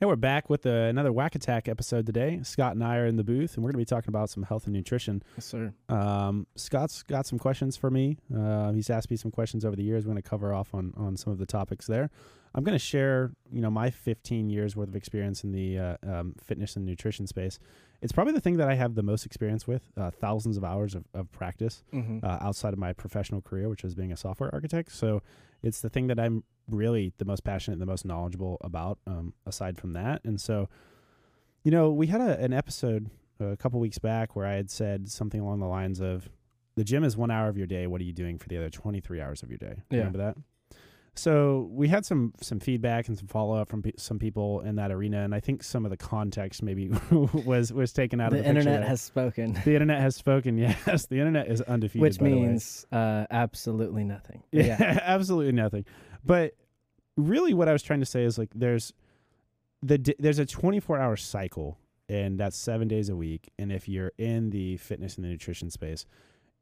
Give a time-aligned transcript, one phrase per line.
[0.00, 2.38] And we're back with uh, another WAC Attack episode today.
[2.44, 4.44] Scott and I are in the booth, and we're going to be talking about some
[4.44, 5.24] health and nutrition.
[5.36, 5.74] Yes, sir.
[5.88, 8.16] Um, Scott's got some questions for me.
[8.32, 10.04] Uh, he's asked me some questions over the years.
[10.06, 12.10] We're going to cover off on, on some of the topics there.
[12.54, 15.96] I'm going to share, you know, my 15 years worth of experience in the uh,
[16.06, 17.58] um, fitness and nutrition space.
[18.00, 19.82] It's probably the thing that I have the most experience with.
[19.96, 22.24] Uh, thousands of hours of, of practice Mm-hmm.
[22.24, 24.92] uh, outside of my professional career, which is being a software architect.
[24.92, 25.22] So
[25.62, 28.98] it's the thing that I'm really the most passionate, and the most knowledgeable about.
[29.06, 30.68] Um, aside from that, and so,
[31.64, 35.08] you know, we had a, an episode a couple weeks back where I had said
[35.10, 36.28] something along the lines of,
[36.74, 37.86] "The gym is one hour of your day.
[37.86, 39.98] What are you doing for the other 23 hours of your day?" Yeah.
[39.98, 40.36] Remember that?
[41.18, 44.76] So we had some some feedback and some follow up from pe- some people in
[44.76, 48.38] that arena, and I think some of the context maybe was was taken out The
[48.38, 48.88] of the internet there.
[48.88, 50.56] has spoken, the internet has spoken.
[50.86, 52.02] Yes, the internet is undefeated.
[52.02, 52.40] which by the way.
[52.46, 54.42] means uh, absolutely nothing.
[54.52, 55.84] Yeah, absolutely nothing.
[56.24, 56.54] But
[57.16, 58.92] really, what I was trying to say is like there's
[59.82, 63.50] the d- there's a 24 hour cycle, and that's seven days a week.
[63.58, 66.06] And if you're in the fitness and the nutrition space,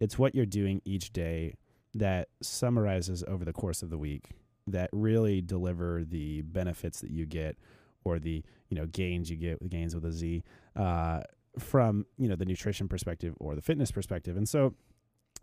[0.00, 1.56] it's what you're doing each day
[1.94, 4.30] that summarizes over the course of the week
[4.66, 7.56] that really deliver the benefits that you get
[8.04, 10.42] or the you know gains you get gains with a z
[10.76, 11.20] uh,
[11.58, 14.74] from you know the nutrition perspective or the fitness perspective and so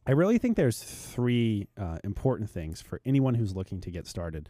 [0.05, 4.49] I really think there's three uh, important things for anyone who's looking to get started.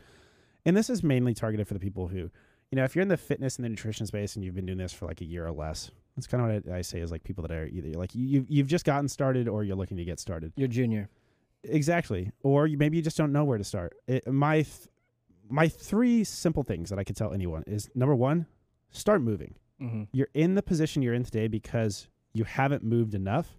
[0.66, 2.32] And this is mainly targeted for the people who,
[2.72, 4.80] you know, if you're in the fitness and the nutrition space and you've been doing
[4.80, 7.12] this for like a year or less, that's kind of what I, I say is
[7.12, 10.06] like people that are either like you, you've just gotten started or you're looking to
[10.06, 10.54] get started.
[10.56, 11.10] You're junior.
[11.64, 12.32] Exactly.
[12.44, 13.96] Or you, maybe you just don't know where to start.
[14.08, 14.88] It, my, th-
[15.50, 18.46] my three simple things that I could tell anyone is number one,
[18.92, 20.04] start moving Mm-hmm.
[20.14, 23.58] you're in the position you're in today because you haven't moved enough.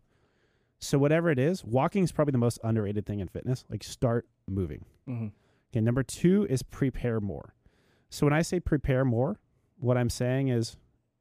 [0.79, 3.65] So whatever it is, walking is probably the most underrated thing in fitness.
[3.69, 4.85] Like start moving.
[5.09, 5.27] Mm-hmm.
[5.73, 7.55] Okay, number 2 is prepare more.
[8.11, 9.39] So when I say prepare more,
[9.79, 10.77] what I'm saying is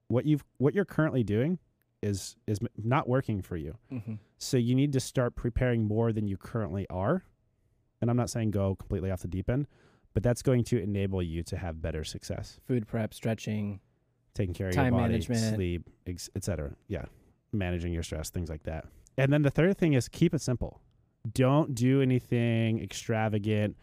[0.08, 1.58] what you've what you're currently doing
[2.04, 3.76] is is not working for you.
[3.92, 4.14] Mm-hmm.
[4.38, 7.24] So you need to start preparing more than you currently are.
[8.02, 9.66] And I'm not saying go completely off the deep end,
[10.14, 13.80] but that's going to enable you to have better success Food prep, stretching.
[14.34, 15.56] taking care of your body, management.
[15.56, 16.76] sleep, ex- etc.
[16.88, 17.06] Yeah,
[17.54, 18.86] managing your stress, things like that.
[19.18, 20.82] And then the third thing is keep it simple.
[21.34, 23.78] Don't do anything extravagant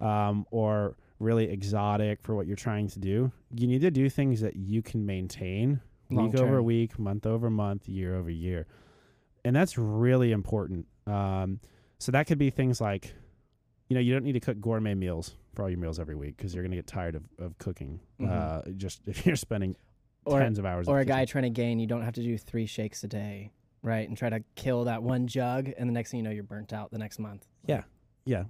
[0.00, 3.32] um, or really exotic for what you're trying to do.
[3.54, 5.80] You need to do things that you can maintain
[6.16, 8.66] week over week, month over month, year over year,
[9.44, 10.86] and that's really important.
[11.06, 11.60] Um,
[11.98, 13.14] so that could be things like,
[13.88, 16.36] you know, you don't need to cook gourmet meals for all your meals every week
[16.36, 18.00] because you're going to get tired of, of cooking.
[18.20, 18.28] Mhm.
[18.30, 19.76] Uh, just if you're spending
[20.24, 20.88] Or tens of hours.
[20.88, 23.52] or a guy trying to gain, you don't have to do three shakes a day,
[23.82, 24.08] right?
[24.08, 26.72] And try to kill that one jug, and the next thing you know, you're burnt
[26.72, 27.46] out the next month.
[27.66, 27.82] Yeah.
[28.24, 28.44] Yeah.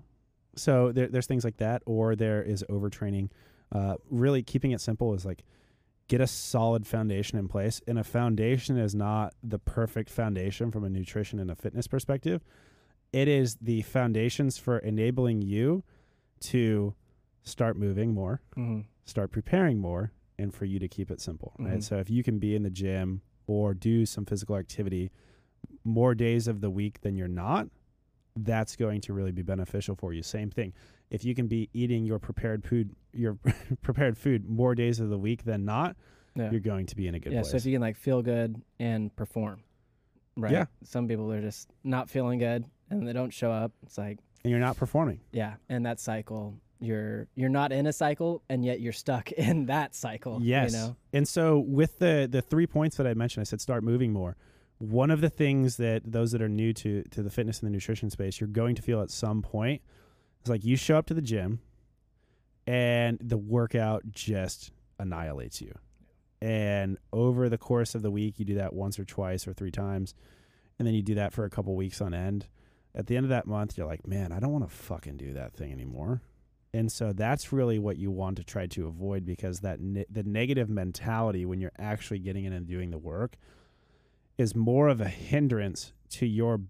[0.57, 3.31] So there, there's things like that, or there is overtraining.
[3.73, 5.43] Uh, really, keeping it simple is like
[6.13, 10.85] get a solid foundation in place, and a foundation is not the perfect foundation from
[10.85, 12.45] a nutrition and a fitness perspective.
[13.15, 15.85] It is the foundations for enabling you
[16.41, 16.95] to
[17.45, 18.81] start moving more, Mm-hmm.
[19.07, 21.55] start preparing more, and for you to keep it simple.
[21.59, 21.79] Right.
[21.79, 21.83] Mhm.
[21.83, 25.11] So if you can be in the gym or do some physical activity
[25.83, 27.69] more days of the week than you're not,
[28.37, 30.23] that's going to really be beneficial for you.
[30.23, 30.73] Same thing.
[31.11, 33.39] If you can be eating your prepared food, your
[33.83, 35.97] prepared food more days of the week than not,
[36.35, 36.51] Yeah.
[36.51, 37.35] you're going to be in a good place.
[37.35, 37.41] yeah.
[37.43, 37.51] place.
[37.51, 39.63] So if you can like feel good and perform,
[40.37, 40.53] right?
[40.53, 40.65] Yeah.
[40.85, 43.73] Some people are just not feeling good and they don't show up.
[43.83, 45.21] It's like and you're not performing.
[45.33, 46.55] yeah, and that cycle.
[46.81, 50.41] You're you're not in a cycle, and yet you're stuck in that cycle.
[50.43, 50.73] Yes.
[50.73, 50.97] You know.
[51.13, 54.37] And so with the the three points that I mentioned, I said start moving more.
[54.83, 57.73] One of the things that those that are new to to the fitness and the
[57.73, 59.81] nutrition space, you're going to feel at some point
[60.43, 61.61] is like you show up to the gym
[62.67, 65.73] and the workout just annihilates you.
[66.41, 69.71] And over the course of the week, you do that once or twice or three
[69.71, 70.17] times,
[70.81, 72.49] and then you do that for a couple weeks on end.
[72.93, 75.33] At the end of that month, you're like, man, I don't want to fucking do
[75.35, 76.23] that thing anymore.
[76.75, 80.25] And so that's really what you want to try to avoid because that ne- the
[80.25, 83.37] negative mentality when you're actually getting in and doing the work
[84.39, 86.61] is more of a hindrance to your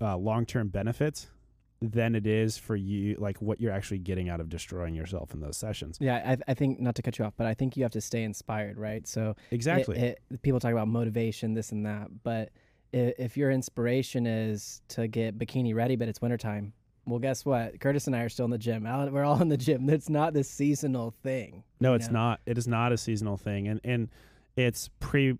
[0.00, 1.28] uh, long-term benefits
[1.80, 5.40] than it is for you like what you're actually getting out of destroying yourself in
[5.40, 5.96] those sessions.
[6.00, 8.00] Yeah, I, I think not to cut you off, but I think you have to
[8.00, 9.06] stay inspired, right?
[9.06, 9.96] So Exactly.
[9.98, 12.50] it- people talk about motivation, this and that, but
[12.92, 16.72] if your inspiration is to get bikini ready, but it's wintertime,
[17.06, 17.78] well, guess what?
[17.80, 18.86] Curtis and I are still in the gym.
[18.86, 19.88] Al- We're all in the gym.
[19.88, 21.64] It's not this seasonal thing.
[21.80, 22.18] No, it's know?
[22.18, 22.40] not.
[22.46, 24.08] It is not a seasonal thing, and and
[24.56, 25.38] it's pre.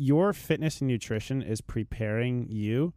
[0.00, 2.94] Your fitness and nutrition is preparing you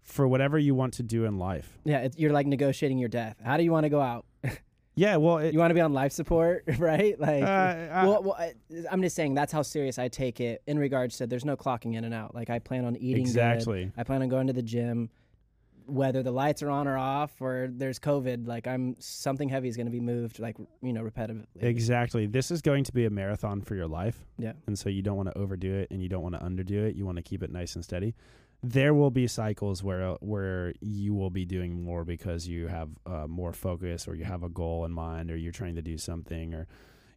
[0.00, 1.78] for whatever you want to do in life.
[1.84, 3.36] Yeah, it's, you're like negotiating your death.
[3.44, 4.24] How do you want to go out?
[4.96, 7.18] Yeah, well, it, You want to be on life support, right?
[7.18, 8.52] Like, uh, I- well, well, I,
[8.90, 11.94] I'm just saying that's how serious I take it in regards to there's no clocking
[11.94, 12.34] in and out.
[12.34, 13.30] Like I plan on eating good.
[13.30, 13.92] exactly.
[13.96, 15.08] I plan on going to the gym,
[15.90, 18.46] whether the lights are on or off or there's COVID.
[18.46, 21.46] Like I'm something heavy is going to be moved, like you know, repetitively.
[21.60, 22.26] Exactly.
[22.26, 24.24] This is going to be a marathon for your life.
[24.38, 24.52] Yeah.
[24.66, 26.96] And so you don't want to overdo it and you don't want to underdo it.
[26.96, 28.14] You want to keep it nice and steady.
[28.62, 33.26] There will be cycles where where you will be doing more because you have uh,
[33.26, 36.52] more focus or you have a goal in mind or you're trying to do something
[36.54, 36.66] or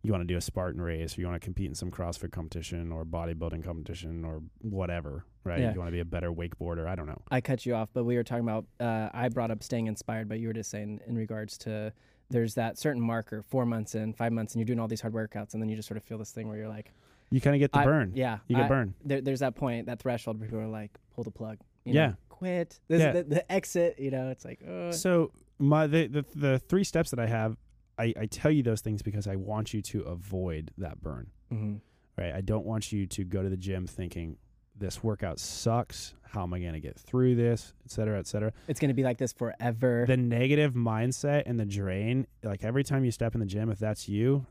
[0.04, 2.32] you want to do a Spartan race or you want to compete in some CrossFit
[2.32, 5.62] competition or bodybuilding competition or whatever, right?
[5.62, 5.72] Yeah.
[5.74, 6.86] You want to be a better wakeboarder.
[6.86, 7.22] I don't know.
[7.32, 8.66] I cut you off, but we were talking about.
[8.80, 11.94] Uh, I brought up staying inspired, but you were just saying in regards to
[12.30, 15.14] there's that certain marker, four months in, five months, and you're doing all these hard
[15.14, 16.92] workouts, and then you just sort of feel this thing where you're like,
[17.30, 18.12] You kind of get the I- burn.
[18.16, 18.94] yeah, You get I- burned.
[19.06, 22.08] There, there's that point, that threshold where people are like, pull the plug, you Yeah.
[22.08, 22.80] know, quit.
[22.90, 23.12] This Yeah.
[23.14, 27.12] the, the exit, you know, it's like, uh, So my the, the the three steps
[27.12, 27.56] that I have,
[27.98, 31.28] I, I tell you those things because I want you to avoid that burn.
[31.52, 31.82] mhm.
[32.18, 32.34] Right.
[32.34, 34.38] I don't want you to go to the gym thinking
[34.78, 36.14] this workout sucks.
[36.22, 38.52] How am I going to get through this, et cetera, et cetera.
[38.68, 40.06] it's gonna be like this forever.
[40.08, 43.80] The negative mindset and the drain, like every time you step in the gym, if
[43.80, 44.46] that's you,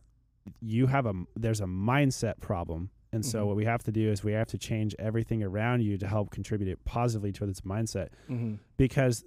[0.61, 2.91] you have a there's a mindset problem.
[3.13, 3.47] And so Mhm.
[3.49, 6.31] what we have to do is we have to change everything around you to help
[6.31, 9.25] contribute it positively to its mindset hmm because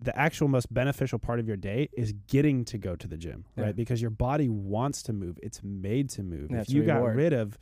[0.00, 3.44] the actual most beneficial part of your day is getting to go to the gym,
[3.56, 3.64] Yeah.
[3.64, 3.76] right?
[3.76, 5.38] Because your body wants to move.
[5.42, 6.50] It's made to move.
[6.52, 7.58] If you got rid of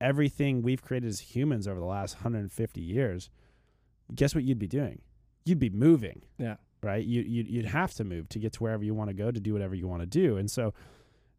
[0.00, 3.30] everything we've created as humans over the last 150 years,
[4.14, 5.02] guess what you'd be doing?
[5.44, 6.22] You'd be moving.
[6.38, 6.56] Yeah.
[6.82, 7.04] Right?
[7.04, 9.40] You you'd, you'd have to move to get to wherever you want to go to
[9.40, 10.36] do whatever you want to do.
[10.36, 10.72] And so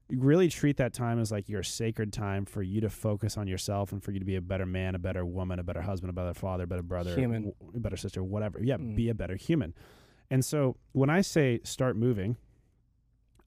[0.09, 3.91] really treat that time as like your sacred time for you to focus on yourself
[3.91, 6.13] and for you to be a better man, a better woman, a better husband, a
[6.13, 7.53] better father, a better brother, Human.
[7.75, 8.59] a better sister, whatever.
[8.61, 8.95] Yeah, Mm.
[8.95, 9.73] be a better human.
[10.31, 12.37] And so when I say start moving,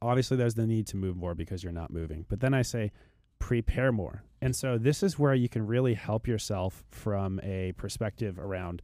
[0.01, 2.27] obviously there's the need to move more because you're not moving.
[2.29, 2.93] But then I say
[3.39, 4.25] prepare more.
[4.41, 8.83] And so this is where you can really help yourself from a perspective around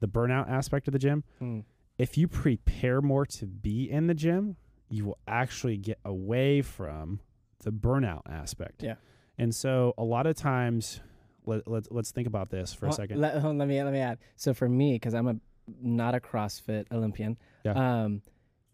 [0.00, 1.24] the burnout aspect of the gym.
[1.40, 1.64] Mm.
[1.98, 4.56] If you prepare more to be in the gym,
[4.88, 7.20] you will actually get away from
[7.62, 8.82] the burnout aspect.
[8.82, 8.96] Yeah.
[9.38, 11.00] And so a lot of times
[11.46, 13.20] let, let, let's think about this for a second.
[13.20, 14.18] Let, let me let me add.
[14.36, 15.36] So for me, because I'm a
[15.82, 17.72] not a CrossFit Olympian, Yeah.
[18.04, 18.22] um,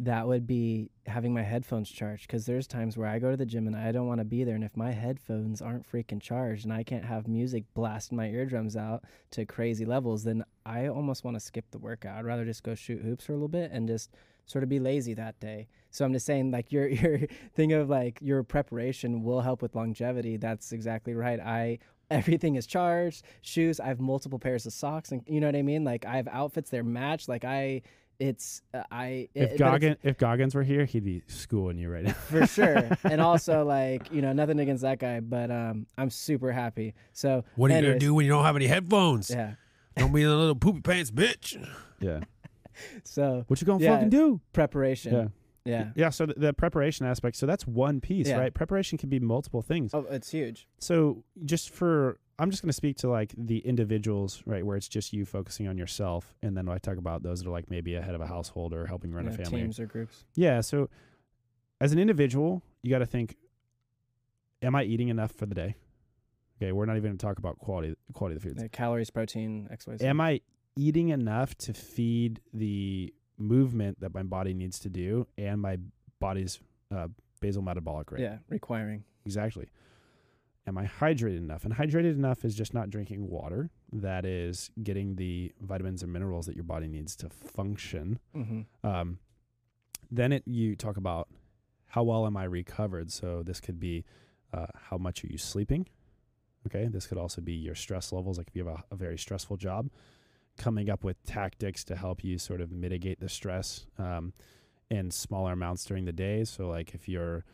[0.01, 2.27] that would be having my headphones charged.
[2.27, 4.43] Because there's times where I go to the gym and I don't want to be
[4.43, 8.27] there, and if my headphones aren't freaking charged and I can't have music blasting my
[8.29, 12.19] eardrums out to crazy levels, then I almost want to skip the workout.
[12.19, 14.11] I'd rather just go shoot hoops for a little bit and just
[14.45, 15.69] sort of be lazy that day.
[15.93, 17.21] So I'm just saying, like your your
[17.55, 20.37] thing of like your preparation will help with longevity.
[20.37, 21.39] That's exactly right.
[21.39, 21.79] I
[22.13, 25.63] everything is charged shoes i have multiple pairs of socks and you know what i
[25.63, 27.81] mean like i have outfits they're matched like i
[28.21, 32.05] it's uh, i if it- Goggins if Goggins were here, he'd be schooling you right
[32.05, 32.13] now.
[32.13, 36.53] for sure and also like you know nothing against that guy but um i'm super
[36.53, 39.31] happy so What are you gonna do when you don't have any headphones?
[39.31, 39.55] yeah
[39.97, 41.57] Don't be a little poopy pants, bitch.
[42.01, 42.21] Yeah.
[43.05, 43.95] so What you gonna Yeah.
[43.97, 44.41] fucking do?
[44.53, 45.27] preparation Yeah.
[45.65, 46.11] Yeah Yeah.
[46.11, 47.37] So the, the preparation aspect.
[47.37, 48.39] So that's one piece, Yeah.
[48.39, 48.53] right?
[48.55, 49.93] Preparation can be multiple things.
[49.95, 54.43] oh it's huge So just for, I'm just going to speak to like the individuals,
[54.47, 54.65] right?
[54.67, 56.35] Where it's just you focusing on yourself.
[56.43, 58.73] And then I talk about those that are like maybe a head of a household
[58.75, 59.61] or helping run you a family.
[59.63, 60.61] teams or groups Yeah.
[60.63, 60.89] So
[61.81, 63.37] as an individual, you got to think,
[64.63, 65.77] am I eating enough for the day?
[66.61, 66.73] Okay.
[66.73, 68.63] We're not even going to talk about quality, quality of the foods.
[68.63, 70.41] like calories protein xyz Am I
[70.77, 75.79] eating enough to feed the movement that my body needs to do and my
[76.21, 76.61] body's
[76.95, 77.09] uh,
[77.41, 78.23] basal metabolic rate?
[78.23, 79.69] yeah requiring Exactly.
[80.67, 81.65] Am I hydrated enough?
[81.65, 83.71] And hydrated enough is just not drinking water.
[83.93, 88.21] That is getting the vitamins and minerals that your body needs to function.
[88.35, 88.87] mm-hmm.
[88.87, 89.19] Um,
[90.11, 91.29] then it you talk about
[91.87, 93.11] how well am I recovered.
[93.11, 94.05] So this could be
[94.53, 95.89] uh, how much are you sleeping.
[96.67, 98.39] Okay, this could also be your stress levels.
[98.39, 99.91] Like if you have a, a very stressful job,
[100.59, 104.33] coming up with tactics to help you sort of mitigate the stress um,
[104.91, 106.45] in smaller amounts during the day.
[106.45, 107.45] So like if you're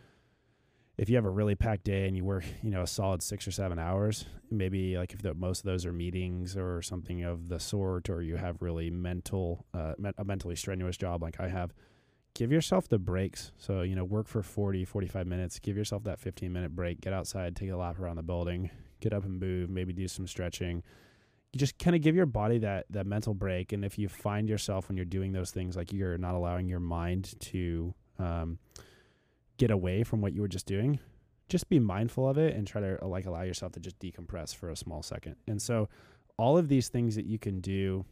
[0.98, 3.46] if you have a really packed day and you work, you know, a solid six
[3.46, 7.48] or seven hours, maybe like if the, most of those are meetings or something of
[7.48, 11.72] the sort, or you have really mental, uh, a mentally strenuous job like I have,
[12.34, 13.52] give yourself the breaks.
[13.56, 17.12] So, you know, work for 40, 45 minutes, give yourself that 15 minute break, get
[17.12, 20.82] outside, take a lap around the building, get up and move, maybe do some stretching.
[21.52, 23.72] You just kind of give your body that, that mental break.
[23.72, 26.80] And if you find yourself when you're doing those things, like you're not allowing your
[26.80, 28.58] mind to, um,
[29.56, 31.00] get away from what you were just doing,
[31.48, 34.70] just be mindful of it and try to like allow yourself to just decompress for
[34.70, 35.36] a small second.
[35.46, 35.88] And so
[36.36, 38.04] all of these things that you can do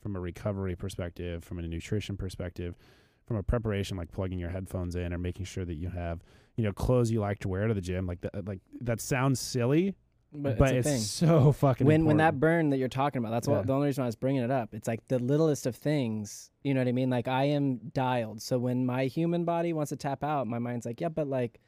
[0.00, 2.76] from a recovery perspective, from a nutrition perspective,
[3.26, 6.20] from a preparation like plugging your headphones in or making sure that you have
[6.56, 9.40] you know clothes you like to wear to the gym like that like that sounds
[9.40, 9.94] silly
[10.36, 13.46] But, but, it's, it's, so fucking when when that burn that you're talking about that's
[13.46, 13.54] Yeah.
[13.58, 14.74] what the only reason I was bringing it up.
[14.74, 16.50] It's like the littlest of things.
[16.64, 17.08] You know what I mean?
[17.10, 18.42] Like I am dialed.
[18.42, 21.60] So when my human body wants to tap out, my mind's like, yeah, but like,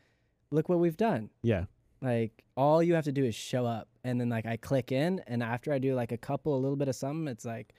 [0.51, 1.31] look what we've done.
[1.43, 1.67] yeah
[2.03, 5.21] Like all you have to do is show up, and then like I click in,
[5.27, 7.73] and after I do like a couple, a little bit of something, it's like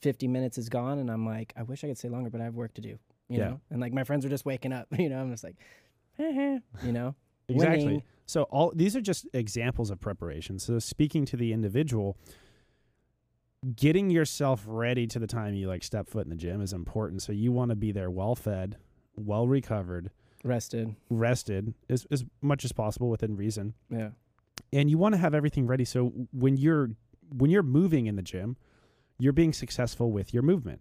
[0.00, 2.44] 50 minutes is gone, and I'm like, I wish I could stay longer, but I
[2.44, 2.98] have work to do.
[3.28, 3.48] You Yeah.
[3.48, 4.86] know, and like my friends are just waking up.
[4.98, 5.56] You know, I'm just like,
[6.18, 6.60] you
[6.92, 7.14] know,
[7.54, 8.02] exactly winning.
[8.26, 12.16] so all these are just examples of preparation so speaking to the individual
[13.76, 17.22] getting yourself ready to the time you like step foot in the gym is important
[17.22, 18.76] so you want to be there well fed
[19.16, 20.10] well recovered
[20.42, 20.96] rested.
[21.10, 24.10] rested as, as much as possible within reason Yeah.
[24.72, 26.90] and you want to have everything ready so when you're
[27.36, 28.56] when you're moving in the gym
[29.18, 30.80] you're being successful with your movement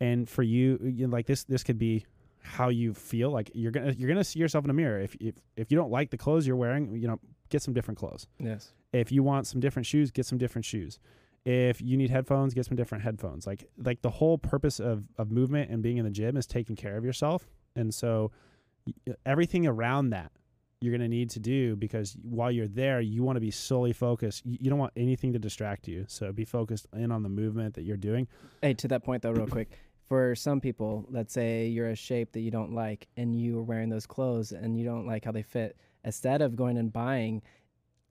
[0.00, 2.04] and for you, you know, like this this could be
[2.46, 5.00] how you feel like you're gonna you're gonna see yourself in a mirror.
[5.00, 7.98] If if if you don't like the clothes you're wearing you know get some different
[7.98, 8.26] clothes.
[8.38, 8.72] Yes.
[8.92, 10.98] if you want some different shoes get some different shoes.
[11.44, 13.46] If you need headphones get some different headphones.
[13.46, 16.76] Like like the whole purpose of of movement and being in the gym is taking
[16.76, 17.46] care of yourself.
[17.74, 18.30] And so
[19.24, 20.30] everything around that
[20.80, 23.92] you're going to need to do because while you're there you want to be solely
[23.92, 24.44] focused.
[24.44, 26.04] You, you don't want anything to distract you.
[26.08, 28.28] So be focused in on the movement that you're doing.
[28.62, 29.78] Hey, to that point though, real quick.
[30.08, 33.62] For some people, let's say you're a shape that you don't like and you are
[33.62, 37.42] wearing those clothes and you don't like how they fit, instead of going and buying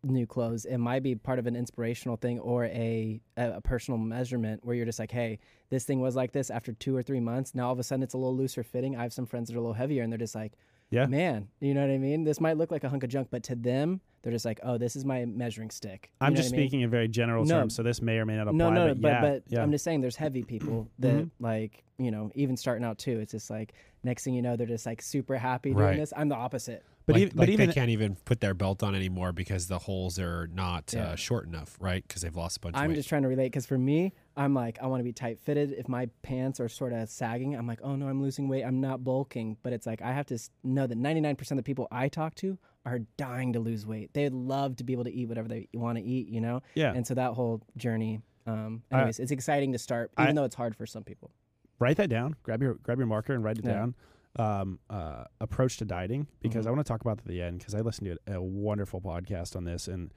[0.03, 4.63] new clothes, it might be part of an inspirational thing or a, a, personal measurement
[4.63, 7.55] where you're just like, hey, this thing was like this after two or three months.
[7.55, 8.95] Now all of a sudden it's a little looser fitting.
[8.95, 10.53] I have some friends that are a little heavier and they're just like,
[10.91, 11.05] Yeah.
[11.07, 12.23] man, you know what I mean?
[12.23, 14.77] This might look like a hunk of junk, but to them, they're just like, oh,
[14.77, 16.09] this is my measuring stick.
[16.21, 16.67] You i'm just what I mean?
[16.67, 17.59] speaking in very general No.
[17.61, 19.61] terms so this may or may not apply No, no, but, but yeah, but yeah.
[19.61, 21.29] I'm just saying there's heavy people that Mhm.
[21.39, 23.19] like you know even starting out too.
[23.19, 23.73] It's just like
[24.03, 25.97] next thing you know they're just like super happy doing Right.
[25.97, 26.11] this.
[26.15, 26.83] I'm the opposite.
[27.05, 29.67] But like, even, like but even they can't even put their belt on anymore because
[29.67, 31.09] the holes are not Yeah.
[31.09, 32.03] uh, short enough, right?
[32.07, 34.53] Because they've lost a bunch of I'm just trying to relate because for me, I'm
[34.53, 35.71] like I want to be tight fitted.
[35.73, 38.63] If my pants are sort of sagging, I'm like, oh no, I'm losing weight.
[38.63, 39.57] I'm not bulking.
[39.63, 42.57] But it's like I have to know that 99% of the people I talk to
[42.85, 44.13] are dying to lose weight.
[44.13, 46.61] They'd love to be able to eat whatever they want to eat, you know.
[46.75, 48.21] yeah And so that whole journey.
[48.47, 51.31] Um, I- anyways, it's exciting to start, I- even though it's hard for some people.
[51.79, 52.35] write that down.
[52.43, 53.73] Grab your grab your marker and write it Yeah.
[53.73, 53.95] down.
[54.37, 56.67] Um, uh, approach to dieting because Mhm.
[56.67, 58.99] I want to talk about at the end because I listened to a, a wonderful
[58.99, 60.13] podcast on this and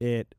[0.00, 0.34] it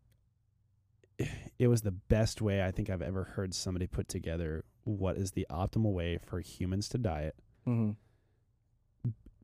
[1.59, 5.33] it was the best way I think I've ever heard somebody put together what is
[5.33, 7.35] the optimal way for humans to diet
[7.67, 7.91] Mm-hmm.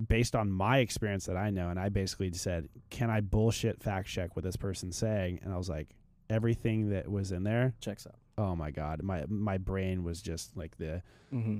[0.08, 4.08] based on my experience that I know and I basically said can I bullshit fact
[4.08, 5.90] check what this person's saying and I was like
[6.30, 8.16] everything that was in there Checks out.
[8.40, 11.60] oh my god my my brain was just like the Mm-hmm.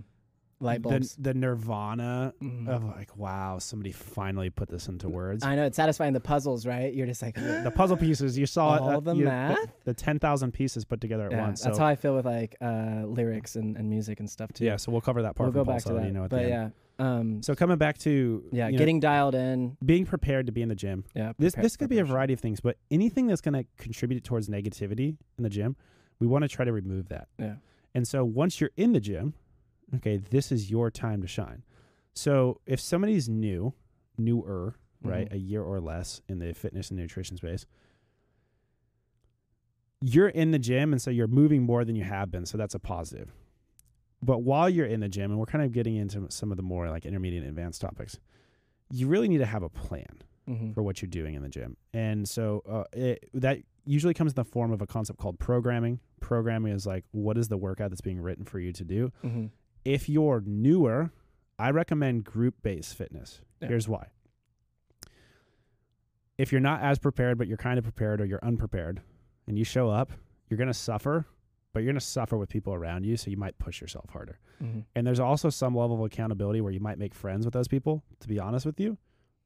[0.60, 1.16] Light the, bulbs.
[1.18, 2.68] the nirvana Mhm.
[2.68, 5.44] of like, wow, somebody finally put this into words.
[5.46, 6.92] I know it's satisfying the puzzles, right?
[6.94, 9.58] You're just like the puzzle pieces you saw, All uh, the you- math?
[9.86, 11.62] the, ten thousand pieces put together at yeah, once.
[11.62, 14.66] that's so, how I feel with like uh, lyrics and, and music and stuff too.
[14.66, 15.48] yeah, so we'll cover that part.
[15.54, 16.06] we'll from go back to that.
[16.06, 16.74] You know, at but the end.
[17.00, 19.78] yeah, um, So coming back to yeah, you know, getting dialed in.
[19.86, 21.04] being prepared to be in the gym.
[21.16, 24.24] Yeah, This this could be a variety of things, but anything that's going to contribute
[24.24, 25.76] towards negativity in the gym,
[26.20, 27.28] we want to try to remove that.
[27.38, 27.56] Yeah.
[27.94, 29.36] And so once you're in the gym,
[29.96, 31.64] okay, this is your time to shine.
[32.14, 33.74] So if somebody's new,
[34.18, 35.34] newer, right, Mhm.
[35.34, 37.66] a year or less in the fitness and nutrition space,
[40.02, 42.76] you're in the gym and so you're moving more than you have been, so that's
[42.76, 43.34] a positive.
[44.22, 46.64] But while you're in the gym, and we're kind of getting into some of the
[46.64, 48.20] more like intermediate and advanced topics,
[48.92, 50.74] you really need to have a plan Mhm.
[50.74, 51.76] for what you're doing in the gym.
[51.94, 56.00] And so uh, it, that usually comes in the form of a concept called programming.
[56.20, 59.12] Programming is like, what is the workout that's being written for you to do?
[59.24, 59.50] Mhm.
[59.88, 61.12] If you're newer,
[61.58, 63.42] I recommend group based fitness.
[63.62, 63.70] Yeah.
[63.70, 64.08] Here's why.
[66.38, 69.02] If you're not as prepared, but you're kind of prepared or you're unprepared,
[69.48, 70.12] and you show up,
[70.50, 71.26] you're going to suffer,
[71.74, 73.16] but you're going to suffer with people around you.
[73.18, 74.40] So you might push yourself harder.
[74.62, 74.84] Mhm.
[74.96, 78.04] And there's also some level of accountability where you might make friends with those people.
[78.20, 78.98] To be honest with you,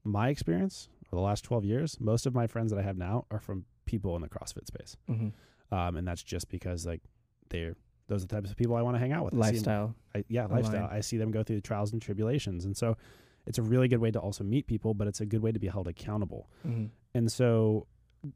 [0.04, 3.26] my experience for the last 12 years, most of my friends that I have now
[3.30, 4.98] are from people in the CrossFit space.
[5.08, 5.34] Mhm.
[5.72, 7.02] Um, and that's just because like
[7.50, 7.76] they're
[8.08, 9.34] those are the types of people I want to hang out with.
[9.36, 9.96] I see 'em- Lifestyle.
[10.16, 10.62] I, yeah, Align.
[10.64, 10.90] lifestyle.
[10.92, 12.98] I see them go through the trials and tribulations, and so
[13.46, 15.60] it's a really good way to also meet people, but it's a good way to
[15.60, 16.50] be held accountable.
[16.68, 16.90] Mhm.
[17.14, 17.88] And so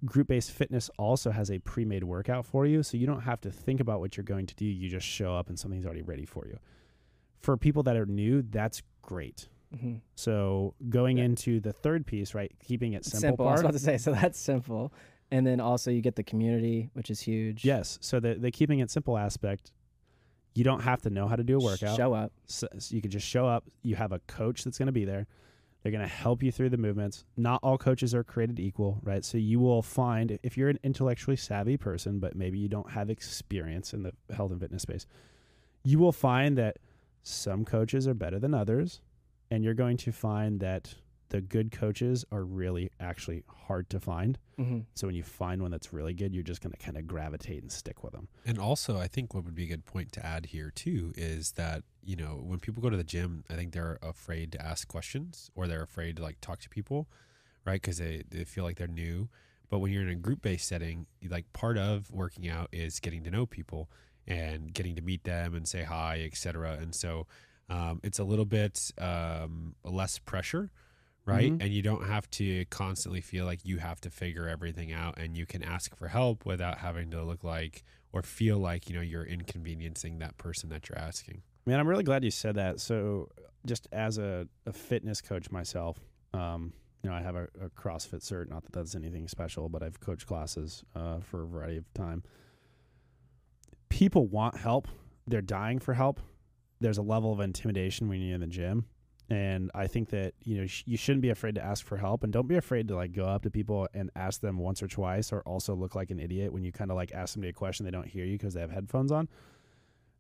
[0.03, 2.82] group based fitness also has a pre made workout for you.
[2.82, 4.65] So you don't have to think about what you're going to do.
[4.65, 6.58] You just show up and something's already ready for you.
[7.39, 9.48] For people that are new, that's great.
[9.75, 10.00] Mhm.
[10.15, 11.25] So going Yeah.
[11.25, 12.51] into the third piece, right?
[12.60, 13.48] Keeping it simple, Simple.
[13.48, 13.98] I was about to say.
[13.98, 14.91] So that's simple,
[15.29, 17.63] and then also you get the community, which is huge.
[17.63, 18.00] Yes.
[18.01, 19.72] So the the keeping it simple aspect,
[20.55, 21.97] You don't have to know how to do a workout.
[21.97, 22.31] Show up.
[22.47, 23.65] So, so you can just show up.
[23.83, 25.27] You have a coach that's going to be there.
[25.83, 27.25] They're going to help you through the movements.
[27.38, 29.24] Not all coaches are created equal, right?
[29.24, 33.12] So you will find if you're an intellectually savvy person, but maybe you don't have
[33.12, 35.05] experience in the health and fitness space,
[35.83, 36.77] you will find that
[37.21, 39.01] some coaches are better than others,
[39.51, 40.95] and you're going to find that
[41.29, 44.38] the good coaches are really actually hard to find.
[44.58, 47.08] hmm So when you find one that's really good, you're just going to kind of
[47.08, 48.27] gravitate and stick with them.
[48.46, 51.53] And also, I think what would be a good point to add here too is
[51.53, 54.88] that you know when people go to the gym, I think they're afraid to ask
[54.88, 57.08] questions or they're afraid to like talk to people,
[57.65, 57.82] right?
[57.82, 59.29] Because they they feel like they're new.
[59.70, 63.24] But when you're in a group based setting, like part of working out is getting
[63.24, 63.89] to know people
[64.27, 66.77] and getting to meet them and say hi, etc.
[66.79, 67.25] And so
[67.67, 70.70] um, it's a little bit um, less pressure,
[71.25, 71.51] right?
[71.51, 71.62] Mhm.
[71.63, 75.36] And you don't have to constantly feel like you have to figure everything out, and
[75.36, 79.01] you can ask for help without having to look like or feel like you know
[79.01, 81.41] you're inconveniencing that person that you're asking.
[81.65, 82.79] Man, I'm really glad you said that.
[82.79, 83.29] So,
[83.65, 85.98] just as a, a fitness coach myself,
[86.34, 88.50] um, you know, I have a, a CrossFit cert.
[88.50, 92.24] Not that that's anything special, but I've coached classes uh, for a variety of time.
[93.89, 94.88] People want help.
[95.27, 96.20] They're dying for help.
[96.82, 98.86] There's a level of intimidation when you're in the gym,
[99.29, 102.24] and I think that you know sh- you shouldn't be afraid to ask for help,
[102.24, 104.88] and don't be afraid to like go up to people and ask them once or
[104.88, 107.53] twice, or also look like an idiot when you kind of like ask somebody a
[107.53, 109.27] question they don't hear you because they have headphones on.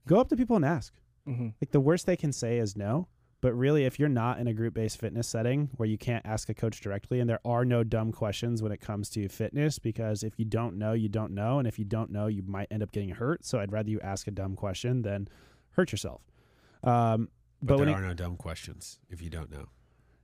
[0.07, 0.93] Go up to people and ask
[1.25, 3.07] hmm like the worst they can say is no.
[3.41, 6.49] But really, if you're not in a group based fitness setting where you can't ask
[6.49, 10.23] a coach directly, and there are no dumb questions when it comes to fitness, because
[10.23, 11.59] if you don't know, you don't know.
[11.59, 13.45] And if you don't know, you might end up getting hurt.
[13.45, 15.27] So I'd rather you ask a dumb question than
[15.71, 16.21] hurt yourself.
[16.83, 17.29] Um,
[17.61, 19.65] But, but when there it- are no dumb questions if you don't know.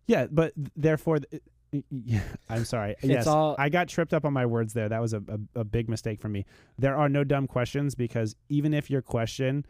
[0.08, 1.42] yeah, but therefore, th-
[1.90, 2.96] yeah, I'm sorry.
[3.02, 4.90] It's yes, all- I got tripped up on my words there.
[4.90, 5.24] That was a,
[5.56, 6.46] a, a big mistake from me.
[6.78, 9.66] There are no dumb questions because even if your question,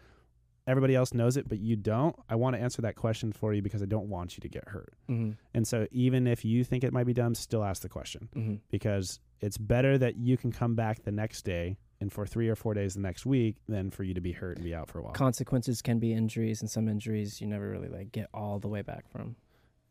[0.68, 3.62] everybody else knows it, but you don't, I want to answer that question for you
[3.62, 4.94] because I don't want you to get hurt.
[5.08, 8.30] hmm And so even if you think it might be dumb, still ask the question
[8.34, 12.50] hmm because it's better that you can come back the next day and for three
[12.50, 14.90] or four days the next week than for you to be hurt and be out
[14.90, 15.14] for a while.
[15.14, 18.82] Consequences can be injuries, and some injuries you never really like get all the way
[18.82, 19.36] back from.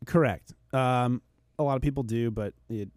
[0.05, 0.53] Correct.
[0.73, 1.21] Um,
[1.57, 2.89] a lot of people do, but it,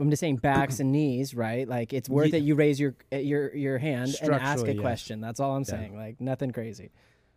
[0.00, 1.66] I'm just saying backs and knees, right?
[1.68, 2.42] Like it's worth Ye- it.
[2.42, 4.80] You raise your uh, your your hand and ask a yes.
[4.80, 5.20] question.
[5.20, 5.70] That's all I'm Yeah.
[5.74, 5.96] saying.
[5.96, 6.90] Like nothing crazy.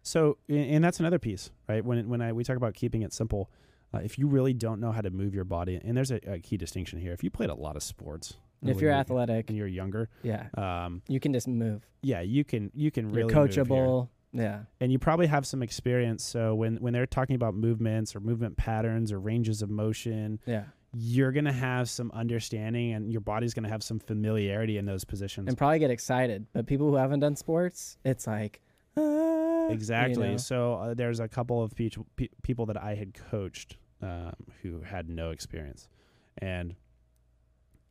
[0.03, 1.86] So, and- and that's another piece, right?
[1.86, 3.49] When when I we talk about keeping it simple,
[3.93, 6.39] uh, if you really don't know how to move your body, and there's a, a
[6.39, 7.13] key distinction here.
[7.13, 11.02] If you played a lot of sports, If you're athletic, and you're younger, yeah, um,
[11.08, 11.86] you can just move.
[12.04, 14.10] yeah, you can you can really you're coachable.
[14.34, 14.62] Yeah.
[14.80, 16.24] and you probably have some experience.
[16.24, 20.63] So when when they're talking about movements or movement patterns or ranges of motion, Yeah.
[20.93, 25.50] you're gonna have some understanding, and your body's gonna have some familiarity in those positions.
[25.50, 26.45] And probably get excited.
[26.54, 28.62] But people who haven't done sports, it's like
[28.95, 30.30] ah, you Exactly.
[30.32, 30.38] know?
[30.38, 34.80] So uh, there's a couple of peach, pe- people that I had coached um, who
[34.82, 35.89] had no experience,
[36.38, 36.76] and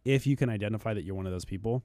[0.04, 1.84] if you can identify that you're one of those people,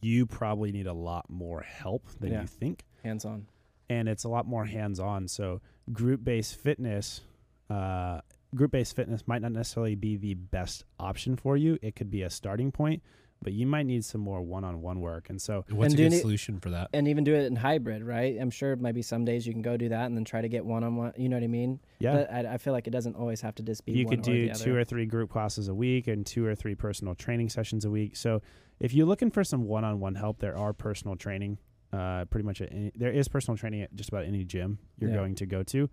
[0.00, 2.42] you probably need a lot more help than Yeah.
[2.42, 3.46] you think, Hands on.
[3.88, 5.28] and it's a lot more hands-on.
[5.28, 5.60] So
[5.92, 7.22] group-based fitness.
[7.70, 8.20] Uh,
[8.54, 11.78] group-based fitness might not necessarily be the best option for you.
[11.82, 13.02] It could be a starting point,
[13.42, 15.28] but you might need some more one-on-one work.
[15.30, 16.88] And so what's And a good you- solution for that?
[16.92, 18.36] And even do it in hybrid, right?
[18.40, 20.64] I'm sure maybe some days you can go do that and then try to get
[20.64, 21.12] one on one.
[21.16, 21.78] You know what I mean?
[22.00, 23.92] yeah, But I, I feel like it doesn't always have to just be.
[23.92, 24.80] you one could or do the two other.
[24.80, 28.16] or three group classes a week and two or three personal training sessions a week.
[28.16, 28.40] So
[28.80, 31.58] if you're looking for some one-on-one help, there are personal training.
[31.92, 35.10] Uh, pretty much at any, there is personal training at just about any gym you're
[35.10, 35.16] Yeah.
[35.16, 35.88] going to go to.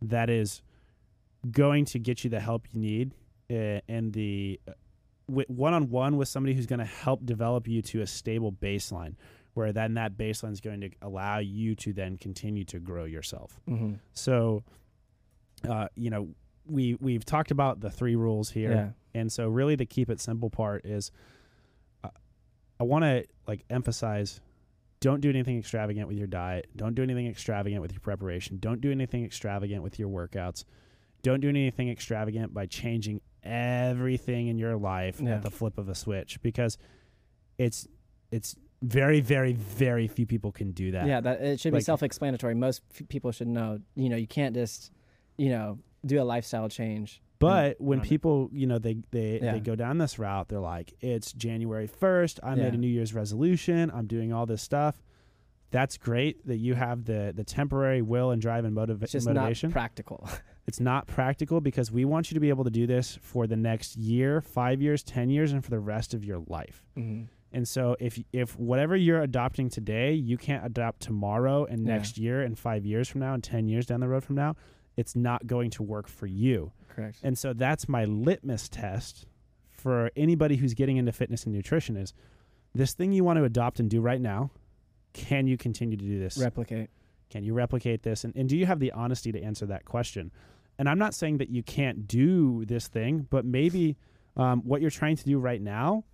[0.00, 0.62] That is
[1.50, 3.12] going to get you the help you need
[3.50, 4.58] uh, and the
[5.28, 9.14] uh, wi- one-on-one with somebody who's going to help develop you to a stable baseline,
[9.54, 13.60] where then that baseline is going to allow you to then continue to grow yourself.
[13.68, 13.98] Mhm.
[14.12, 14.64] So,
[15.68, 16.28] uh, you know,
[16.66, 18.90] we we've talked about the three rules here, Yeah.
[19.20, 21.10] and so really the keep it simple part is,
[22.02, 22.08] uh,
[22.80, 24.40] I want to like emphasize,
[25.00, 26.66] don't do anything extravagant with your diet.
[26.74, 28.56] Don't do anything extravagant with your preparation.
[28.58, 30.64] Don't do anything extravagant with your workouts.
[31.22, 35.36] Don't do anything extravagant by changing everything in your life Yeah.
[35.36, 36.78] at the flip of a switch because
[37.58, 37.86] it's
[38.30, 41.06] it's very very very few people can do that.
[41.06, 42.54] Yeah, that it should be self-explanatory.
[42.54, 43.78] Most f- people should know.
[43.94, 44.90] You know, you can't just,
[45.38, 47.22] you know, do a lifestyle change.
[47.38, 48.04] But when it.
[48.04, 49.52] people, you know, they they, Yeah.
[49.52, 52.40] they go down this route, they're like, it's January first.
[52.42, 53.90] I made a New Year's resolution.
[53.94, 55.02] I'm doing all this stuff.
[55.70, 59.26] That's great that you have the the temporary will and drive and motiva- It's just
[59.26, 59.70] motivation.
[59.70, 60.28] not practical.
[60.66, 63.56] it's not practical because we want you to be able to do this for the
[63.56, 66.82] next year, five years, ten years, and for the rest of your life.
[66.96, 67.28] Mhm.
[67.52, 71.94] And so if if whatever you're adopting today, you can't adopt tomorrow and Yeah.
[71.94, 74.56] next year and 5 years from now and 10 years down the road from now,
[74.96, 76.72] it's not going to work for you.
[76.88, 77.18] Correct.
[77.22, 79.26] And so that's my litmus test
[79.70, 82.12] for anybody who's getting into fitness and nutrition is
[82.74, 84.50] this thing you want to adopt and do right now,
[85.12, 86.36] can you continue to do this?
[86.38, 86.90] Replicate.
[87.30, 88.24] Can you replicate this?
[88.24, 90.30] And, and do you have the honesty to answer that question?
[90.78, 93.96] And I'm not saying that you can't do this thing, but maybe
[94.36, 96.04] um, what you're trying to do right now,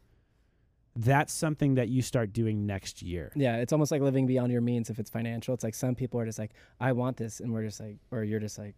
[0.97, 3.33] that's something that you start doing next year.
[3.35, 5.55] Yeah, it's almost like living beyond your means if it's financial.
[5.55, 8.25] It's like some people are just like, I want this, and we're just like, or
[8.25, 8.75] you're just like,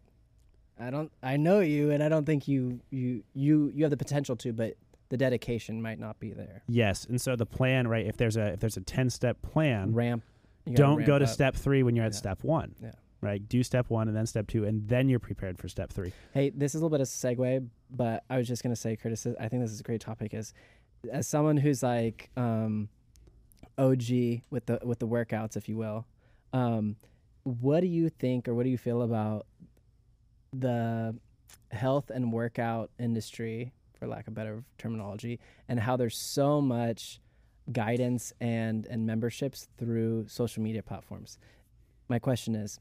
[0.79, 3.97] I don't, I know you, and I don't think you, you, you, you have the
[3.97, 4.77] potential to, but
[5.13, 6.63] the dedication might not be there.
[6.69, 7.05] Yes.
[7.05, 8.07] And so the plan, right?
[8.07, 10.25] If there's a if there's a 10 step plan, Ramp.
[10.67, 11.31] You don't go to up.
[11.31, 12.19] step three when you're at Yeah.
[12.19, 12.75] step one.
[12.83, 12.93] Yeah.
[13.21, 13.47] Right.
[13.49, 16.13] Do step one and then step two, and then you're prepared for step three.
[16.35, 18.97] Hey, this is a little bit of a segue, but I was just gonna say,
[18.97, 20.35] Curtis, I think this is a great topic.
[20.35, 20.53] Is
[21.11, 22.89] as someone who's like um,
[23.79, 26.05] OG with the with the workouts, if you will,
[26.53, 26.97] um,
[27.45, 29.47] what do you think, or what do you feel about
[30.53, 31.17] the
[31.71, 37.21] health and workout industry, for lack of better terminology, and how there's so much
[37.71, 41.39] guidance and and memberships through social media platforms?
[42.09, 42.81] My question is,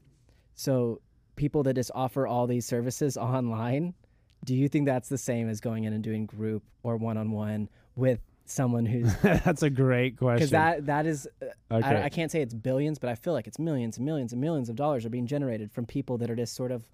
[0.54, 1.00] so
[1.36, 3.94] people that just offer all these services online,
[4.44, 7.30] do you think that's the same as going in and doing group or one on
[7.30, 10.36] one with someone who's that's a great question.
[10.36, 11.86] because that that is uh, okay.
[11.86, 14.40] I, I can't say it's billions, but I feel like it's millions and millions and
[14.40, 16.84] millions of dollars are being generated from people that are just sort of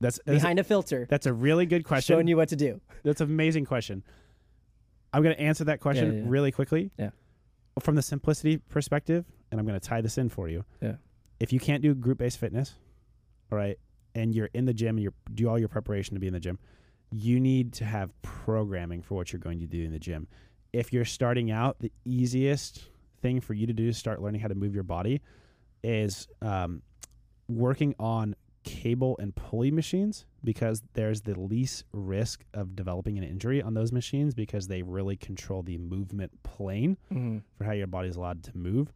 [0.00, 2.14] that's that's a, behind a filter, that's a really good question.
[2.14, 2.80] showing you what to do.
[3.02, 4.02] That's an amazing question.
[5.12, 6.26] I'm going to answer that question yeah, yeah.
[6.28, 6.90] really quickly.
[6.98, 7.10] Yeah.
[7.80, 10.64] From the simplicity perspective, and I'm going to tie this in for you.
[10.80, 10.94] Yeah.
[11.40, 12.74] If you can't do group based fitness,
[13.52, 13.78] all right,
[14.14, 16.40] and you're in the gym and you do all your preparation to be in the
[16.40, 16.58] gym,
[17.12, 20.26] you need to have programming for what you're going to do in the gym.
[20.72, 22.84] If you're starting out, the easiest
[23.20, 25.20] thing for you to do to start learning how to move your body
[25.84, 26.82] is um,
[27.48, 28.34] working on
[28.66, 33.92] cable and pulley machines because there's the least risk of developing an injury on those
[33.92, 37.38] machines because they really control the movement plane Mm-hmm.
[37.56, 38.92] for how your body is allowed to move.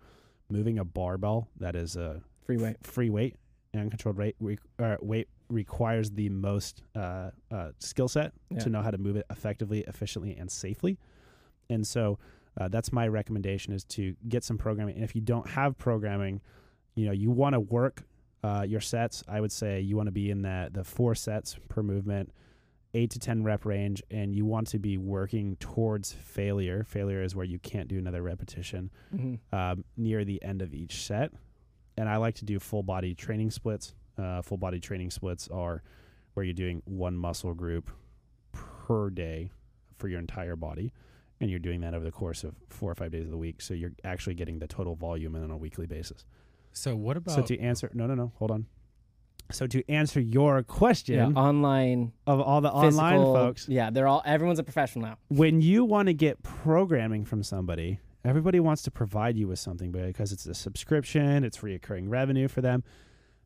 [0.51, 2.77] Moving a barbell that is a Free weight.
[2.83, 3.37] free weight
[3.73, 8.59] and uncontrolled rate re- uh, weight requires the most uh, uh, skill set Yeah.
[8.59, 10.99] to know how to move it effectively, efficiently, and safely.
[11.69, 12.19] And so
[12.61, 14.97] uh, that's my recommendation is to get some programming.
[14.97, 16.41] And if you don't have programming,
[16.97, 18.03] you know you want to work
[18.43, 19.23] uh, your sets.
[19.29, 22.33] I would say you want to be in that the four sets per movement,
[22.95, 26.85] eight to ten rep range, and you want to be working towards failure.
[26.85, 29.55] Failure is where you can't do another repetition Mm-hmm.
[29.55, 31.33] um, near the end of each set.
[31.97, 33.95] And I like to do full body training splits.
[34.17, 35.83] Uh, full body training splits are
[36.35, 37.91] where you're doing one muscle group
[38.53, 39.51] per day
[39.99, 40.93] for your entire body.
[41.41, 43.61] And you're doing that over the course of four or five days of the week.
[43.63, 46.25] So you're actually getting the total volume in on a weekly basis.
[46.73, 48.67] So what about so to answer, no, no, no, hold on.
[49.51, 54.23] So to answer your Yeah, question online, of all the online folks, Yeah, they're all.
[54.25, 55.17] Everyone's a professional now.
[55.29, 59.91] when you want to get programming from somebody, everybody wants to provide you with something
[59.91, 62.85] because it's a subscription, it's reoccurring revenue for them.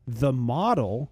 [0.05, 1.11] The model,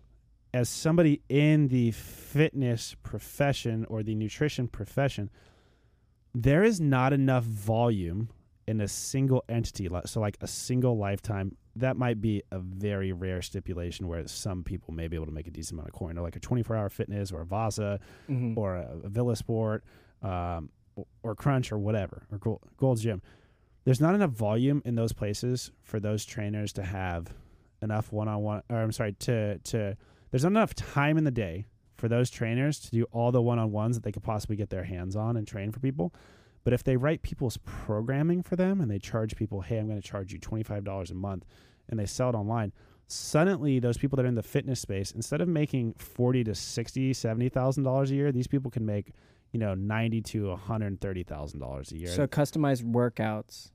[0.53, 5.31] as somebody in the fitness profession or the nutrition profession,
[6.35, 8.29] there is not enough volume
[8.67, 9.89] in a single entity.
[10.05, 14.93] So, like a single lifetime, that might be a very rare stipulation where some people
[14.93, 16.89] may be able to make a decent amount of coin, or like a 24 hour
[16.89, 17.99] fitness or a Vasa
[18.29, 18.57] Mm-hmm.
[18.57, 19.83] or a, a Villa Sport
[20.21, 20.69] um,
[21.23, 23.21] or, Crunch or whatever or Gold, Gold's Gym.
[23.85, 27.33] There's not enough volume in those places for those trainers to have
[27.81, 28.61] enough one-on-one.
[28.69, 29.97] Or I'm sorry, to to
[30.31, 31.65] there's not enough time in the day
[31.97, 35.15] for those trainers to do all the one-on-ones that they could possibly get their hands
[35.15, 36.13] on and train for people.
[36.63, 40.01] But if they write people's programming for them and they charge people, hey, I'm going
[40.01, 41.45] to charge you $25 a month,
[41.89, 42.71] and they sell it online,
[43.07, 47.13] suddenly those people that are in the fitness space, instead of making forty to sixty,
[47.13, 49.11] seventy thousand dollars a year, these people can make,
[49.51, 52.07] you know, ninety to one hundred thirty thousand dollars a year.
[52.09, 53.71] So customized workouts.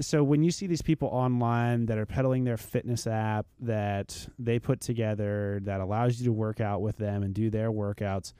[0.00, 4.58] so when you see these people online that are peddling their fitness app that they
[4.60, 8.32] put together that allows you to work out with them and do their workouts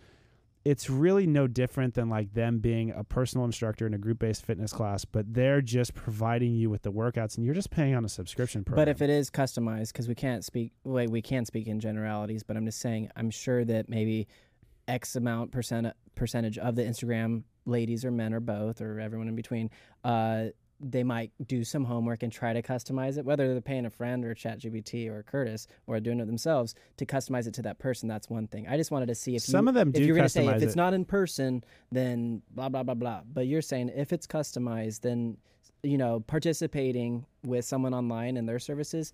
[0.65, 4.73] it's really no different than like them being a personal instructor in a group-based fitness
[4.73, 8.09] class but they're just providing you with the workouts and you're just paying on a
[8.09, 11.67] subscription program But if it is customized, because we can't speak, wait, we can speak
[11.67, 12.43] in generalities.
[12.43, 14.27] But I'm just saying, I'm sure that maybe
[14.89, 19.37] X amount percent percentage of the Instagram ladies or men or both or everyone in
[19.37, 19.71] between,
[20.05, 20.47] uh,
[20.83, 24.25] they might do some homework and try to customize it, whether they're paying a friend
[24.25, 28.09] or ChatGPT or Curtis or doing it themselves to customize it to that person.
[28.09, 28.67] That's one thing.
[28.69, 30.45] I just wanted to see if Some you, of them if do you're gonna say
[30.45, 30.77] customize if it's it.
[30.77, 33.21] not in person, then blah blah blah blah.
[33.33, 35.37] But you're saying if it's customized, then
[35.83, 39.13] you know participating with someone online and their services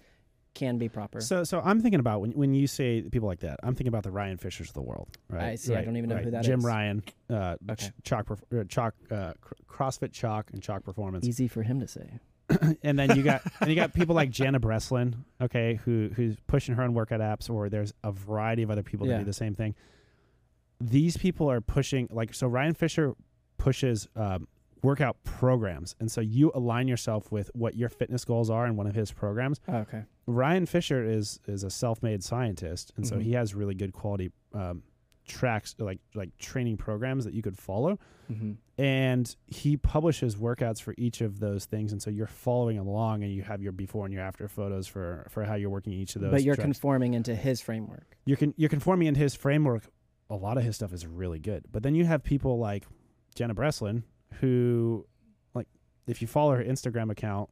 [0.55, 1.21] can be proper.
[1.21, 4.03] So, so I'm thinking about when when you say people like that, I'm thinking about
[4.03, 5.45] the Ryan Fischers of the world, right?
[5.45, 5.75] I see.
[5.75, 6.25] I don't even know right.
[6.25, 6.65] who that Jim is.
[6.65, 7.89] Ryan, uh, Okay.
[7.89, 11.81] Ch- Chalk, Perf- uh, Chalk, uh, Cr- CrossFit Chalk and Chalk Performance, Easy for him
[11.81, 12.19] to say.
[12.83, 16.75] and then you got and you got people like Jana Breslin, okay, who who's pushing
[16.75, 19.55] her own workout apps, or there's a variety of other people that do the same
[19.55, 19.75] thing.
[20.81, 22.47] These people are pushing like so.
[22.47, 23.15] Ryan Fischer
[23.59, 24.47] pushes um,
[24.83, 28.87] workout programs, and so you align yourself with what your fitness goals are in one
[28.87, 29.61] of his programs.
[29.69, 30.05] Oh, okay.
[30.31, 33.23] Ryan Fischer is is a self-made scientist, and so Mhm.
[33.23, 34.83] he has really good quality um,
[35.27, 37.99] tracks, like like training programs that you could follow.
[38.29, 43.23] hmm And he publishes workouts for each of those things, and so you're following along,
[43.25, 46.15] and you have your before and your after photos for for how you're working each
[46.15, 46.31] of those.
[46.31, 46.65] But you're tracks.
[46.67, 48.17] conforming into his framework.
[48.27, 49.89] you're con- you're conforming into his framework.
[50.31, 52.85] A lot of his stuff is really good, but then you have people like
[53.35, 54.05] Jenna Breslin,
[54.41, 55.07] who,
[55.55, 55.67] like,
[56.07, 57.49] if you follow her Instagram account,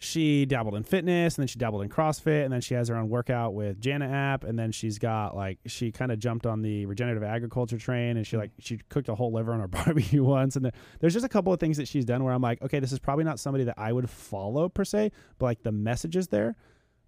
[0.00, 2.96] she dabbled in fitness, and then she dabbled in CrossFit, and then she has her
[2.96, 6.62] own workout with Jana app, and then she's got like she kind of jumped on
[6.62, 10.22] the regenerative agriculture train, and she like she cooked a whole liver on her barbecue
[10.22, 12.62] once, and then there's just a couple of things that she's done where I'm like,
[12.62, 15.72] okay, this is probably not somebody that I would follow per se, but like the
[15.72, 16.54] message is there,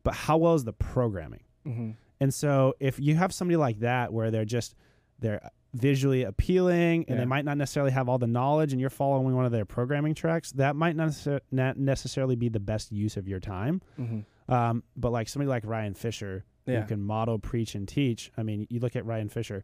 [0.03, 1.45] but how well is the programming?
[1.65, 1.91] Mm-hmm.
[2.19, 4.75] And so if you have somebody like that where they're just
[5.21, 7.17] they're visually appealing and Yeah.
[7.19, 10.15] they might not necessarily have all the knowledge and you're following one of their programming
[10.15, 13.81] tracks, that might not, necessar- not necessarily be the best use of your time.
[13.99, 14.53] Mm-hmm.
[14.53, 16.81] Um, but like somebody like Ryan Fischer Yeah.
[16.83, 18.33] who can model, preach, and teach.
[18.37, 19.63] I mean, you look at Ryan Fischer,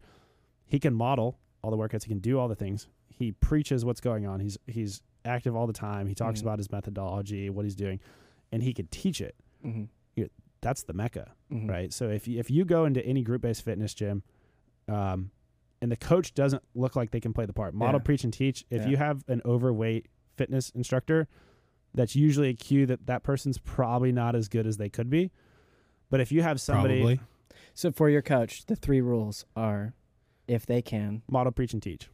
[0.67, 2.87] he can model all the workouts, he can do all the things.
[3.09, 4.41] He preaches what's going on.
[4.41, 6.07] He's he's active all the time.
[6.07, 6.43] He talks Mhm.
[6.45, 7.99] about his methodology, what he's doing,
[8.53, 9.35] and he could teach it.
[9.65, 9.85] Mm-hmm.
[10.63, 11.69] That's the mecca Mm-hmm.
[11.71, 11.93] right?
[11.93, 14.23] So if you, if you go into any group based fitness gym,
[14.89, 15.31] um,
[15.83, 18.05] and the coach doesn't look like they can play the part, model, Yeah.
[18.05, 18.65] preach, and teach.
[18.71, 18.89] If Yeah.
[18.89, 21.29] you have an overweight fitness instructor,
[21.95, 25.31] that's usually a cue that that person's probably not as good as they could be.
[26.11, 27.21] But if you have somebody Probably.
[27.75, 29.95] So for your coach, the three rules are
[30.49, 32.09] if they can model, preach, and teach,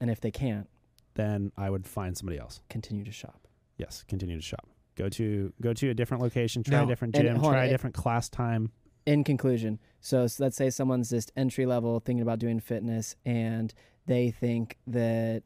[0.00, 0.68] and if they can't,
[1.14, 2.60] then I would find somebody else.
[2.68, 3.46] continue to shop.
[3.76, 4.68] Yes, continue to shop.
[4.96, 7.52] Go to go to a different location, try Now- a different and gym, hold on,
[7.52, 8.72] try a it- different class time.
[9.08, 13.72] In conclusion, so, s let's say someone's just entry level thinking about doing fitness and
[14.04, 15.44] they think that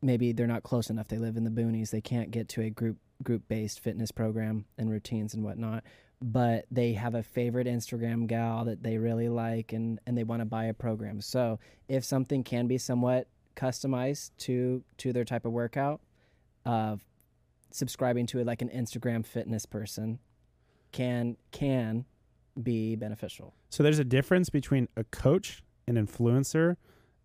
[0.00, 1.08] maybe they're not close enough.
[1.08, 1.90] They live in the boonies.
[1.90, 5.82] They can't get to a group group based fitness program and routines and whatnot.
[6.22, 10.38] But they have a favorite Instagram gal that they really like and, and they want
[10.38, 11.20] to buy a program.
[11.20, 16.02] So if something can be somewhat customized to to their type of workout,
[16.64, 16.98] uh,
[17.72, 20.20] subscribing to it like an Instagram fitness person
[20.92, 22.04] can can
[22.60, 23.54] be beneficial.
[23.68, 26.76] So there's a difference between a coach, an influencer,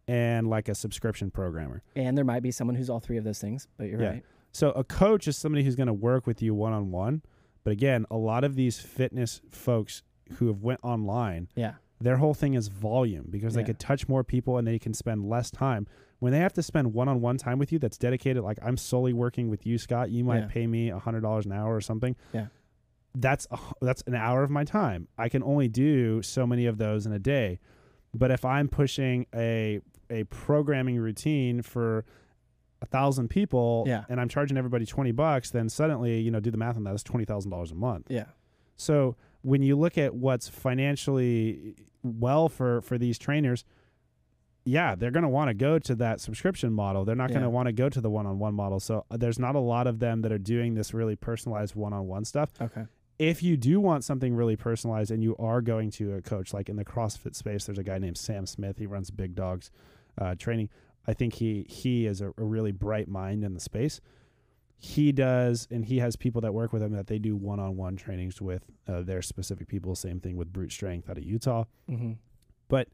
[0.08, 1.82] and like a subscription programmer.
[1.96, 4.10] And there might be someone who's all three of those things, but you're Yeah.
[4.10, 4.24] right.
[4.52, 7.22] So a coach is somebody who's going to work with you one on one.
[7.64, 11.74] But again, a lot of these fitness folks who have went online, Yeah.
[12.00, 13.66] their whole thing is volume because they Yeah.
[13.68, 15.88] could touch more people and they can spend less time.
[16.20, 18.78] When they have to spend one on one time with you that's dedicated, like I'm
[18.78, 20.48] solely working with you, Scott, you might Yeah.
[20.48, 22.16] pay me a hundred dollars an hour or something.
[22.34, 22.48] Yeah.
[23.16, 25.08] That's a, that's an hour of my time.
[25.18, 27.60] I can only do so many of those in a day.
[28.14, 32.06] But if I'm pushing a a programming routine for
[32.82, 34.04] a thousand people Yeah.
[34.10, 36.92] and I'm charging everybody twenty bucks, then suddenly, you know, do the math on that,
[36.92, 38.08] that's twenty thousand dollars a month.
[38.10, 38.26] Yeah.
[38.76, 43.64] So when you look at what's financially well for for these trainers,
[44.66, 47.06] yeah, they're going to want to go to that subscription model.
[47.06, 48.80] They're not going to want to go to the one-on-one model.
[48.80, 52.26] So uh, there's not a lot of them that are doing this really personalized one-on-one
[52.26, 52.50] stuff.
[52.60, 52.86] Okay.
[53.18, 56.68] If you do want something really personalized and you are going to a coach like
[56.70, 58.78] in the CrossFit space, there's a guy named Sam Smith.
[58.78, 59.72] He runs Big Dogs
[60.18, 60.70] uh, training.
[61.08, 64.02] I think he he is a, a really bright mind in the space.
[64.78, 68.42] He does, and he has people that work with him that they do one-on-one trainings
[68.42, 69.96] with uh, their specific people.
[69.96, 72.14] Same thing with Brute Strength out of Utah Mm-hmm.
[72.68, 72.90] but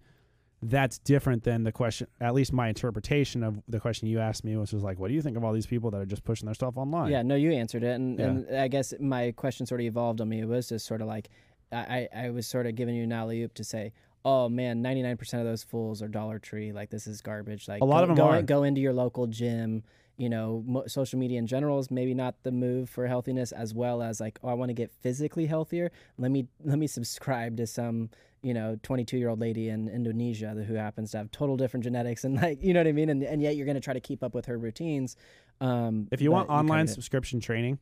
[0.63, 4.55] that's different than the question at least my interpretation of the question you asked me
[4.57, 6.45] which was like what do you think of all these people that are just pushing
[6.45, 8.25] their stuff online Yeah, no, you answered it, and, Yeah.
[8.27, 10.39] and I guess my question sort of evolved on me.
[10.41, 11.29] It was just sort of like
[11.71, 13.93] I, I was sort of giving you an alley oop to say,
[14.25, 16.73] oh man, ninety nine percent of those fools are Dollar Tree.
[16.73, 17.67] Like this is garbage.
[17.69, 18.41] Like A lot go, them go, are.
[18.41, 19.83] go into your local gym.
[20.17, 23.73] You know, mo- social media in general is maybe not the move for healthiness, as
[23.73, 25.91] well as like, oh, I want to get physically healthier.
[26.19, 28.09] Let me let me subscribe to some
[28.43, 32.23] you know 22 year old lady in Indonesia who happens to have total different genetics
[32.23, 33.99] and like you know what I mean and and yet you're going to try to
[33.99, 35.15] keep up with her routines.
[35.59, 37.77] Um, If you want online kinda- subscription training,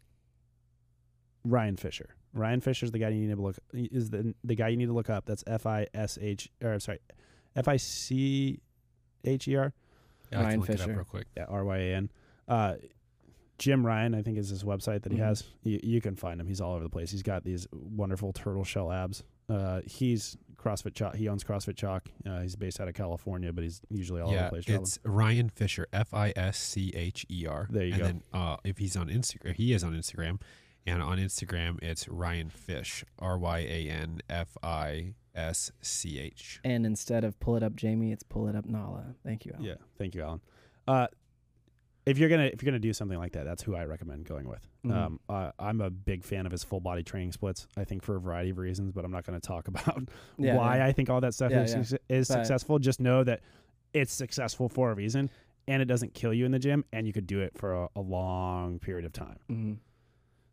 [1.45, 2.15] Ryan Fischer.
[2.33, 4.85] Ryan Fischer is the guy you need to look is the the guy you need
[4.87, 5.25] to look up.
[5.25, 6.99] That's F I S H or sorry,
[7.55, 8.59] F I C
[9.25, 9.73] H E R.
[10.31, 10.91] Yeah, I Ryan can look it Fischer.
[10.91, 11.27] up real quick.
[11.35, 12.11] Yeah, R Y A N.
[12.47, 12.75] Uh,
[13.57, 15.25] Jim Ryan, I think, is his website that he Mhm.
[15.25, 15.43] has.
[15.63, 16.47] You, you can find him.
[16.47, 17.11] He's all over the place.
[17.11, 19.23] He's got these wonderful turtle shell abs.
[19.49, 21.15] Uh, he's CrossFit Chalk.
[21.15, 22.09] He owns CrossFit Chalk.
[22.25, 24.65] Uh, he's based out of California, but he's usually all over the place.
[24.65, 24.83] traveling.
[24.83, 27.67] it's Ryan Fischer, F I S C H E R.
[27.69, 28.05] There you and go.
[28.05, 30.41] then uh, if he's on Instagram, he is on Instagram,
[30.85, 36.59] and on Instagram it's Ryan Fisch, R Y A N F I S C H.
[36.63, 39.15] and instead of pull it up Jamie, it's pull it up Nala.
[39.25, 39.53] Thank you.
[39.53, 39.65] Alan.
[39.65, 40.41] Yeah, thank you, Alan.
[40.87, 41.07] Uh,
[42.09, 44.47] if you're gonna if you're gonna do something like that, that's who I recommend going
[44.47, 44.65] with.
[44.85, 44.91] Mhm.
[44.93, 47.67] Um, uh, I'm a big fan of his full body training splits.
[47.77, 50.55] I think for a variety of reasons, but I'm not going to talk about Yeah,
[50.55, 50.85] why yeah.
[50.85, 52.79] I think all that stuff Yeah, is, is successful.
[52.79, 53.41] Just know that
[53.93, 55.29] it's successful for a reason,
[55.67, 57.89] and it doesn't kill you in the gym, and you could do it for a,
[57.95, 59.37] a long period of time.
[59.49, 59.77] Mhm.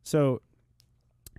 [0.02, 0.42] So,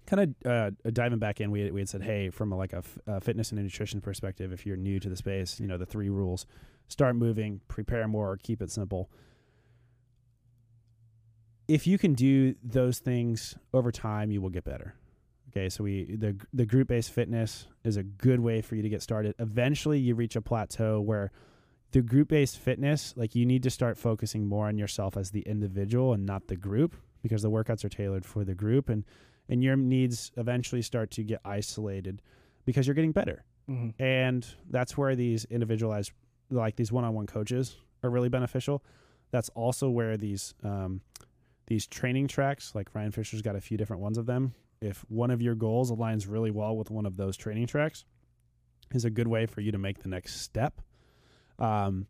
[0.05, 2.73] kind of uh, diving back in, we had, we had said, hey, from a, like
[2.73, 5.77] a, f- a fitness and nutrition perspective, if you're new to the space, you know
[5.77, 6.45] the three rules:
[6.87, 9.09] start moving, prepare more, keep it simple.
[11.67, 14.95] If you can do those things over time, you will get better.
[15.49, 18.89] Okay, so we the the group based fitness is a good way for you to
[18.89, 19.35] get started.
[19.39, 21.31] Eventually, you reach a plateau where
[21.91, 25.41] the group based fitness, like you need to start focusing more on yourself as the
[25.41, 29.03] individual and not the group, because the workouts are tailored for the group, and
[29.49, 32.21] and your needs eventually start to get isolated
[32.65, 33.93] because you're getting better, Mhm.
[33.99, 36.11] and that's where these individualized,
[36.49, 38.83] like these one on one coaches, are really beneficial.
[39.31, 40.99] That's also where these um,
[41.67, 44.53] these training tracks, like Ryan Fischer's got a few different ones of them.
[44.81, 48.05] If one of your goals aligns really well with one of those training tracks,
[48.93, 50.81] is a good way for you to make the next step.
[51.59, 52.07] Um,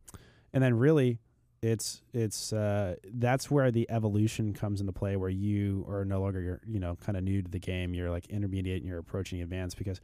[0.54, 1.20] and then really,
[1.62, 6.42] it's it's uh, that's where the evolution comes into play, where you are no longer
[6.42, 7.94] you're you know kind of new to the game.
[7.94, 10.00] You're like intermediate and you're approaching advanced because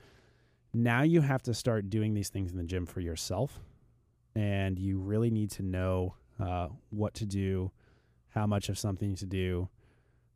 [0.74, 3.60] now you have to start doing these things in the gym for yourself,
[4.36, 7.72] and you really need to know uh, what to do,
[8.34, 9.70] how much of something to do,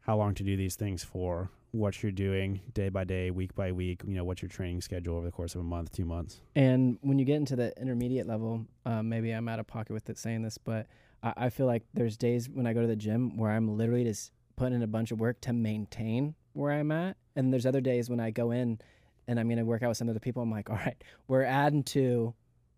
[0.01, 3.71] how long to do these things for, what you're doing day by day, week by
[3.71, 4.01] week.
[4.05, 6.41] You know what's your training schedule over the course of a month, two months.
[6.55, 10.09] And when you get into the intermediate level, um, maybe I'm out of pocket with
[10.09, 10.87] it saying this, but
[11.23, 14.03] I, I feel like there's days when I go to the gym where I'm literally
[14.03, 17.17] just putting in a bunch of work to maintain where I'm at.
[17.35, 18.79] And there's other days when I go in
[19.27, 20.41] and I'm going to work out with some other people.
[20.41, 22.33] I'm like, all right, we're adding to,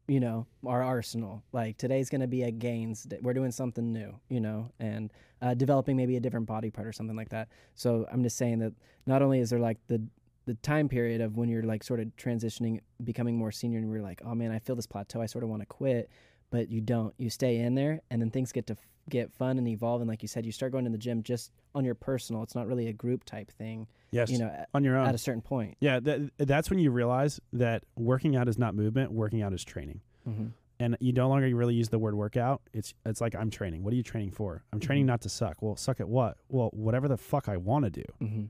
[0.09, 1.43] you know, our arsenal.
[1.53, 3.03] Like today's going to be a gains.
[3.03, 3.19] Day.
[3.21, 6.91] We're doing something new, you know, and uh, developing maybe a different body part or
[6.91, 7.47] something like that.
[7.75, 8.73] So I'm just saying that
[9.05, 10.01] not only is there like the
[10.45, 14.01] the time period of when you're like sort of transitioning, becoming more senior, and we're
[14.01, 15.21] like, oh man, I feel this plateau.
[15.21, 16.09] I sort of want to quit,
[16.49, 17.13] but you don't.
[17.19, 18.77] You stay in there, and then things get to
[19.09, 20.01] get fun and evolve.
[20.01, 22.43] And like you said, you start going to the gym just on your personal.
[22.43, 25.07] It's not really a group type thing, Yes, you know, at, on your own.
[25.07, 25.77] at a certain point.
[25.79, 29.11] Yeah, that, that's when you realize that working out is not movement.
[29.11, 30.47] Working out is training, Mm-hmm.
[30.79, 32.61] and you no longer really use the word workout.
[32.73, 33.83] It's it's like I'm training.
[33.83, 34.63] What are you training for?
[34.73, 35.07] I'm training Mhm.
[35.07, 35.61] not to suck.
[35.61, 36.37] Well, suck at what?
[36.49, 38.03] Well, whatever the fuck I want to do.
[38.21, 38.43] Mm-hmm.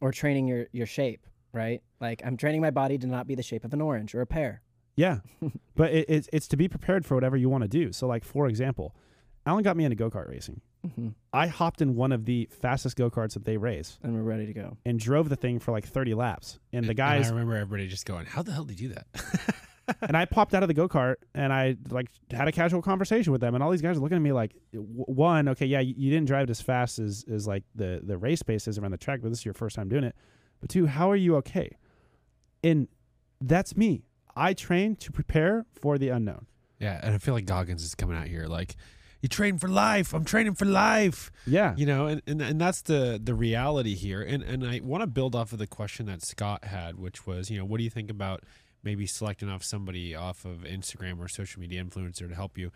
[0.00, 1.82] Or training your your shape, right?
[2.00, 4.26] Like I'm training my body to not be the shape of an orange or a
[4.26, 4.62] pear.
[4.96, 5.18] Yeah,
[5.74, 7.92] but it, it's it's to be prepared for whatever you want to do.
[7.92, 8.94] So, like for example,
[9.48, 10.60] Alan got me into go kart racing.
[10.86, 11.08] Mm-hmm.
[11.32, 14.46] I hopped in one of the fastest go karts that they race And we're ready
[14.46, 14.76] to go.
[14.84, 16.58] and drove the thing for like 30 laps.
[16.72, 18.94] And the And guys I remember everybody just going, "How the hell did you do
[18.94, 19.54] that?"
[20.02, 23.32] and I popped out of the go kart and I like had a casual conversation
[23.32, 25.80] with them, and all these guys are looking at me like, w- one, okay, yeah,
[25.80, 28.78] you, you didn't drive it as fast as as like the the race pace is
[28.78, 30.14] around the track, but this is your first time doing it.
[30.60, 31.70] But two, how are you okay?
[32.62, 32.88] And
[33.40, 34.04] that's me.
[34.36, 36.46] I train to prepare for the unknown.
[36.78, 38.76] yeah, and I feel like Goggins is coming out here like,
[39.20, 40.14] "You train for life.
[40.14, 44.22] I'm training for life." Yeah, you know and, and and that's the the reality here
[44.22, 47.50] and and i want to build off of the question that scott had which was
[47.50, 48.44] you know what do you think about
[48.82, 52.70] maybe selecting off somebody off of instagram or social media influencer to help you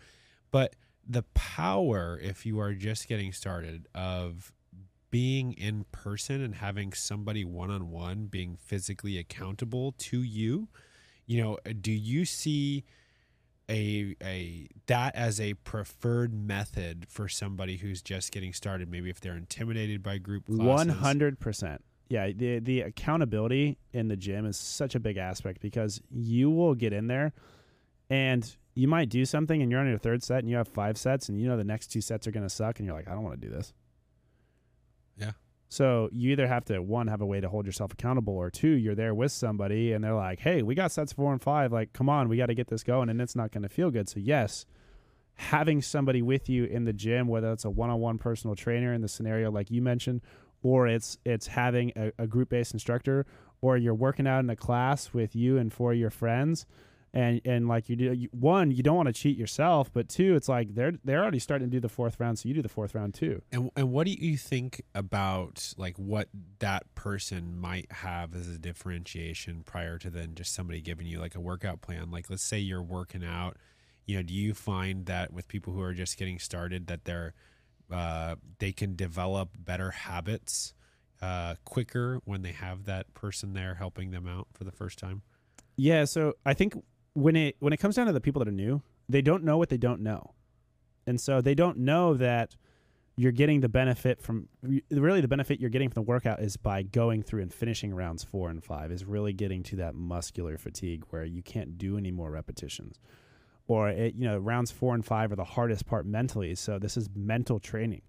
[0.51, 0.75] but
[1.07, 4.51] the power if you are just getting started of
[5.11, 10.67] being in person and having somebody one-on-one being physically accountable to you
[11.25, 12.83] you know do you see
[13.69, 19.21] a a that as a preferred method for somebody who's just getting started maybe if
[19.21, 21.83] they're intimidated by group classes One hundred percent.
[22.09, 26.75] Yeah, the the accountability in the gym is such a big aspect because you will
[26.75, 27.33] get in there
[28.09, 30.97] and you might do something and you're on your third set and you have five
[30.97, 33.07] sets and you know the next two sets are going to suck and you're like,
[33.07, 33.73] I don't want to do this.
[35.73, 38.67] So you either have to one have a way to hold yourself accountable, or two,
[38.67, 41.71] you're there with somebody and they're like, "Hey, we got sets four and five.
[41.71, 43.89] Like, come on, we got to get this going," and it's not going to feel
[43.89, 44.07] good.
[44.07, 44.67] So yes,
[45.33, 49.07] having somebody with you in the gym, whether it's a one-on-one personal trainer in the
[49.07, 50.21] scenario like you mentioned,
[50.61, 53.25] or it's it's having a, a group-based instructor,
[53.59, 56.67] or you're working out in a class with you and four of your friends
[57.13, 60.35] and and like you do you, one you don't want to cheat yourself but two
[60.35, 62.69] it's like they're they're already starting to do the fourth round so you do the
[62.69, 67.91] fourth round too And and what do you think about like what that person might
[67.91, 72.09] have as a differentiation prior to then just somebody giving you like a workout plan?
[72.11, 73.57] Like let's say you're working out,
[74.05, 77.33] you know, do you find that with people who are just getting started that they're
[77.91, 80.73] uh, they can develop better habits
[81.21, 85.21] uh, quicker when they have that person there helping them out for the first time?
[85.75, 86.75] yeah so i think
[87.13, 89.57] when it when it comes down to the people that are new they don't know
[89.57, 90.33] what they don't know.
[91.05, 92.55] And so they don't know that
[93.15, 94.47] you're getting the benefit from
[94.89, 98.23] really the benefit you're getting from the workout is by going through and finishing rounds
[98.23, 102.11] four and five is really getting to that muscular fatigue where you can't do any
[102.11, 102.99] more repetitions.
[103.67, 106.97] Or it, you know rounds four and five are the hardest part mentally so this
[106.97, 108.01] is mental training.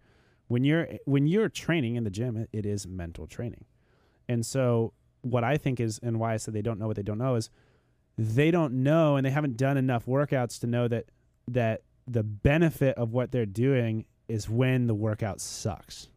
[0.49, 3.65] When you're eh, when you're training in the gym it, it is mental training.
[4.29, 7.03] And so what i think is and why i said they don't know what they
[7.03, 7.49] don't know is
[8.17, 11.07] they don't know and they haven't done enough workouts to know that
[11.49, 16.09] that the benefit of what they're doing is when the workout sucks.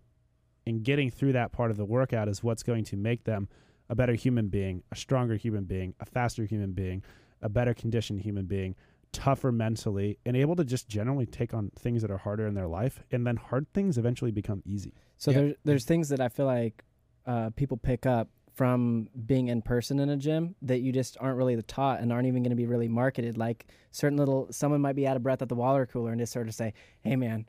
[0.66, 3.48] And getting through that part of the workout is what's going to make them
[3.90, 7.04] a better human being a stronger human being a faster human being
[7.42, 8.76] a better conditioned human being
[9.14, 12.68] tougher mentally and able to just generally take on things that are harder in their
[12.68, 13.02] life.
[13.12, 14.94] And then hard things eventually become easy.
[15.18, 15.38] So Yeah.
[15.40, 16.84] there's there's things that I feel like
[17.26, 21.38] uh, people pick up from being in person in a gym that you just aren't
[21.38, 23.38] really taught and aren't even going to be really marketed.
[23.38, 26.34] Like certain little, someone might be out of breath at the water cooler and just
[26.34, 27.46] sort of say, "Hey, man."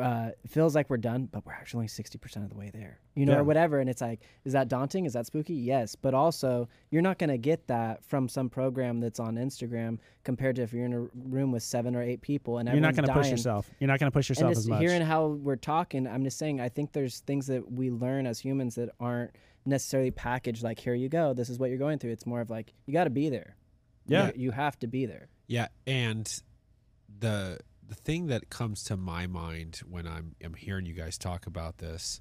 [0.00, 2.98] Uh, feels like we're done, but we're actually only sixty percent of the way there,
[3.14, 3.38] you know, Yeah.
[3.40, 3.78] or whatever.
[3.78, 5.04] And it's like, is that daunting?
[5.04, 5.52] Is that spooky?
[5.52, 9.98] Yes, but also you're not going to get that from some program that's on Instagram
[10.24, 12.96] compared to if you're in a room with seven or eight people and you're not
[12.96, 15.02] going to push yourself you're not going to push yourself and just as much hearing
[15.02, 18.76] how we're talking, I'm just saying I think there's things that we learn as humans
[18.76, 19.32] that aren't
[19.64, 22.12] necessarily packaged like here you go, this is what you're going through.
[22.12, 23.56] It's more of like you got to be there.
[24.06, 25.28] yeah you, you have to be there.
[25.46, 26.42] Yeah, and
[27.18, 31.46] the the thing that comes to my mind when I'm I'm hearing you guys talk
[31.46, 32.20] about this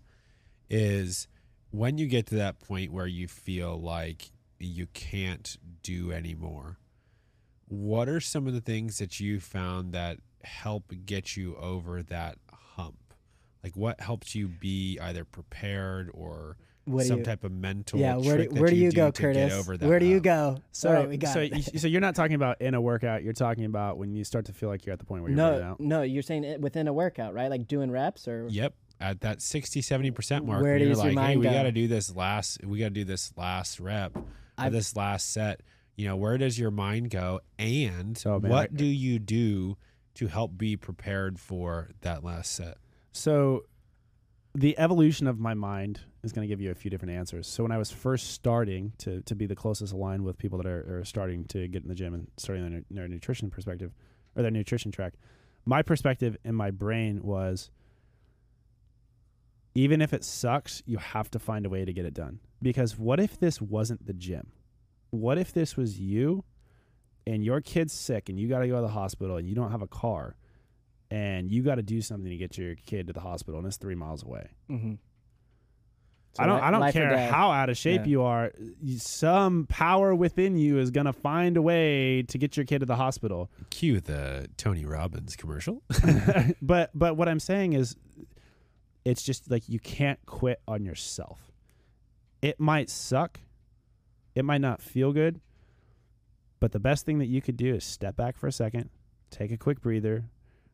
[0.69, 1.27] is
[1.71, 6.77] when you get to that point where you feel like you can't do anymore.
[7.67, 12.37] What are some of the things that you found that help get you over that
[12.51, 13.13] hump?
[13.63, 16.57] Like what helps you be either prepared or
[16.91, 17.23] What some you?
[17.23, 19.33] type of mental Yeah, where trick do, that where do you, do go, to get
[19.35, 19.53] Curtis?
[19.53, 20.23] over that Where do you hump?
[20.23, 20.57] go?
[20.71, 21.51] So, All right, we got so, it.
[21.53, 23.23] y- so you're not talking about in a workout.
[23.23, 25.37] You're talking about when you start to feel like you're at the point where you're
[25.37, 25.79] burning no, out.
[25.79, 27.49] no, you're saying it within a workout, right?
[27.49, 28.73] Like doing reps or Yep.
[28.99, 31.71] At that 60, 70% mark, Where you're does your like, hey, mind we got to
[31.71, 34.15] do this last, we got to do this last rep
[34.59, 35.61] or this last set.
[35.95, 37.41] You know, where does your mind go?
[37.57, 39.77] And Oh, man, what I- do you do
[40.15, 42.77] to help be prepared for that last set?
[43.11, 43.63] So,
[44.53, 47.47] the evolution of my mind is going to give you a few different answers.
[47.47, 50.67] So, when I was first starting to to be the closest aligned with people that
[50.67, 53.91] are, are starting to get in the gym and starting their, their nutrition perspective
[54.35, 55.13] or their nutrition track,
[55.65, 57.71] my perspective in my brain was
[59.73, 62.39] even if it sucks, you have to find a way to get it done.
[62.61, 64.51] Because what if this wasn't the gym?
[65.11, 66.43] What if this was you
[67.25, 69.71] and your kid's sick and you got to go to the hospital and you don't
[69.71, 70.35] have a car
[71.11, 73.77] and you got to do something to get your kid to the hospital and it's
[73.77, 74.49] three miles away.
[74.69, 74.97] Mhm.
[76.39, 76.55] I don't.
[76.55, 78.07] li- I don't care how out of shape Yeah.
[78.07, 78.53] you are.
[78.97, 82.95] Some power within you is gonna find a way to get your kid to the
[82.95, 83.51] hospital.
[83.69, 85.83] Cue the Tony Robbins commercial.
[86.61, 87.97] but but what I'm saying is,
[89.03, 91.51] it's just like you can't quit on yourself.
[92.41, 93.41] It might suck.
[94.33, 95.41] It might not feel good.
[96.61, 98.89] But the best thing that you could do is step back for a second,
[99.31, 100.29] take a quick breather,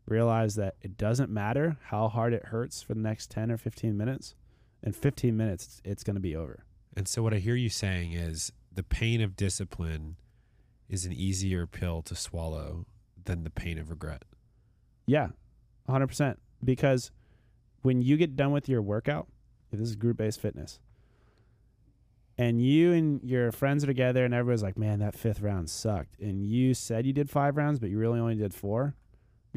[0.07, 3.95] realize that it doesn't matter how hard it hurts for the next 10 or 15
[3.95, 4.35] minutes.
[4.81, 6.63] In 15 minutes, it's, it's going to be over.
[6.95, 10.15] And so, what I hear you saying is the pain of discipline
[10.89, 12.85] is an easier pill to swallow
[13.25, 14.23] than the pain of regret.
[15.05, 15.29] Yeah,
[15.89, 16.37] 100%.
[16.63, 17.11] Because
[17.81, 19.27] when you get done with your workout,
[19.71, 20.79] if this is group based fitness,
[22.37, 26.19] and you and your friends are together and everybody's like, man, that fifth round sucked.
[26.19, 28.95] And you said you did five rounds, but you really only did four.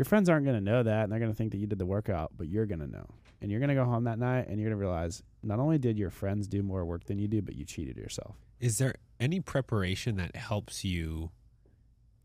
[0.01, 1.79] Your friends aren't going to know that and they're going to think that you did
[1.79, 3.05] the workout, but you're going to know.
[3.43, 5.77] And you're going to go home that night and you're going to realize not only
[5.77, 8.35] did your friends do more work than you do, but you cheated yourself.
[8.61, 11.33] Is there any preparation that helps you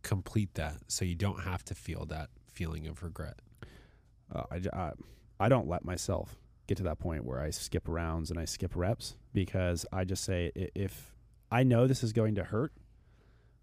[0.03, 3.41] complete that so you don't have to feel that feeling of regret?
[4.33, 4.91] Uh, I, I,
[5.41, 6.37] I don't let myself.
[6.67, 10.23] get to that point where I skip rounds and I skip reps because I just
[10.23, 11.11] say if
[11.51, 12.71] I know this is going to hurt,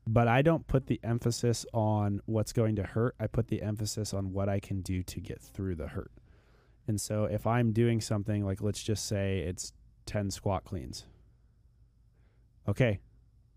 [0.07, 3.15] but I don't put the emphasis on what's going to hurt.
[3.21, 6.11] I put the emphasis on what I can do to get through the hurt.
[6.89, 9.73] And so if I'm doing something like let's just say it's
[10.07, 11.05] 10 squat cleans.
[12.69, 13.01] Okay,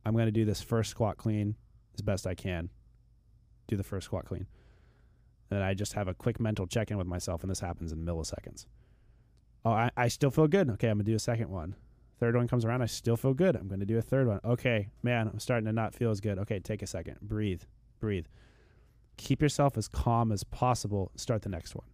[0.06, 1.56] I'm going to do this first squat clean
[1.96, 2.70] as best I can.
[3.68, 4.46] Do the first squat clean.
[5.50, 8.06] And I just have a quick mental check in with myself, and this happens in
[8.06, 8.66] milliseconds.
[9.64, 10.70] Oh, I, I still feel good.
[10.72, 11.76] Okay, I'm going to do a second one.
[12.20, 13.56] Third one comes around, I still feel good.
[13.56, 14.40] I'm going to do a third one.
[14.46, 16.40] Okay, man, I'm starting to not feel as good.
[16.40, 17.18] Okay, take a second.
[17.22, 17.64] Breathe,
[18.00, 18.26] breathe.
[19.18, 21.12] Keep yourself as calm as possible.
[21.16, 21.88] Start the next one.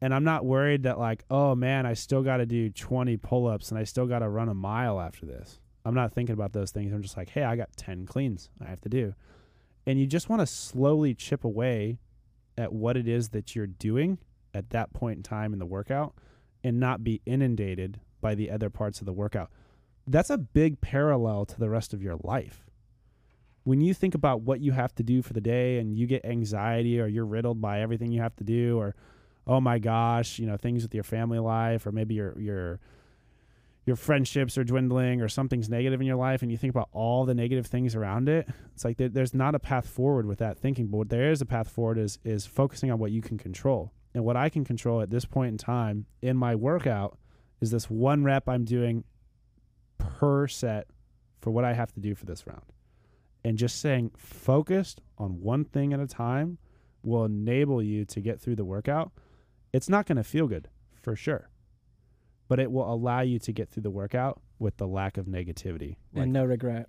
[0.00, 3.46] And I'm not worried that, like, oh man, I still got to do 20 pull
[3.46, 5.60] ups and I still got to run a mile after this.
[5.84, 6.92] I'm not thinking about those things.
[6.92, 9.14] I'm just like, hey, I got 10 cleans I have to do.
[9.86, 11.98] And you just want to slowly chip away
[12.58, 14.18] at what it is that you're doing
[14.54, 16.14] at that point in time in the workout
[16.62, 19.50] and not be inundated by the other parts of the workout.
[20.06, 22.64] That's a big parallel to the rest of your life.
[23.64, 26.24] When you think about what you have to do for the day and you get
[26.24, 28.96] anxiety or you're riddled by everything you have to do or
[29.46, 32.80] oh my gosh, you know, things with your family life or maybe your your
[33.84, 37.24] your friendships are dwindling or something's negative in your life and you think about all
[37.24, 40.58] the negative things around it it's like there, there's not a path forward with that
[40.58, 43.36] thinking but what there is a path forward is is focusing on what you can
[43.36, 47.18] control and what i can control at this point in time in my workout
[47.62, 49.04] is this one rep i'm doing
[49.96, 50.86] per set
[51.40, 52.64] for what i have to do for this round
[53.44, 56.58] and just saying focused on one thing at a time
[57.02, 59.10] will enable you to get through the workout
[59.72, 60.68] it's not going to feel good
[61.00, 61.48] for sure
[62.52, 65.96] but it will allow you to get through the workout with the lack of negativity.
[66.12, 66.88] Like, and no regret.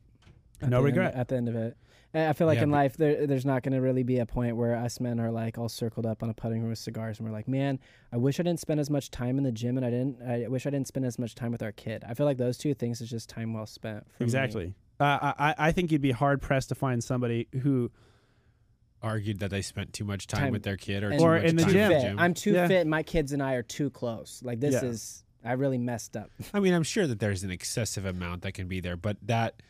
[0.63, 1.15] At No the end- regret.
[1.15, 1.77] at the end of it.
[2.15, 4.25] And I feel like Yeah, in life, there, there's not going to really be a
[4.27, 7.17] point where us men are like all circled up on a putting room with cigars,
[7.19, 7.79] and we're like, "Man,
[8.11, 10.21] I wish I didn't spend as much time in the gym, and I didn't.
[10.21, 12.59] I wish I didn't spend as much time with our kid." I feel like those
[12.59, 14.03] two things is just time well spent.
[14.11, 14.25] for me.
[14.25, 14.73] exactly.
[14.99, 17.91] Uh, I I think you'd be hard pressed to find somebody who
[19.01, 21.35] Argued that they spent too much time, Time- with their kid or, And too Or
[21.35, 21.89] much in the time too in gym.
[21.93, 22.07] the fit.
[22.07, 22.19] gym.
[22.19, 22.67] I'm too Yeah.
[22.69, 22.87] fit.
[22.87, 24.41] My kids and I are too close.
[24.43, 24.85] Like this Yeah.
[24.85, 25.25] is.
[25.43, 26.29] I really messed up.
[26.53, 29.61] I mean, I'm sure that there's an excessive amount that can be there, but that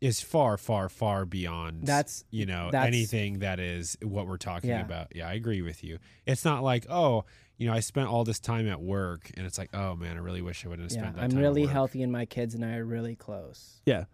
[0.00, 1.84] is far, far, far beyond.
[1.86, 4.84] That's you know that's- anything that is what we're talking Yeah.
[4.84, 5.14] about.
[5.14, 5.98] Yeah, I agree with you.
[6.26, 7.24] It's not like oh,
[7.56, 10.20] you know, I spent all this time at work, and it's like oh man, I
[10.20, 11.02] really wish I wouldn't have yeah.
[11.02, 11.38] spent that I'm time.
[11.38, 11.72] at really work.
[11.72, 13.80] healthy, and my kids and I are really close.
[13.86, 14.04] yeah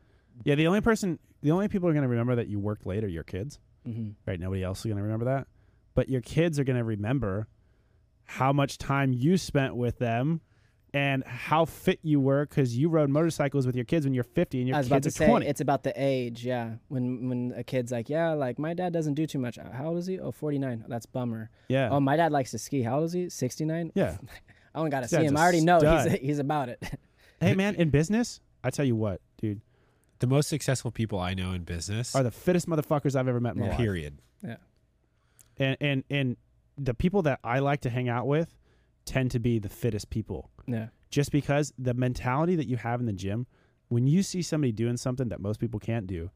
[0.44, 2.84] yeah the only person the only people who are going to remember that you worked
[2.86, 5.46] late are your kids hmm right nobody else is going to remember that
[5.94, 7.46] but your kids are going to remember
[8.24, 10.40] how much time you spent with them
[10.94, 14.58] and how fit you were because you rode motorcycles with your kids when you're 50
[14.60, 16.76] and your I was about kids to are say 20 it's about the age, yeah.
[16.88, 19.58] When when a kid's like, yeah, like my dad doesn't do too much.
[19.58, 20.18] Uh, how old is he?
[20.20, 20.84] Oh, 49.
[20.88, 21.50] That's bummer.
[21.68, 22.82] yeah Oh, my dad likes to ski.
[22.82, 23.28] How old is he?
[23.28, 23.92] 69.
[23.94, 24.16] yeah
[24.74, 25.36] I don't got to see him.
[25.36, 26.82] I already know he's he's about it.
[27.40, 29.60] hey man in business i tell you what dude
[30.20, 32.14] The most successful people I know in business.
[32.14, 33.70] are the fittest motherfuckers i've ever met in my Yeah.
[33.72, 34.18] life period.
[35.58, 36.36] and and and
[36.78, 38.52] the people that I like to hang out with
[39.04, 40.88] tend to be the fittest people yeah.
[41.10, 43.46] just because the mentality that you have in the gym
[43.88, 46.30] when you see somebody doing something that most people can't do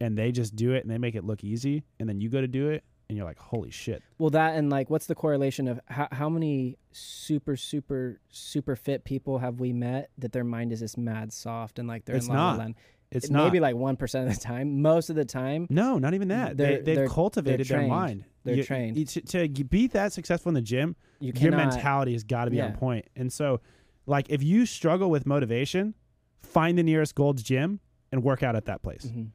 [0.00, 2.40] and they just do it and they make it look easy and then you go
[2.40, 5.68] to do it and you're like holy shit Well, that and like, what's the correlation
[5.68, 10.72] of how, how many super, super, super fit people have we met that their mind
[10.72, 12.58] is just mad soft and like they're It's in La La not.
[12.58, 12.74] Land?
[13.10, 14.80] it's It- not maybe like one percent of the time.
[14.80, 18.64] Most of the time, no not even that they, they've cultivated their mind They're You-
[18.64, 18.96] trained.
[18.96, 22.50] you- to, to be that successful in the gym you your mentality has got to
[22.50, 22.76] be on Yeah.
[22.76, 23.60] point and so
[24.06, 25.94] like if you struggle with motivation
[26.42, 27.80] find the nearest gold's gym
[28.10, 29.28] and work out at that place Mhm.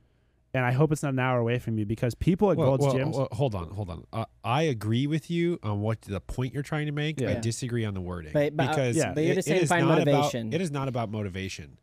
[0.54, 2.94] and I hope it's not an hour away from you because people at Well, Gold's
[2.94, 3.14] well, gyms.
[3.16, 4.04] well, hold on, hold on.
[4.12, 7.22] Uh, I agree with you on what the point you're trying to make.
[7.22, 9.14] I disagree on the wording But- but, uh, because yeah.
[9.14, 10.48] But you're just it saying is find motivation.
[10.48, 11.78] About, it is not about motivation.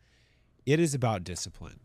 [0.67, 1.81] It is about discipline.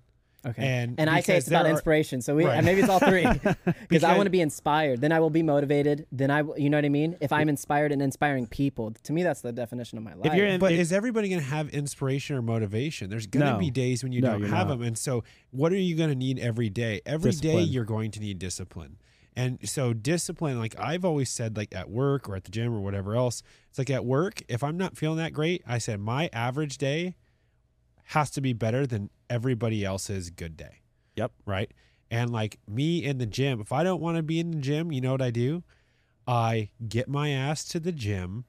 [0.45, 0.63] Okay.
[0.65, 2.21] And And I say it's about are- inspiration.
[2.21, 2.63] So we Right.
[2.63, 3.25] maybe it's all three.
[3.89, 5.01] Because I want to be inspired.
[5.01, 6.07] Then I will be motivated.
[6.13, 7.17] Then I, will- you know what I mean.
[7.19, 10.27] If I'm inspired and inspiring people, to me that's the definition of my life.
[10.27, 13.09] If you're in, But if- is everybody going to have inspiration or motivation?
[13.09, 13.59] There's going to No.
[13.59, 14.77] be days when you No, don't have not.
[14.77, 14.81] them.
[14.83, 17.01] And so, what are you going to need every day?
[17.05, 17.67] Every day, Discipline.
[17.67, 18.97] you're going to need discipline.
[19.35, 22.79] And so, discipline, like I've always said, like at work or at the gym or
[22.79, 26.29] whatever else, it's like at work, if I'm not feeling that great, I said my
[26.33, 27.15] average day
[28.05, 30.81] has to be better than everybody else's good day.
[31.15, 31.31] Yep.
[31.45, 31.71] Right.
[32.11, 34.91] And like me in the gym, if I don't want to be in the gym,
[34.91, 35.63] you know what I do?
[36.27, 38.45] I get my ass to the gym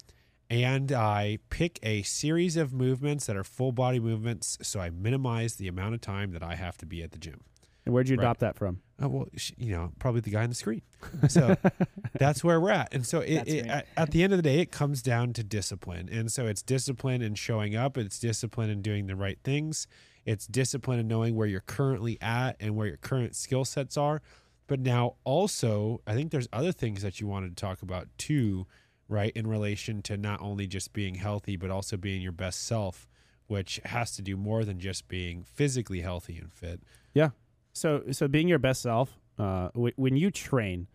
[0.48, 5.56] and I pick a series of movements that are full body movements so I minimize
[5.56, 7.40] the amount of time that I have to be at the gym.
[7.86, 8.24] And where'd you Right.
[8.24, 8.80] adopt that from?
[9.00, 10.82] Oh, well, you know, probably the guy on the screen.
[11.28, 11.56] So
[12.18, 12.92] that's where we're at.
[12.92, 15.42] And so it, it, at, at the end of the day, it comes down to
[15.42, 16.08] discipline.
[16.12, 17.96] And so it's discipline in showing up.
[17.96, 19.86] It's discipline in doing the right things.
[20.24, 24.22] It's discipline in knowing where you're currently at and where your current skill sets are.
[24.66, 28.66] But now also, I think there's other things that you wanted to talk about too,
[29.08, 29.32] right?
[29.34, 33.08] In relation to not only just being healthy, but also being your best self,
[33.48, 36.80] which has to do more than just being physically healthy and fit.
[37.14, 37.30] Yeah.
[37.72, 40.86] So, so being your best self, uh, w- when you train,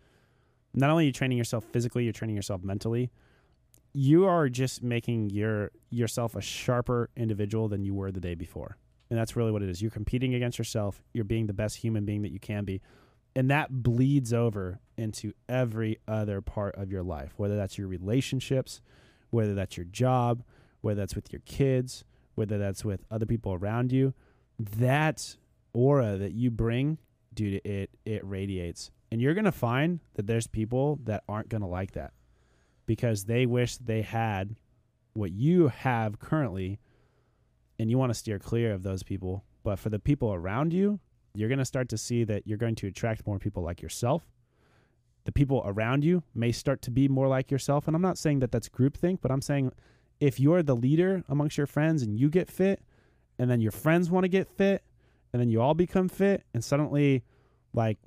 [0.74, 3.12] not only are you training yourself physically, you're training yourself mentally.
[3.94, 8.78] You are just making your yourself a sharper individual than you were the day before,
[9.10, 9.82] and that's really what it is.
[9.82, 11.02] You're competing against yourself.
[11.14, 12.82] You're being the best human being that you can be,
[13.36, 17.34] and that bleeds over into every other part of your life.
[17.38, 18.82] Whether that's your relationships,
[19.30, 20.44] whether that's your job,
[20.82, 22.04] whether that's with your kids,
[22.36, 24.14] whether that's with other people around you.
[24.60, 25.36] That
[25.74, 26.98] aura that you bring,
[27.34, 28.92] dude, it it radiates.
[29.12, 32.14] And you're gonna find that there's people that aren't gonna like that
[32.86, 34.56] because they wish they had
[35.14, 36.80] what you have currently,
[37.80, 39.44] and you want to steer clear of those people.
[39.64, 41.00] But for the people around you,
[41.34, 44.24] you're gonna start to see that you're going to attract more people like yourself.
[45.26, 48.40] The people around you may start to be more like yourself, and I'm not saying
[48.40, 49.72] that that's groupthink, but I'm saying
[50.20, 52.82] if you're the leader amongst your friends and you get fit,
[53.38, 54.84] and then your friends want to get fit,
[55.34, 57.24] and then you all become fit and suddenly
[57.74, 57.98] like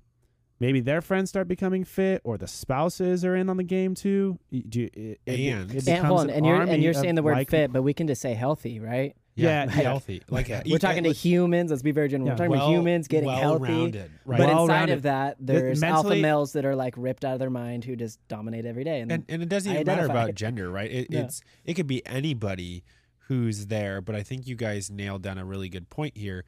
[0.61, 4.39] maybe their friends start becoming fit or the spouses are in on the game too
[4.51, 6.95] do you- it, it- And- it And hold becomes on, an and you're and you're
[6.95, 9.14] saying the word like- fit, but we can just say healthy, right?
[9.43, 9.70] Yeah, yeah.
[9.70, 10.22] healthy.
[10.28, 11.70] Like We're talking to humans.
[11.70, 12.26] Let's be very general.
[12.28, 12.32] Yeah.
[12.34, 13.93] We're talking about humans getting healthy.
[13.93, 14.39] right?
[14.39, 14.93] But inside Well-rounded.
[14.95, 17.97] of that, there's mentally- alpha males that are like ripped out of their mind who
[17.97, 19.01] just dominate every day.
[19.01, 20.91] And, and and it doesn't even matter about gender, right?
[20.91, 21.20] It, Yeah.
[21.22, 22.84] It's it could be anybody
[23.28, 26.45] who's there, but I think you guys nailed down a really good point here.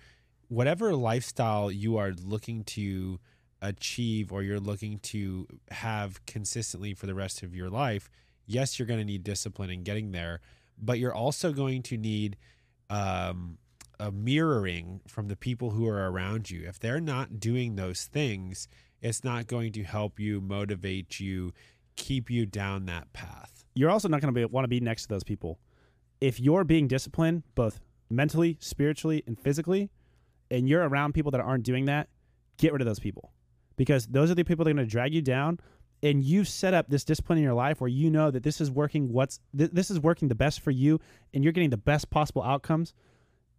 [0.48, 3.20] Whatever lifestyle you are looking to
[3.62, 8.10] achieve or you're looking to have consistently for the rest of your life,
[8.46, 10.40] yes, you're going to need discipline in getting there,
[10.78, 12.36] but you're also going to need
[12.90, 13.56] um,
[13.98, 16.66] a mirroring from the people who are around you.
[16.68, 18.68] If they're not doing those things,
[19.00, 21.52] it's not going to help you, motivate you,
[21.96, 23.64] keep you down that path.
[23.74, 25.58] you're also not going to be want to be next to those people
[26.20, 29.90] if you're being disciplined both mentally spiritually and physically
[30.50, 32.08] and you're around people that aren't doing that
[32.56, 33.32] get rid of those people
[33.76, 35.58] because those are the people that are going to drag you down
[36.02, 38.70] and you've set up this discipline in your life where you know that this is
[38.70, 40.98] working what's th- this is working the best for you
[41.34, 42.94] and you're getting the best possible outcomes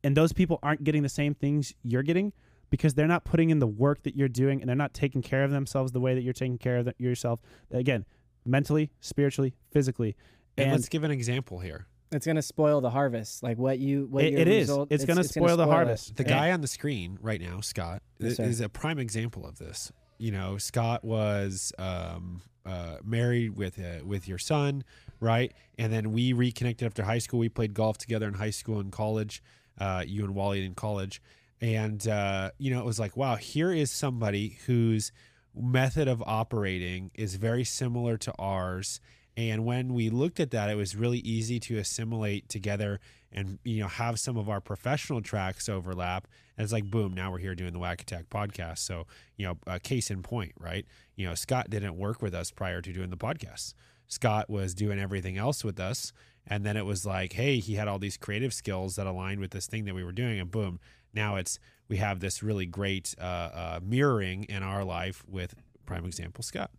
[0.03, 2.33] and those people aren't getting the same things you're getting
[2.71, 5.43] because they're not putting in the work that you're doing and they're not taking care
[5.43, 7.39] of themselves the way that you're taking care of the, yourself
[7.71, 8.05] again
[8.45, 10.15] mentally spiritually physically
[10.57, 11.85] And, and let's give an example here.
[12.11, 13.43] it's gonna spoil the harvest.
[13.43, 14.67] Like what you what It- your it is.
[14.69, 15.69] result, It's it's gonna spoil the it.
[15.69, 16.15] harvest.
[16.15, 19.91] The guy on the screen right now, Scott, Yes, is a prime example of this.
[20.21, 24.83] You know, Scott was um, uh, married with uh, with your son,
[25.19, 25.51] right?
[25.79, 27.39] And then we reconnected after high school.
[27.39, 29.41] We played golf together in high school and college.
[29.79, 31.23] Uh, you and Wally in college,
[31.59, 35.11] and uh, you know, it was like, wow, here is somebody whose
[35.55, 38.99] method of operating is very similar to ours.
[39.35, 42.99] And when we looked at that, it was really easy to assimilate together
[43.31, 46.27] and you know have some of our professional tracks overlap.
[46.57, 48.79] And it's like boom, now we're here doing the WAC Attack podcast.
[48.79, 49.07] So
[49.37, 50.85] you know, uh, case in point, right?
[51.15, 53.73] You know, Scott didn't work with us prior to doing the podcast.
[54.07, 56.11] Scott was doing everything else with us,
[56.45, 59.51] and then it was like, hey, he had all these creative skills that aligned with
[59.51, 60.79] this thing that we were doing, and boom,
[61.13, 65.55] now it's we have this really great uh, uh, mirroring in our life with
[65.85, 66.71] prime example Scott.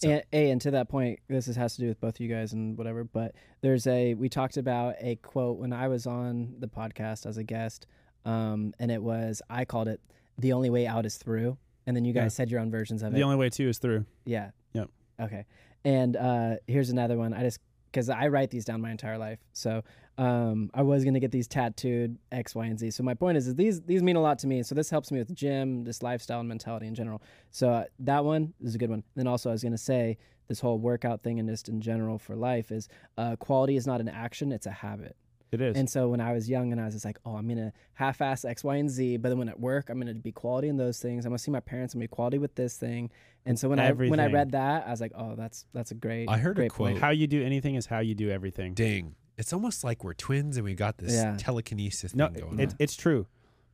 [0.00, 2.20] So- And, a, and to that point, this is, has to do with both of
[2.20, 3.04] you guys and whatever.
[3.04, 7.36] But there's a we talked about a quote when I was on the podcast as
[7.36, 7.86] a guest,
[8.24, 10.00] um, and it was I called it
[10.38, 12.28] "the only way out is through," and then you guys Yeah.
[12.28, 13.20] said your own versions of the it.
[13.20, 14.50] The only way to is through yeah.
[14.74, 14.88] Yep.
[15.20, 15.44] Okay.
[15.84, 17.32] And uh, here's another one.
[17.34, 17.60] I just
[17.98, 19.82] because I write these down my entire life, so
[20.18, 22.92] um, I was gonna get these tattooed X, Y, and Z.
[22.92, 24.62] So my point is, is these these mean a lot to me.
[24.62, 27.20] So this helps me with gym, this lifestyle and mentality in general.
[27.50, 29.02] So uh, that one is a good one.
[29.16, 32.36] Then also I was gonna say this whole workout thing and just in general for
[32.36, 35.16] life is uh, quality is not an action; it's a habit.
[35.50, 37.48] It is And so when I was young and I was just like, oh, I'm
[37.48, 40.68] gonna half-ass X, Y, and Z, but then when at work, I'm gonna be quality
[40.68, 41.24] in those things.
[41.24, 43.10] I'm gonna see my parents and be quality with this thing.
[43.46, 45.94] And so when I when I read that, I was like, oh, that's that's a
[45.94, 46.28] great.
[46.28, 46.90] I heard a quote.
[46.90, 46.98] point.
[46.98, 49.14] how you do anything is how you do everything Dang.
[49.38, 51.36] It's almost like we're twins and we got this Yeah.
[51.38, 52.76] telekinesis no thing going it, on.
[52.80, 53.26] it's true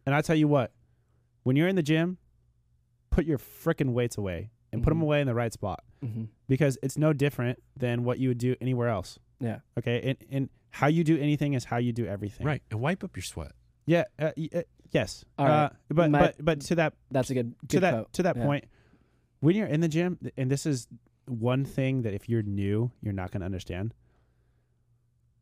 [0.04, 0.72] and i tell you what
[1.44, 2.18] when you're in the gym
[3.10, 5.82] put your frickin' weights away and put 'em put them away in the right spot
[6.02, 9.60] hmm because it's no different than what you would do anywhere else Yeah.
[9.78, 12.62] okay and, and how you do anything is how you do everything Right.
[12.70, 13.52] And wipe up your sweat.
[13.86, 15.24] yeah uh, y- uh, Yes.
[15.38, 15.64] All right.
[15.64, 18.12] Uh, but My- but but to that That's a good to that quote.
[18.12, 18.44] to that Yeah.
[18.46, 18.64] point,
[19.40, 20.86] when you're in the gym, and this is
[21.26, 23.92] one thing that if you're new, you're not going to understand.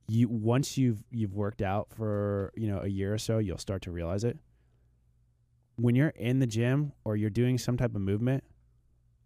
[0.08, 3.82] You once you've you've worked out for you know a year or so, you'll start
[3.82, 4.38] to realize it.
[5.76, 8.44] When you're in the gym or you're doing some type of movement,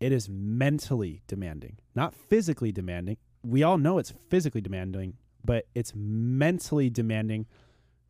[0.01, 3.17] it is mentally demanding, not physically demanding.
[3.45, 5.15] We all know it's physically demanding,
[5.47, 7.47] but it's mentally demanding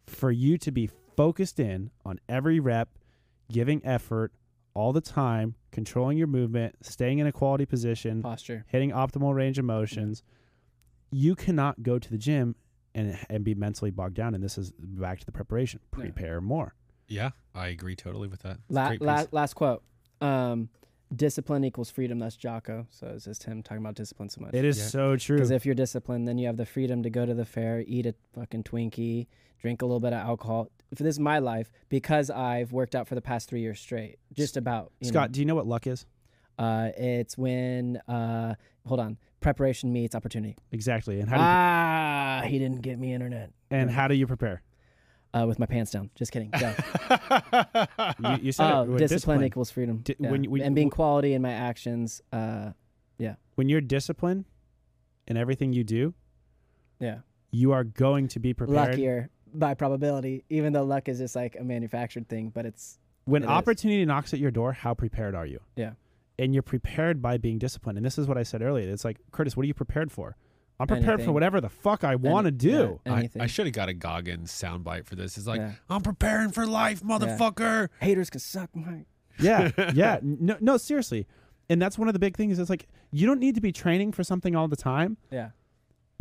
[0.07, 2.89] for you to be focused in on every rep,
[3.53, 4.33] giving effort
[4.75, 8.65] all the time, controlling your movement, staying in a quality position, posture.
[8.69, 10.23] hitting optimal range of motions.
[11.11, 12.57] You cannot go to the gym
[12.95, 14.35] and and be mentally bogged down.
[14.35, 15.81] And this is back to the preparation.
[15.93, 16.01] Yeah.
[16.01, 16.75] Prepare more.
[17.09, 18.59] Yeah, I agree totally with that.
[18.69, 19.83] La- la- last quote.
[20.21, 20.69] Um,
[21.15, 22.19] discipline equals freedom.
[22.19, 22.87] That's Jocko.
[22.91, 24.55] So it's just him talking about discipline so much.
[24.55, 24.85] It is Yeah.
[24.87, 25.37] so true.
[25.37, 28.07] Because if you're disciplined, then you have the freedom to go to the fair, eat
[28.07, 29.27] a fucking Twinkie,
[29.61, 30.71] drink a little bit of alcohol.
[30.95, 34.19] For this is my life because I've worked out for the past three years straight.
[34.33, 34.93] Just about.
[35.03, 35.35] Scott, know.
[35.35, 36.07] do you know what luck is?
[36.59, 38.55] Uh, it's when uh,
[38.87, 40.57] hold on, preparation meets opportunity.
[40.73, 41.21] Exactly.
[41.21, 43.51] And how do you, Ah, he didn't get me internet.
[43.71, 44.63] and how do you prepare?
[45.37, 46.09] Uh, with my pants down.
[46.15, 46.51] Just kidding.
[46.51, 46.73] Go.
[48.21, 49.99] you, you said oh, it with discipline, equals freedom.
[49.99, 50.31] Di- Yeah.
[50.31, 52.23] when when and being quality in my actions.
[52.33, 52.71] Uh,
[53.19, 53.35] yeah.
[53.57, 54.47] When you're disciplined
[55.27, 56.15] in everything you do,
[57.01, 57.19] yeah.
[57.51, 58.77] you are going to be prepared.
[58.91, 63.43] Luckier by probability, even though luck is just like a manufactured thing, but it's When
[63.43, 63.51] It is.
[63.51, 65.61] opportunity knocks at your door, how prepared are you?
[65.77, 65.93] Yeah.
[66.39, 67.99] And you're prepared by being disciplined.
[67.99, 68.89] And this is what I said earlier.
[68.91, 70.37] It's like, Curtis, what are you prepared for?
[70.79, 73.01] I'm prepared for whatever the fuck I want to Any- do.
[73.07, 73.31] yeah, I.
[73.41, 75.39] I should have got a Goggins soundbite for this.
[75.39, 75.73] It's like, Yeah.
[75.89, 77.89] I'm preparing for life, motherfucker.
[78.01, 79.05] haters can suck my.
[79.41, 80.19] Yeah, yeah.
[80.23, 81.27] No, no, seriously.
[81.69, 82.59] And that's one of the big things.
[82.59, 85.17] It's like you don't need to be training for something all the time.
[85.31, 85.51] Yeah.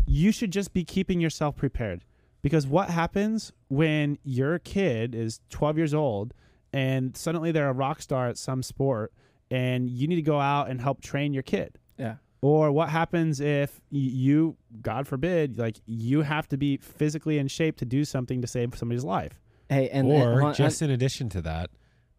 [0.08, 2.03] You should just be keeping yourself prepared.
[2.41, 6.34] Because what happens when your kid is 12 years old
[6.72, 9.12] and suddenly they're a rock star at some sport
[9.49, 11.80] and you need to go out and help train your kid?
[11.97, 12.16] Yeah.
[12.46, 17.78] Or what happens if you, God forbid, like you have to be physically in shape
[17.78, 19.41] to do something to save somebody's life?
[19.68, 21.72] Hey, and or and, hold on, just in addition to that,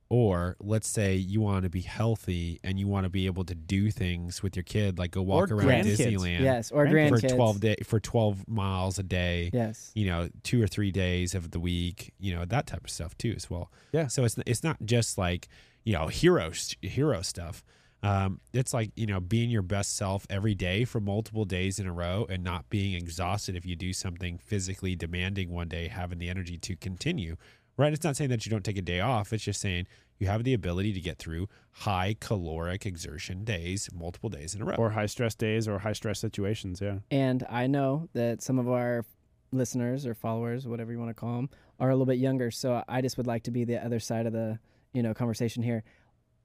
[0.09, 3.55] or let's say you want to be healthy and you want to be able to
[3.55, 5.99] do things with your kid, like go walk around grandkids.
[5.99, 7.11] Disneyland yes, or Grandkids.
[7.11, 9.51] grandkids for twelve day for twelve miles a day.
[9.53, 9.93] Yes.
[9.95, 12.13] You know, two or three days of the week.
[12.19, 13.71] You know that type of stuff too, as well.
[13.93, 14.09] Yeah.
[14.09, 15.47] So it's it's not just like
[15.85, 16.51] you know hero
[16.83, 17.63] hero stuff.
[18.03, 21.87] Um, it's like you know being your best self every day for multiple days in
[21.87, 26.19] a row and not being exhausted if you do something physically demanding one day, having
[26.19, 27.37] the energy to continue.
[27.79, 27.93] Right?
[27.93, 29.35] It's not saying that you don't take a day off.
[29.35, 29.87] It's just saying
[30.19, 34.65] you have the ability to get through high caloric exertion days, multiple days in a
[34.65, 34.77] row.
[34.77, 36.81] Or high stress days or high stress situations.
[36.81, 37.01] Yeah.
[37.11, 39.05] And I know that some of our
[39.53, 42.51] listeners or followers, whatever you want to call them, are a little bit younger.
[42.51, 44.59] So I just would like to be the other side of the
[44.93, 45.85] you know conversation here.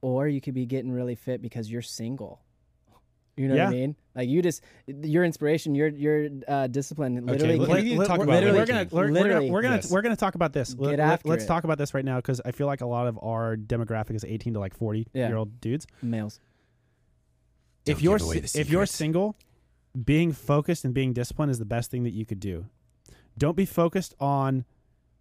[0.01, 2.41] Or you could be getting really fit because you're single.
[3.37, 3.95] You know what I mean?
[4.13, 7.57] Like you just your inspiration, your your uh, discipline, literally.
[7.57, 9.75] let- can- let- need to talk we're, about we're gonna we're, we're gonna we're gonna,
[9.75, 9.89] Yes.
[9.91, 10.73] we're gonna talk about this.
[10.73, 11.47] Get after let's it.
[11.47, 14.25] talk about this right now because I feel like a lot of our demographic is
[14.25, 15.29] 18 to like 40 Yeah.
[15.29, 15.87] year old dudes.
[16.01, 16.39] males.
[17.85, 19.35] Don't if you're give away si- the if you're single,
[20.05, 22.65] being focused and being disciplined is the best thing that you could do.
[23.37, 24.65] Don't be focused on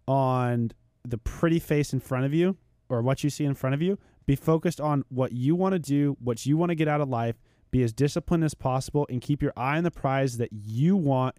[0.07, 0.71] on
[1.07, 2.57] the pretty face in front of you
[2.89, 3.97] or what you see in front of you.
[4.25, 7.09] Be focused on what you want to do, what you want to get out of
[7.09, 7.35] life.
[7.71, 11.35] Be as disciplined as possible and keep your eye on the prize that you want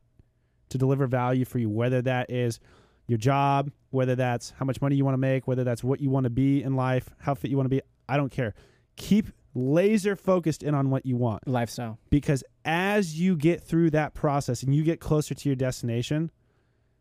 [0.71, 2.59] to deliver value for you, whether that is
[3.07, 6.09] your job, whether that's how much money you want to make, whether that's what you
[6.09, 7.83] want to be in life, how fit you want to be.
[8.09, 8.55] I don't care.
[8.97, 11.99] Keep laser focused in on what you want Lifestyle.
[12.09, 16.31] because as you get through that process and you get closer to your destination,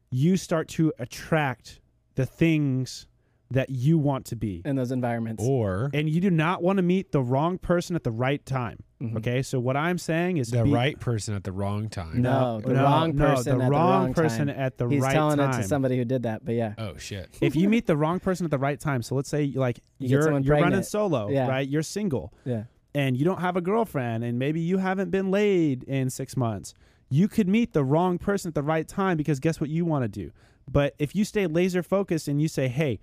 [0.10, 1.80] you start to attract
[2.16, 3.08] the things
[3.52, 4.62] that you want to be.
[4.66, 5.44] in those environments.
[5.46, 8.80] or And you do not want to meet the wrong person at the right time.
[9.02, 9.18] Mhm.
[9.18, 9.42] Okay?
[9.42, 12.22] So what I'm saying is the be- right person at the wrong time.
[12.22, 14.56] No, the wrong person the at the wrong wrong person time.
[14.60, 15.50] at the He's right telling time.
[15.50, 16.74] it to somebody who did that, but yeah.
[16.78, 17.30] Oh shit.
[17.42, 20.08] if you meet the wrong person at the right time, so let's say like You
[20.08, 21.48] get you're someone you're running solo, Yeah.
[21.50, 21.68] right?
[21.68, 22.34] You're single.
[22.46, 22.64] Yeah.
[22.94, 26.74] and you don't have a girlfriend and maybe you haven't been laid in six months,
[27.10, 30.04] you could meet the wrong person at the right time because guess what you want
[30.04, 30.32] to do?
[30.72, 33.00] But if you stay laser focused and you say, hey,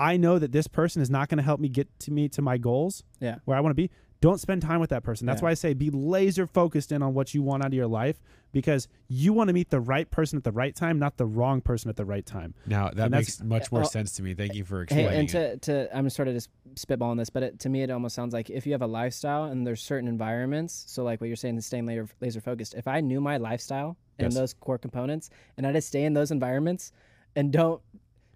[0.00, 2.42] I know that this person is not going to help me get to me to
[2.42, 3.36] my goals Yeah.
[3.44, 3.90] where I want to be,
[4.22, 5.26] don't spend time with that person.
[5.26, 5.46] That's Yeah.
[5.46, 8.20] why I say be laser focused in on what you want out of your life
[8.52, 11.60] because you want to meet the right person at the right time, not the wrong
[11.60, 12.54] person at the right time.
[12.66, 14.34] Now that And makes much more uh, sense to me.
[14.34, 15.62] Thank you for Hey, explaining and it.
[15.62, 18.34] to, to I'm sort of just spitballing this, but it, to me, it almost sounds
[18.34, 21.56] like if you have a lifestyle and there's certain environments, so like what you're saying,
[21.56, 22.74] is staying laser, laser focused.
[22.74, 24.34] If I knew my lifestyle and Yes.
[24.34, 26.92] those core components, and I just stay in those environments
[27.36, 27.80] and don't,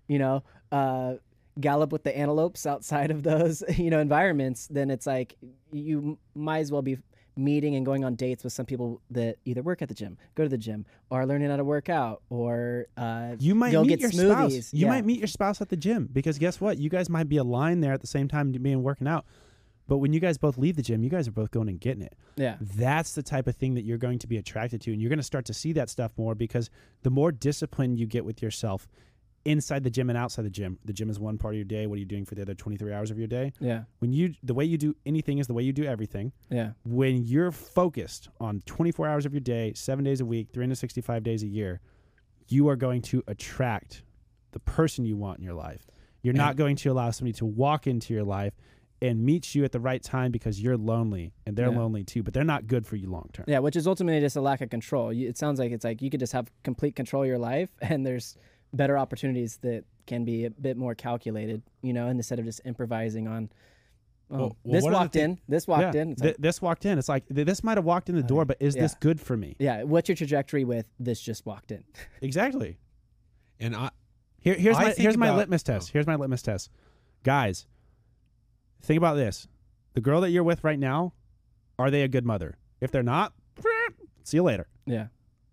[0.08, 1.14] you know, uh,
[1.60, 5.36] gallop with the antelopes outside of those you know environments, then it's like
[5.72, 6.98] you might as well be
[7.36, 10.44] meeting and going on dates with some people that either work at the gym, go
[10.44, 13.98] to the gym, or are learning how to work out, or uh, You might meet
[14.00, 14.52] your smoothies.
[14.52, 14.72] spouse.
[14.74, 14.88] You Yeah.
[14.90, 16.78] might meet your spouse at the gym because guess what?
[16.78, 19.24] You guys might be aligned there at the same time being working out.
[19.88, 22.02] But when you guys both leave the gym, you guys are both going and getting
[22.04, 22.14] it.
[22.36, 25.10] yeah, That's the type of thing that you're going to be attracted to, and you're
[25.10, 26.70] going to start to see that stuff more because
[27.02, 28.86] the more discipline you get with yourself
[29.44, 30.78] inside the gym and outside the gym.
[30.84, 31.86] The gym is one part of your day.
[31.86, 33.52] What are you doing for the other 23 hours of your day?
[33.60, 36.32] yeah, When you the way you do anything is the way you do everything.
[36.50, 41.22] yeah, When you're focused on 24 hours of your day, 7 days a week, 365
[41.22, 41.80] days a year,
[42.48, 44.02] you are going to attract
[44.52, 45.86] the person you want in your life.
[46.22, 48.54] You're not going to allow somebody to walk into your life
[49.02, 51.78] and meet you at the right time because you're lonely and they're Yeah.
[51.78, 53.44] lonely too, but they're not good for you long term.
[53.46, 53.58] yeah.
[53.58, 55.10] Which is ultimately just a lack of control.
[55.10, 58.06] It sounds like it's like you could just have complete control of your life, and
[58.06, 58.36] there's
[58.76, 63.26] better opportunities that can be a bit more calculated, you know, instead of just improvising
[63.28, 63.50] on.
[64.30, 65.38] Oh, Well- well, this one of the walked in.
[65.48, 66.02] This walked Yeah.
[66.02, 66.10] in.
[66.12, 66.98] It's Th- this walked in.
[66.98, 68.48] It's like th- this might have walked in the oh, door, Okay.
[68.48, 69.54] but is this good for me?
[69.58, 69.82] yeah.
[69.82, 71.20] What's your trajectory with this?
[71.20, 71.84] Just walked in.
[72.22, 72.78] Exactly.
[73.60, 73.90] And I,
[74.40, 75.90] Here, here's I my think here's my litmus test.
[75.90, 75.92] oh.
[75.92, 76.70] Here's my litmus test.
[77.22, 77.66] Guys,
[78.82, 79.46] think about this.
[79.94, 81.12] The girl that you're with right now,
[81.78, 82.56] are they a good mother?
[82.80, 83.32] If they're not,
[84.24, 84.66] see you later.
[84.86, 85.06] Yeah.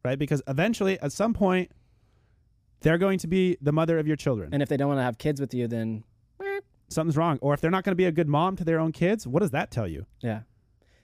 [0.04, 0.18] Right?
[0.18, 1.72] Because eventually, at some point,
[2.82, 4.50] they're going to be the mother of your children.
[4.54, 6.04] And if they don't want to have kids with you, then
[6.90, 7.40] Something's wrong.
[7.42, 9.40] Or if they're not going to be a good mom to their own kids, what
[9.40, 10.06] does that tell you?
[10.22, 10.42] yeah.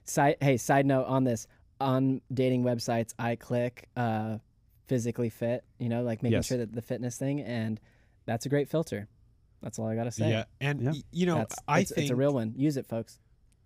[0.03, 1.47] Side hey, side note on this.
[1.79, 4.37] On dating websites, I click uh,
[4.87, 5.63] physically fit.
[5.79, 6.45] You know, like making Yes.
[6.47, 7.79] sure that the fitness thing, and
[8.25, 9.07] that's a great filter.
[9.61, 10.29] That's all I gotta say.
[10.29, 10.91] yeah, and Yeah.
[10.91, 12.53] y- you know, That's, I it's, think it's a real one.
[12.55, 13.19] Use it, folks.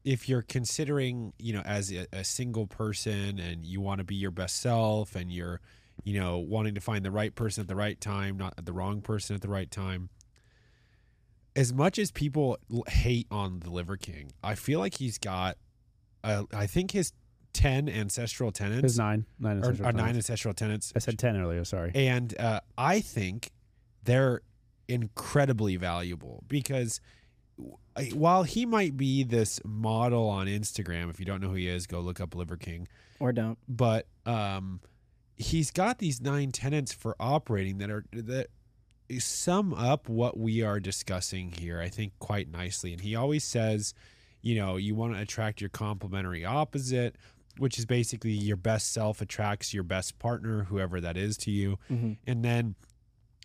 [0.04, 4.16] if you're considering, you know, as a, a single person and you want to be
[4.16, 5.62] your best self and you're,
[6.04, 9.02] you know, wanting to find the right person at the right time, not the wrong
[9.02, 10.10] person at the right time.
[11.56, 15.58] As much as people hate on the Liver King, I feel like he's got,
[16.24, 17.12] uh, I think his
[17.54, 19.26] 10 ancestral tenants His nine.
[19.40, 20.30] Nine or, ancestral or nine tenants.
[20.30, 20.94] ancestral tenants.
[20.96, 21.66] I said 10 earlier.
[21.66, 21.92] Sorry.
[21.94, 23.52] And uh, I think
[24.04, 24.42] they're
[24.88, 27.02] incredibly valuable because
[28.14, 31.88] while he might be this model on Instagram, if you don't know who he is,
[31.88, 32.88] go look up Liver King.
[33.20, 33.58] Or don't.
[33.68, 34.80] But um,
[35.38, 38.48] he's got these nine tenants for operating that are that
[39.20, 41.82] sum up what we are discussing here.
[41.82, 42.94] I think quite nicely.
[42.94, 43.94] And he always says,
[44.42, 47.16] you know, you want to attract your complementary opposite.
[47.58, 51.78] Which is basically your best self attracts your best partner, whoever that is to you
[51.90, 52.76] hmm and then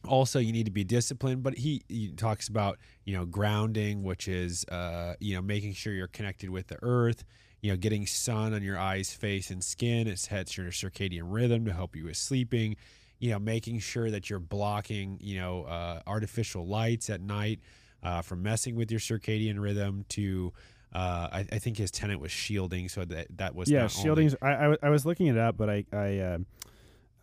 [0.07, 4.29] also you need to be disciplined but he, he talks about you know grounding which
[4.29, 7.25] is uh you know making sure you're connected with the earth
[7.61, 11.65] you know getting sun on your eyes face and skin it sets your circadian rhythm
[11.65, 12.77] to help you with sleeping
[13.19, 17.61] you know making sure that you're blocking you know uh, artificial lights at night
[18.03, 20.53] uh, from messing with your circadian rhythm to
[20.97, 24.33] uh, I, I think his tenant was shielding so that that was yeah, shielding.
[24.41, 26.39] I, I, I was looking it up, but I, I, uh,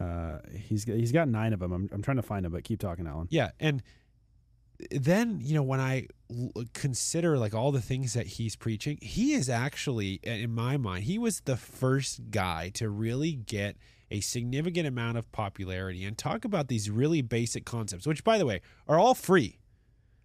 [0.04, 1.72] uh, he's he's got nine of them.
[1.72, 3.28] I'm, I'm trying to find them, but keep talking, Alan.
[3.32, 3.82] Yeah, and
[4.92, 8.98] then you know when I l- uh, consider like all the things that he's preaching,
[9.02, 13.78] he is actually, uh, in my mind, he was the first guy to really get
[14.12, 18.46] a significant amount of popularity and talk about these really basic concepts, which, by the
[18.46, 19.58] way, are all free.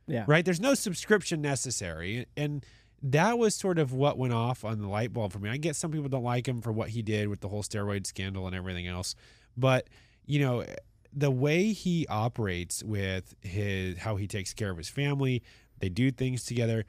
[0.06, 0.24] Yeah.
[0.26, 0.44] Right?
[0.44, 2.64] There's no subscription necessary, and
[3.02, 5.50] that was sort of what went off on the light bulb for me.
[5.50, 8.06] I get some people don't like him for what he did with the whole steroid
[8.06, 9.14] scandal and everything else,
[9.56, 9.88] but
[10.26, 10.64] you know
[11.12, 15.42] the way he operates with his how he takes care of his family
[15.80, 16.84] they do things together.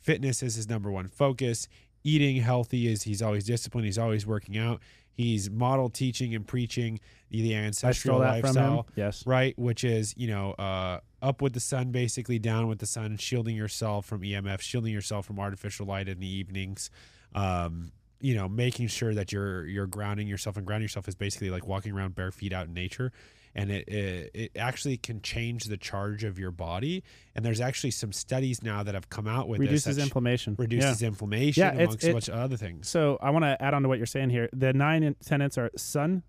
[0.00, 1.68] Fitness is his number one focus.
[2.04, 4.80] Eating healthy is he's always disciplined he's always working out.
[5.12, 7.00] He's model teaching and preaching
[7.30, 8.54] the ancestral stole that from him.
[8.54, 9.26] lifestyle Yes.
[9.26, 9.58] right?
[9.58, 13.56] Which is you know uh up with the sun basically down with the sun shielding
[13.56, 16.90] yourself from emf shielding yourself from artificial light in the evenings.
[17.34, 17.90] Um
[18.20, 21.66] you know making sure that you're you're grounding yourself and grounding yourself is basically like
[21.66, 23.12] walking around bare feet out in nature
[23.54, 27.02] and it, it it actually can change the charge of your body
[27.34, 30.54] and there's actually some studies now that have come out with Reduces this inflammation.
[30.58, 30.62] Yeah.
[30.62, 33.82] reduces inflammation Yeah, amongst a bunch of other things So I want to add on
[33.82, 34.48] to what you're saying here.
[34.52, 36.22] The nine in- tenets are sun,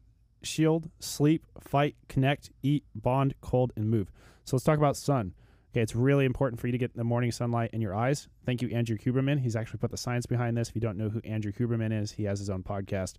[0.44, 4.12] shield, sleep, fight, connect, eat, bond, cold, and move.
[4.46, 5.34] So let's talk about sun.
[5.72, 8.28] Okay, it's really important for you to get the morning sunlight in your eyes.
[8.46, 9.40] Thank you, Andrew Huberman.
[9.40, 10.70] He's actually put the science behind this.
[10.70, 13.16] If you don't know who Andrew Huberman is, he has his own podcast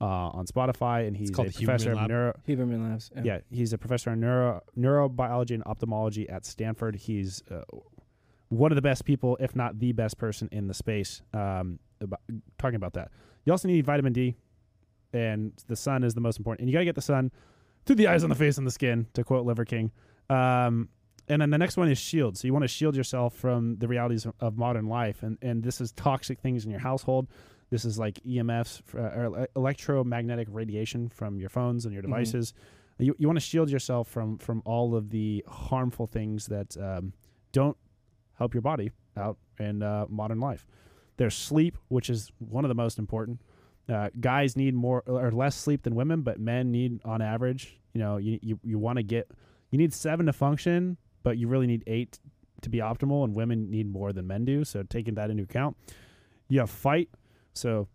[0.00, 2.40] uh, on Spotify, and he's called a the Huberman professor of neuro.
[2.48, 3.10] Huberman Labs.
[3.22, 6.96] Yeah, he's a professor in neuro neurobiology and ophthalmology at Stanford.
[6.96, 7.62] He's uh,
[8.48, 11.22] one of the best people, if not the best person in the space.
[11.32, 12.20] Um, about,
[12.58, 13.10] talking about that,
[13.44, 14.36] you also need vitamin D,
[15.12, 16.62] and the sun is the most important.
[16.62, 17.30] And you gotta get the sun
[17.86, 19.06] through the eyes, on the face, and the skin.
[19.14, 19.92] To quote Liver King.
[20.28, 20.88] Um,
[21.28, 22.36] and then the next one is shield.
[22.36, 25.62] So you want to shield yourself from the realities of, of modern life, and and
[25.62, 27.28] this is toxic things in your household.
[27.74, 32.06] This is like EMFs or uh, electromagnetic radiation from your phones and your Mhm.
[32.06, 32.54] devices.
[33.00, 37.14] You you want to shield yourself from from all of the harmful things that um,
[37.50, 37.76] don't
[38.34, 40.68] help your body out in uh, modern life.
[41.16, 43.40] There's sleep, which is one of the most important.
[43.88, 47.80] Uh, guys need more or less sleep than women, but men need on average.
[47.92, 49.32] You know, you you, you want to get
[49.72, 52.20] you need seven to function, but you really need eight
[52.60, 54.62] to be optimal, and women need more than men do.
[54.64, 55.76] So taking that into account,
[56.46, 57.08] you have fight.
[57.54, 57.88] So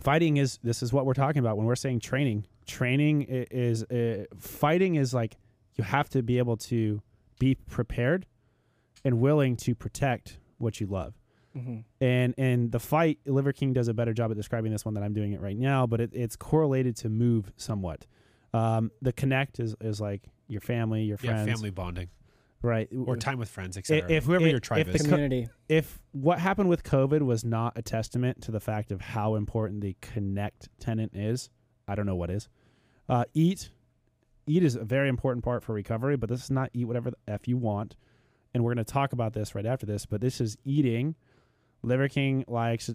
[0.00, 1.56] fighting is this is what we're talking about.
[1.56, 2.46] When we're saying training.
[2.66, 5.36] Training is uh, fighting is like
[5.74, 7.00] you have to be able to
[7.38, 8.26] be prepared
[9.04, 11.14] and willing to protect what you love.
[11.52, 14.92] Hmm and and the fight liver king does a better job at describing this one
[14.92, 18.04] than i'm doing it right now but it, it's correlated to move somewhat.
[18.52, 21.48] Um, the connect is, is like your family your Yeah, friends.
[21.48, 22.08] family bonding
[22.66, 24.10] right or time with friends, etc.
[24.10, 25.02] if- Whoever if- your tribe if the is.
[25.02, 25.48] co- Community.
[25.68, 29.80] if what happened with covid was not a testament to the fact of how important
[29.80, 31.48] the connect tenant is
[31.88, 32.48] i don't know what is
[33.08, 33.70] uh, eat
[34.46, 37.16] eat is a very important part for recovery but this is not eat whatever the
[37.28, 37.96] f you want
[38.54, 41.14] and we're going to talk about this right after this but this is eating
[41.82, 42.90] liver king likes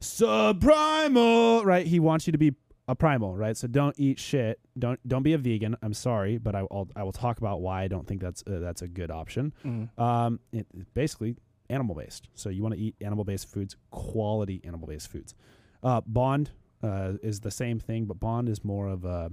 [0.00, 2.52] subprimal right he wants you to be
[2.88, 6.54] a primal right so don't eat shit don't don't be a vegan i'm sorry but
[6.54, 9.10] i will i will talk about why i don't think that's uh, that's a good
[9.10, 9.98] option Mhm.
[9.98, 11.36] um, it, it's basically
[11.68, 12.28] animal based.
[12.34, 15.34] So you want to eat animal based foods, quality animal based foods.
[15.82, 19.32] Uh, bond uh, is the same thing, but bond is more of a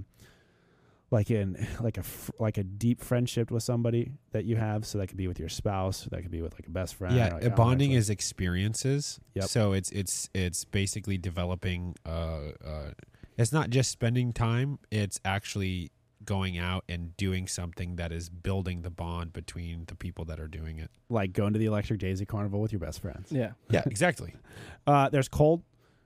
[1.12, 4.84] like in like a fr- like a deep friendship with somebody that you have.
[4.84, 6.08] So that could be with your spouse.
[6.10, 7.14] That could be with like a best friend.
[7.14, 9.20] yeah, like, uh, I don't bonding actually- is experiences.
[9.34, 9.44] Yep.
[9.44, 11.94] So it's it's it's basically developing.
[12.04, 12.90] Uh, uh,
[13.36, 14.78] it's not just spending time.
[14.90, 15.90] It's actually
[16.24, 20.48] going out and doing something that is building the bond between the people that are
[20.48, 20.90] doing it.
[21.10, 23.30] like going to the Electric Daisy Carnival with your best friends.
[23.30, 23.52] Yeah.
[23.70, 24.34] Yeah, exactly.
[24.86, 25.62] Uh, there's cold,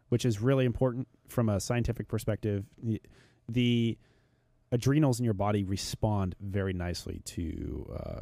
[0.09, 2.64] which is really important from a scientific perspective.
[2.81, 3.03] The,
[3.49, 3.99] the
[4.70, 8.20] adrenals in your body respond very nicely to uh,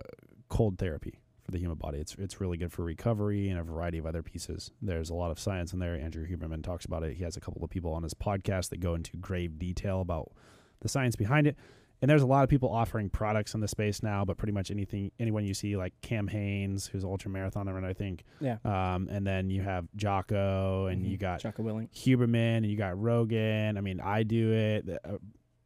[0.48, 1.98] cold therapy for the human body.
[1.98, 4.70] It's it's really good for recovery and a variety of other pieces.
[4.82, 5.94] There's a lot of science in there.
[5.94, 7.16] Andrew Huberman talks about it.
[7.16, 10.32] He has a couple of people on his podcast that go into grave detail about
[10.80, 11.56] the science behind it.
[12.02, 14.70] And there's a lot of people offering products in the space now, but pretty much
[14.70, 18.58] anything, anyone you see, like Cam Hanes, who's an ultra marathoner, and I think, Yeah.
[18.66, 21.20] um, and then you have Jocko, and you Mhm.
[21.20, 21.90] got Jocko Willink.
[21.92, 23.78] Huberman, and you got Rogan.
[23.78, 24.84] I mean, I do it.
[24.84, 25.18] The, Uh,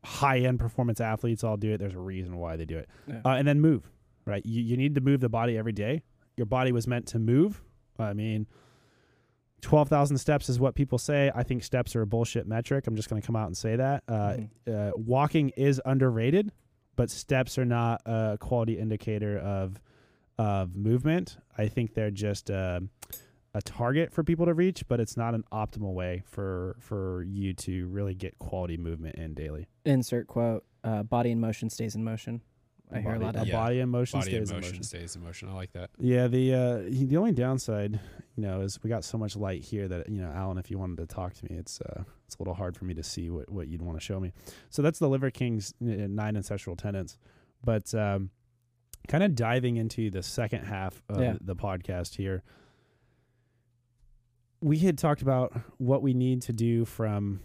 [0.04, 1.78] high end performance athletes all do it.
[1.78, 2.88] There's a reason why they do it.
[3.08, 3.22] Yeah.
[3.24, 3.90] Uh, and then move,
[4.30, 4.44] right?
[4.46, 6.02] You, you need to move the body every day.
[6.36, 7.62] Your body was meant to move.
[7.98, 8.46] I mean,
[9.62, 11.30] 12,000 steps is what people say.
[11.34, 12.86] I think steps are a bullshit metric.
[12.86, 14.02] I'm just going to come out and say that.
[14.08, 14.48] Uh, Mhm.
[14.68, 16.50] uh, walking is underrated,
[16.96, 19.80] but steps are not a quality indicator of
[20.38, 21.36] of movement.
[21.58, 22.80] I think they're just uh,
[23.52, 27.52] a target for people to reach, but it's not an optimal way for for you
[27.54, 29.68] to really get quality movement in daily.
[29.84, 32.40] Insert quote: uh, "Body in motion stays in motion."
[32.92, 33.52] I hear a Body- lot of Yeah.
[33.54, 34.82] body in motion Body stays motion, in motion.
[34.82, 35.48] stays in motion.
[35.48, 35.90] I like that.
[35.98, 38.00] Yeah, the uh, the only downside,
[38.36, 40.78] you know, is we got so much light here that you know, Alan, if you
[40.78, 43.30] wanted to talk to me, it's uh, it's a little hard for me to see
[43.30, 44.32] what, what you'd want to show me.
[44.70, 47.16] So that's the Liver King's nine ancestral tenants,
[47.64, 48.30] but um,
[49.08, 51.36] kind of diving into the second half of Yeah.
[51.40, 52.42] the podcast here.
[54.60, 57.40] We had talked about what we need to do from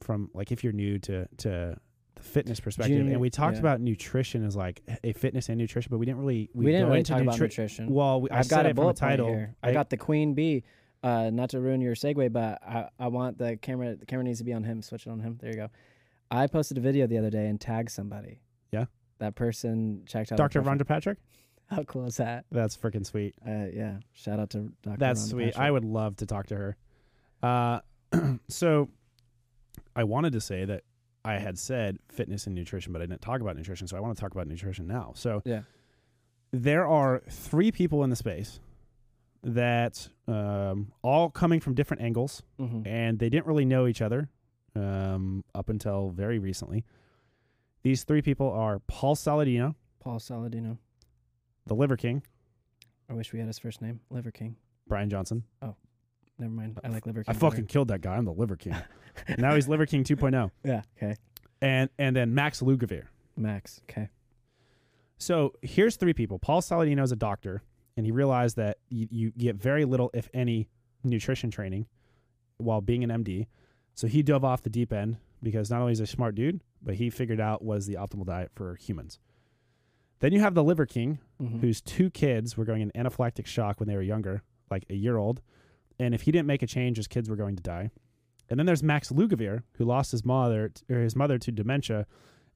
[0.00, 1.76] from like if you're new to to
[2.18, 3.60] the fitness perspective, Junior- and we talked yeah.
[3.60, 6.90] about nutrition as like a fitness and nutrition, but we didn't really We, didn't go
[6.90, 7.90] really talk about nutrition.
[7.90, 9.28] well, we, I I've said got a bullet the title.
[9.28, 9.54] here.
[9.62, 10.64] I, got the queen bee.
[11.02, 13.94] Uh, not to ruin your segue, but I, I want the camera.
[13.94, 14.82] The camera needs to be on him.
[14.82, 15.38] Switch it on him.
[15.40, 15.68] There you go.
[16.30, 18.40] I posted a video the other day and tagged somebody.
[18.72, 18.86] Yeah?
[19.18, 20.38] That person checked out.
[20.38, 20.60] Dr.
[20.62, 21.18] Rhonda Patrick.
[21.70, 22.46] How cool is that?
[22.50, 23.34] That's freaking sweet.
[23.46, 23.98] Uh, yeah.
[24.12, 24.96] Shout out to Dr.
[24.98, 25.44] That's Rhonda sweet.
[25.52, 25.64] Patrick.
[25.64, 26.76] I would love to talk to her.
[27.42, 27.80] Uh,
[28.48, 28.88] so
[29.94, 30.82] I wanted to say that
[31.28, 33.86] I had said fitness and nutrition, but I didn't talk about nutrition.
[33.86, 35.12] So I want to talk about nutrition now.
[35.14, 35.62] So Yeah.
[36.52, 38.60] there are three people in the space
[39.42, 42.86] that um, all coming from different angles, Mhm.
[42.86, 44.28] and they didn't really know each other
[44.74, 46.84] um, up until very recently.
[47.82, 50.78] These three people are Paul Saladino, Paul Saladino.
[51.66, 52.22] the Liver King,
[53.08, 54.00] I wish we had his first name.
[54.10, 54.56] Liver King.
[54.86, 55.44] Brian Johnson.
[56.38, 56.78] Never mind.
[56.84, 57.40] I like Liver I King.
[57.40, 58.16] fucking killed that guy.
[58.16, 58.76] I'm the Liver King.
[59.38, 60.50] now he's Liver King 2.0.
[60.64, 60.82] Yeah.
[60.96, 61.16] Okay.
[61.60, 63.06] And and then Max Lugavere.
[63.36, 63.80] Max.
[63.90, 64.08] Okay.
[65.18, 66.38] So here's three people.
[66.38, 67.62] Paul Saladino is a doctor,
[67.96, 70.68] and he realized that you, you get very little, if any,
[71.02, 71.86] nutrition training
[72.58, 73.46] while being an MD.
[73.94, 76.60] So he dove off the deep end because not only is he a smart dude,
[76.82, 79.18] but he figured out what is the optimal diet for humans.
[80.20, 81.60] Then you have the Liver King, Mhm.
[81.60, 85.16] whose two kids were going in anaphylactic shock when they were younger, like a year
[85.16, 85.40] old.
[85.98, 87.90] And if he didn't make a change, his kids were going to die.
[88.48, 92.06] And then there's Max Lugavere, who lost his mother or his mother to dementia.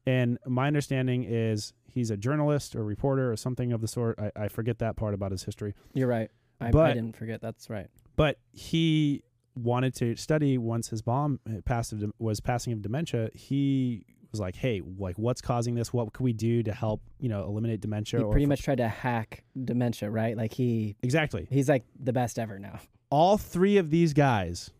[0.07, 4.19] And my understanding is he's a journalist or reporter or something of the sort.
[4.19, 5.75] I, I forget that part about his history.
[5.93, 6.31] You're right.
[6.61, 7.41] I, I didn't forget.
[7.41, 7.89] That's right.
[8.17, 9.23] But he
[9.55, 13.31] wanted to study once his mom uh, passed of, was passing of dementia.
[13.35, 15.93] He was like, "Hey, like, what's causing this?
[15.93, 18.89] What could we do to help, you know, eliminate dementia?" He pretty much tried to
[18.89, 20.37] hack dementia, right?
[20.37, 21.47] Like he exactly.
[21.51, 22.79] he's like the best ever now.
[23.13, 24.71] All three of these guys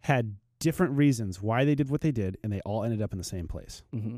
[0.00, 3.18] had different reasons why they did what they did, and they all ended up in
[3.18, 3.82] the same place.
[3.92, 4.16] hmm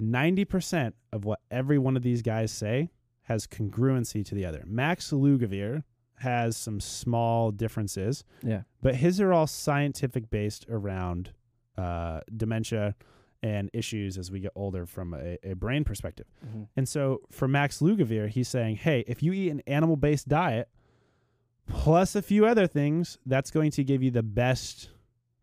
[0.00, 2.88] 90% of what every one of these guys say
[3.24, 4.64] has congruency to the other.
[4.66, 5.82] Max Lugavere
[6.20, 8.62] has some small differences, Yeah.
[8.80, 11.32] but his are all scientific based around
[11.76, 12.94] uh, dementia
[13.42, 16.26] and issues as we get older from a, a brain perspective.
[16.50, 20.28] hmm And so for Max Lugavere, he's saying, hey, if you eat an animal based
[20.28, 20.68] diet
[21.70, 24.90] plus a few other things, that's going to give you the best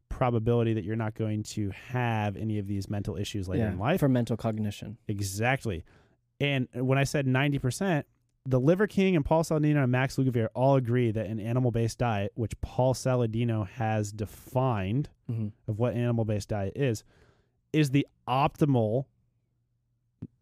[0.10, 3.72] probability that you're not going to have any of these mental issues later yeah.
[3.72, 4.00] in life.
[4.00, 4.98] for mental cognition.
[5.08, 5.84] exactly.
[6.40, 8.04] And when I said 90%,
[8.46, 11.98] the Liver King and Paul Saladino and Max Lugavere all agree that an animal based
[11.98, 17.04] diet, which Paul Saladino has defined hmm of what animal based diet is,
[17.74, 19.06] is the optimal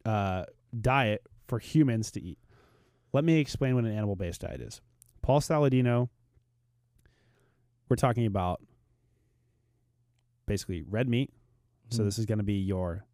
[0.06, 0.46] uh,
[0.80, 2.38] diet for humans to eat.
[3.12, 4.82] Let me explain what an animal based diet is.
[5.26, 6.10] Paul Saladino,
[7.90, 8.62] we're talking about
[10.46, 11.34] basically red meat.
[11.90, 12.06] So Mhm.
[12.06, 13.08] this is going to be your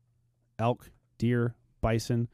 [0.59, 2.27] elk, deer, bison.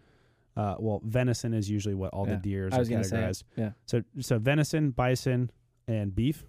[0.56, 3.44] Uh, well, venison is usually what all Yeah, the deers are categorized.
[3.56, 3.74] yeah.
[3.86, 5.52] So so venison, bison,
[5.88, 6.44] and beef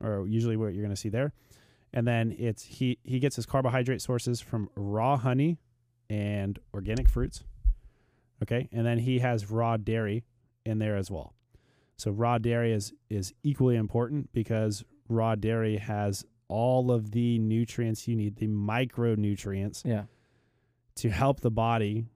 [0.00, 1.32] are usually what you're going to see there.
[1.92, 5.60] And then it's he he gets his carbohydrate sources from raw honey
[6.10, 7.44] and organic fruits.
[8.42, 8.68] Okay?
[8.72, 10.24] And then he has raw dairy
[10.66, 11.32] in there as well.
[12.02, 18.08] So raw dairy is is equally important because raw dairy has all of the nutrients
[18.08, 20.04] you need, the micronutrients Yeah.
[20.96, 22.06] to help the body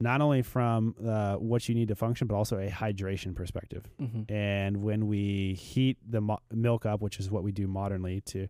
[0.00, 3.84] not only from uh, what you need to function, but also a hydration perspective.
[3.98, 8.20] hmm And when we heat the mo- milk up, which is what we do modernly
[8.26, 8.46] to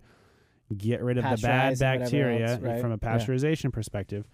[0.76, 2.80] get rid of the bad Pasteurize and whatever bacteria else, right?
[2.82, 3.08] from a Yeah.
[3.16, 4.28] pasteurization perspective,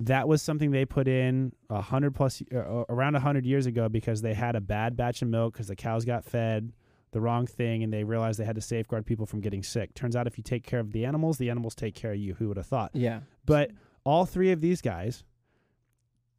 [0.00, 3.88] that was something they put in a hundred plus uh, around a hundred years ago
[3.88, 6.72] because they had a bad batch of milk because the cows got fed
[7.12, 9.94] the wrong thing and they realized they had to safeguard people from getting sick.
[9.94, 12.34] Turns out if you take care of the animals, the animals take care of you.
[12.34, 12.90] Who would have thought?
[12.94, 13.20] Yeah.
[13.44, 13.70] But
[14.04, 15.24] all three of these guys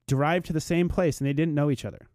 [0.07, 2.07] derived to the same place and they didn't know each other.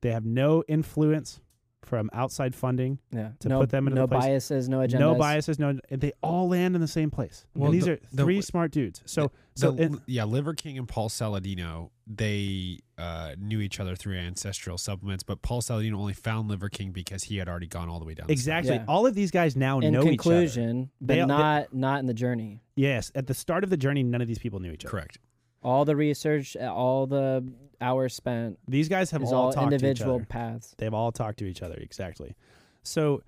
[0.00, 1.40] They have no influence
[1.82, 3.30] from outside funding, Yeah.
[3.40, 4.98] to no, put them into no the place- biases, no agendas.
[5.00, 7.46] no biases, no and they all land in the same place.
[7.54, 9.02] Well, and these the- are the- three smart dudes.
[9.06, 13.96] So so the, and- yeah, Liver King and Paul Saladino, they uh, knew each other
[13.96, 17.88] through ancestral supplements, but Paul Saladino only found Liver King because he had already gone
[17.88, 18.26] all the way down.
[18.30, 18.84] exactly Yeah.
[18.86, 20.10] all of these guys now In know each other.
[20.10, 22.62] conclusion, but They- they- not not in the journey.
[22.76, 24.90] Yes, at the start of the journey none of these people knew each other.
[24.90, 25.18] Correct.
[25.62, 29.90] All the research, uh, all the hours spent These guys have all, all talked to
[29.90, 30.24] each other.
[30.28, 30.74] paths.
[30.78, 32.36] They've all talked to each other exactly.
[32.82, 33.22] So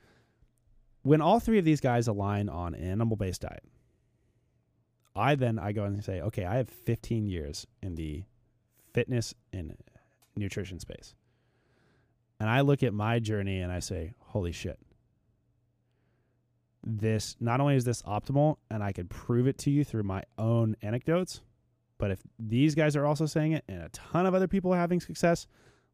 [1.02, 3.64] when all three of these guys align on an animal-based diet,
[5.14, 8.24] I then I go and say, okay, I have 15 years in the
[8.94, 9.76] fitness and
[10.36, 11.14] nutrition space.
[12.40, 14.78] And I look at my journey and I say, holy shit.
[16.84, 20.24] This not only is this optimal and I could prove it to you through my
[20.38, 21.40] own anecdotes,
[22.02, 24.76] but if these guys are also saying it and a ton of other people are
[24.76, 25.46] having success,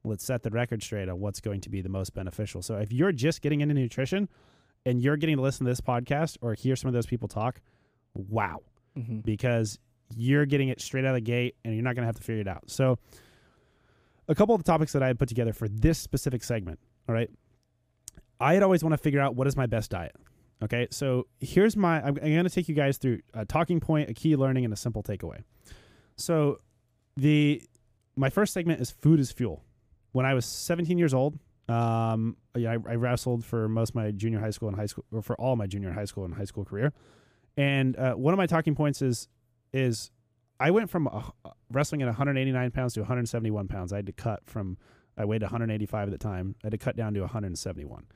[0.05, 2.63] let's set the record straight on what's going to be the most beneficial.
[2.63, 4.27] So if you're just getting into nutrition
[4.87, 7.61] and you're getting to listen to this podcast or hear some of those people talk,
[8.15, 8.61] wow,
[8.97, 9.79] hmm because
[10.17, 12.23] you're getting it straight out of the gate and you're not going to have to
[12.23, 12.71] figure it out.
[12.71, 12.99] So
[14.29, 17.15] a couple of the topics that I had put together for this specific segment, all
[17.15, 17.29] right?
[18.41, 20.17] I had always want to figure out what is my best diet.
[20.65, 22.01] Okay, so here's my.
[22.01, 24.73] I'm, I'm going to take you guys through a talking point, a key learning, and
[24.73, 25.43] a simple takeaway.
[26.19, 26.61] So,
[27.17, 27.63] the
[28.17, 29.65] my first segment is food is fuel.
[30.13, 31.39] When I was 17 years old,
[31.69, 35.05] um, yeah, I, I wrestled for most of my junior high school and high school,
[35.13, 36.93] or for all my junior high school and high school career.
[37.57, 39.29] And uh, one of my talking points is
[39.73, 40.11] is
[40.61, 43.93] I went from uh, wrestling at 189 pounds to 171 pounds.
[43.93, 44.79] I had to cut from
[45.17, 46.55] I weighed 185 at the time.
[46.63, 48.07] I had to cut down to 171.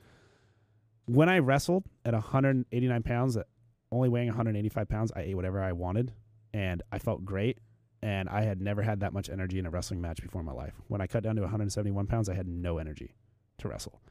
[1.05, 3.47] When I wrestled at 189 pounds, at
[3.91, 6.13] only weighing 185 pounds, I ate whatever I wanted,
[6.53, 7.59] and I felt great.
[8.03, 10.51] And I had never had that much energy in a wrestling match before in my
[10.51, 10.73] life.
[10.89, 13.15] When I cut down to 171 pounds, I had no energy
[13.59, 14.01] to wrestle.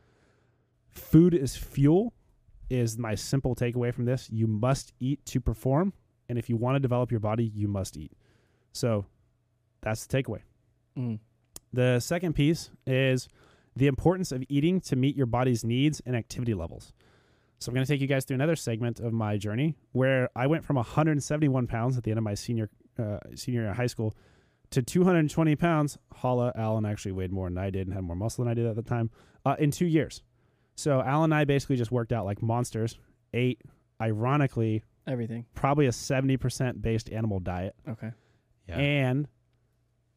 [0.89, 2.15] Food is fuel,
[2.71, 4.31] is my simple takeaway from this.
[4.31, 5.93] You must eat to perform.
[6.31, 8.13] And if you want to develop your body, you must eat.
[8.73, 9.05] So
[9.83, 10.41] that's the takeaway.
[10.99, 11.19] Mm.
[11.75, 13.29] The second piece is
[13.77, 16.95] the importance of eating to meet your body's needs and activity levels.
[17.59, 20.47] So I'm going to take you guys through another segment of my journey where I
[20.47, 23.87] went from 171 pounds at the end of my senior uh, senior year of high
[23.87, 24.15] school
[24.71, 25.99] to 220 pounds.
[26.13, 28.67] Holla, Alan actually weighed more than I did and had more muscle than I did
[28.67, 29.11] at the time
[29.45, 30.23] uh, in two years.
[30.75, 32.99] So Alan and I basically just worked out like monsters,
[33.35, 33.61] ate,
[34.01, 35.45] ironically, Everything.
[35.55, 38.11] probably a 70% based animal diet, Okay.
[38.69, 38.79] Yeah.
[38.79, 39.29] and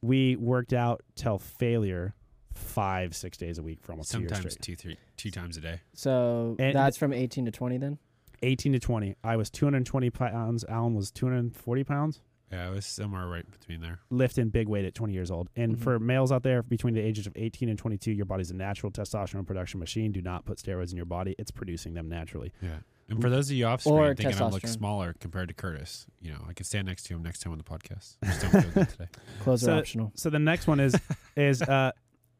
[0.02, 2.14] we worked out till failure
[2.53, 4.61] five, six days a week for almost two years Sometimes straight.
[4.64, 5.81] two, three, two times a day.
[5.93, 7.97] So And- that's from 18 to 20 then?
[8.43, 9.15] 18 to 20.
[9.23, 10.64] I was 220 pounds.
[10.65, 12.22] Alan was 240 pounds.
[12.51, 13.99] Yeah, it was somewhere right between there.
[14.09, 15.49] lifting big weight at 20 years old.
[15.55, 15.80] And Mhm.
[15.81, 18.91] for males out there between the ages of 18 and 22, your body's a natural
[18.91, 20.11] testosterone production machine.
[20.11, 21.35] Do not put steroids in your body.
[21.39, 22.53] It's producing them naturally.
[22.61, 22.77] Yeah.
[23.09, 26.07] And for those of you off screen Or thinking I look smaller compared to Curtis,
[26.22, 28.17] you know, I can stand next to him next time on the podcast.
[28.23, 29.07] I just don't feel good today.
[29.41, 30.11] Clothes So- are optional.
[30.15, 30.95] So the next one is
[31.35, 31.91] is uh,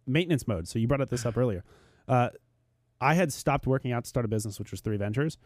[0.07, 0.68] maintenance mode.
[0.68, 1.64] So you brought this up earlier.
[2.07, 2.30] Uh,
[3.02, 5.38] I had stopped working out to start a business, which was Three Ventures.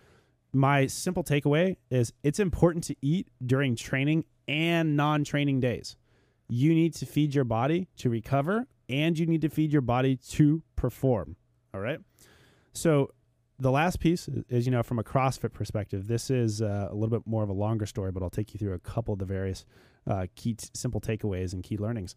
[0.52, 5.96] My simple takeaway is it's important to eat during training and non-training days.
[6.48, 10.18] You need to feed your body to recover, and you need to feed your body
[10.32, 11.36] to perform.
[11.74, 12.00] All right.
[12.74, 13.12] So
[13.60, 16.94] the last piece is, is, you know, from a CrossFit perspective, this is uh, a
[16.94, 19.20] little bit more of a longer story, but I'll take you through a couple of
[19.20, 19.66] the various
[20.08, 22.16] uh, key t- simple takeaways and key learnings.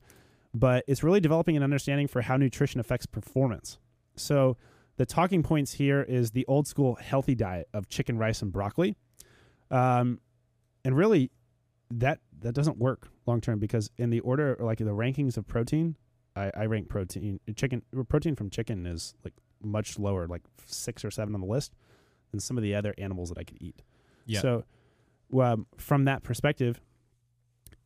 [0.54, 3.78] But it's really developing an understanding for how nutrition affects performance.
[4.16, 4.56] So
[4.96, 8.96] the talking points here is the old school healthy diet of chicken, rice, and broccoli.
[9.70, 10.20] Um,
[10.84, 11.30] and really,
[11.90, 15.96] that that doesn't work long term because in the order, like the rankings of protein,
[16.36, 21.10] I, I rank protein chicken protein from chicken is like much lower, like six or
[21.10, 21.72] seven on the list
[22.30, 23.82] than some of the other animals that I could eat.
[24.26, 24.40] Yeah.
[24.40, 24.64] So,
[25.40, 26.80] um, from that perspective,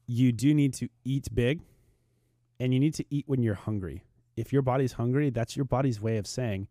[0.07, 1.61] you do need to eat big,
[2.59, 4.05] and you need to eat when you're hungry.
[4.37, 6.69] If your body's hungry, that's your body's way of saying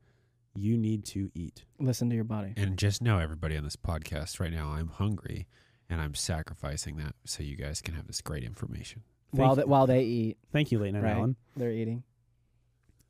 [0.56, 1.66] you need to eat.
[1.80, 2.54] Listen to your body.
[2.58, 5.48] And just know, everybody on this podcast right now, I'm hungry
[5.90, 9.04] and I'm sacrificing that so you guys can have this great information.
[9.32, 11.36] While Thank, they, while they eat, thank you, Leighton and Alan.
[11.58, 12.04] they're eating.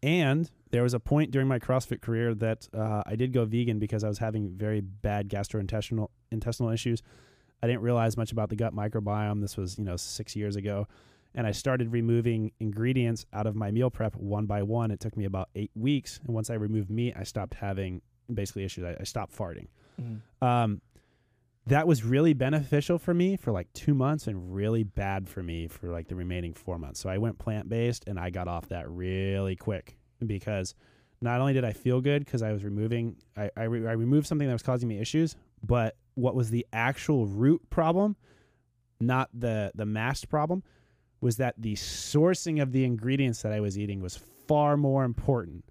[0.02, 3.80] And there was a point during my CrossFit career that uh, I did go vegan
[3.80, 7.02] because I was having very bad gastrointestinal intestinal issues.
[7.64, 9.42] I didn't realize much about the gut microbiome.
[9.42, 10.88] This was, you know, six years ago.
[11.36, 14.90] And I started removing ingredients out of my meal prep one by one.
[14.90, 16.20] It took me about eight weeks.
[16.26, 18.02] And once I removed meat, I stopped having
[18.34, 18.84] basically issues.
[18.86, 19.68] I, I stopped farting.
[20.02, 20.22] Mhm.
[20.42, 20.82] Um,
[21.68, 25.68] that was really beneficial for me for like two months and really bad for me
[25.68, 27.00] for like the remaining four months.
[27.00, 30.76] So I went plant based and I got off that really quick because
[31.22, 34.28] not only did I feel good because I was removing, I, I, re- I removed
[34.28, 38.16] something that was causing me issues, but what was the actual root problem,
[39.00, 40.62] not the, the masked problem,
[41.26, 44.16] was that the sourcing of the ingredients that I was eating was
[44.48, 45.66] far more important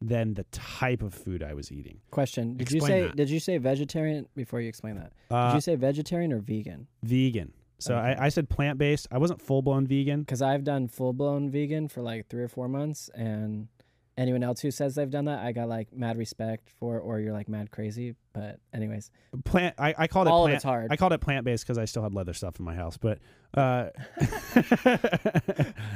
[0.00, 2.00] than the type of food I was eating.
[2.10, 3.16] Question: Did you say that.
[3.16, 5.12] did you say vegetarian before you explain that?
[5.30, 6.86] Did Uh, you say vegetarian or vegan?
[7.02, 7.52] vegan.
[7.78, 8.14] So Okay.
[8.18, 9.06] I, I said plant based.
[9.10, 10.20] I wasn't full blown vegan.
[10.20, 13.68] Because I've done full blown vegan for like three or four months, and
[14.16, 17.32] anyone else who says they've done that, I got like mad respect for, or you're
[17.32, 18.14] like mad crazy.
[18.32, 19.10] But anyways,
[19.44, 19.74] Plant.
[19.78, 20.56] I, I called it all plant.
[20.56, 20.88] it's hard.
[20.90, 22.96] I called it plant based because I still had leather stuff in my house.
[22.96, 23.18] But
[23.54, 23.90] uh,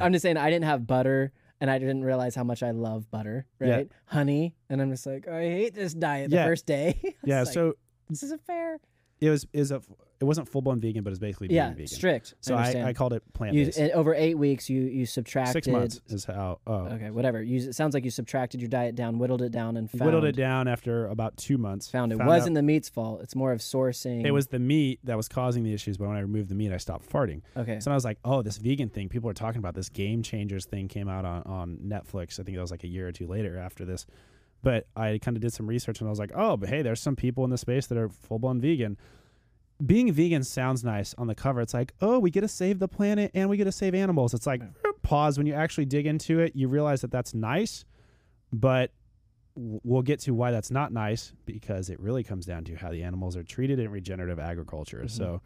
[0.00, 3.10] I'm just saying I didn't have butter, and I didn't realize how much I love
[3.10, 3.74] butter, Yeah.
[3.76, 3.92] right?
[4.06, 6.46] Honey, and I'm just like, I hate this diet the Yeah.
[6.46, 7.00] first day.
[7.24, 7.74] Yeah, like, so
[8.08, 8.78] this isn't fair.
[9.20, 9.82] it was is a
[10.20, 11.86] it wasn't full blown vegan, but it's basically Yeah, being vegan.
[11.88, 12.34] strict.
[12.40, 12.84] So I, I.
[12.88, 13.78] I called it plant based.
[13.78, 15.52] Eh, over eight weeks, you you subtracted.
[15.52, 16.58] Six months is how.
[16.66, 17.42] Oh, Okay, whatever.
[17.42, 20.24] You, it sounds like you subtracted your diet down, whittled it down, and found, whittled
[20.24, 21.88] it down after about two months.
[21.90, 23.20] Found it Found wasn't out the meat's fault.
[23.22, 24.24] It's more of sourcing.
[24.24, 25.96] It was the meat that was causing the issues.
[25.98, 27.42] But when I removed the meat, I stopped farting.
[27.56, 27.78] okay.
[27.80, 29.08] So I was like, oh, this vegan thing.
[29.08, 32.40] People are talking about this Game Changers thing came out on, on Netflix.
[32.40, 34.06] I think that was like a year or two later after this.
[34.60, 37.00] But I kind of did some research and I was like, oh, but hey, there's
[37.00, 38.96] some people in the space that are full blown vegan.
[39.84, 41.60] Being vegan sounds nice on the cover.
[41.60, 44.34] It's like, oh, we get to save the planet and we get to save animals.
[44.34, 44.90] It's like, Yeah.
[45.02, 45.38] pause.
[45.38, 47.84] When you actually dig into it, you realize that that's nice,
[48.52, 48.90] but
[49.54, 53.02] we'll get to why that's not nice because it really comes down to how the
[53.02, 55.02] animals are treated in regenerative agriculture.
[55.04, 55.10] Mhm.
[55.10, 55.42] So,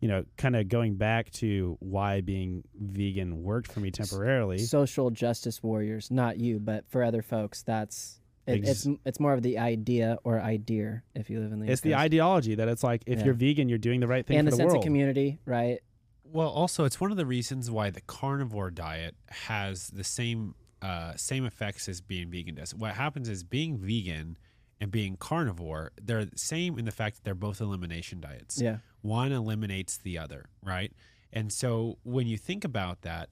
[0.00, 4.58] you know, kind of going back to why being vegan worked for me temporarily.
[4.58, 9.32] social justice warriors, not you, but for other folks, that's it, Ex- it's it's more
[9.32, 12.68] of the idea or idea if you live in the it's East the ideology that
[12.68, 13.26] it's like if Yeah.
[13.26, 14.82] you're vegan, you're doing the right thing and for the the, sense world.
[14.82, 15.80] of community, right?
[16.24, 21.12] Well, also, it's one of the reasons why the carnivore diet has the same uh,
[21.16, 22.74] same effects as being vegan does.
[22.74, 24.36] What happens is being vegan
[24.80, 28.60] and being carnivore, they're the same in the fact that they're both elimination diets.
[28.60, 28.78] Yeah.
[29.02, 30.92] One eliminates the other, right?
[31.32, 33.28] And so when you think about that,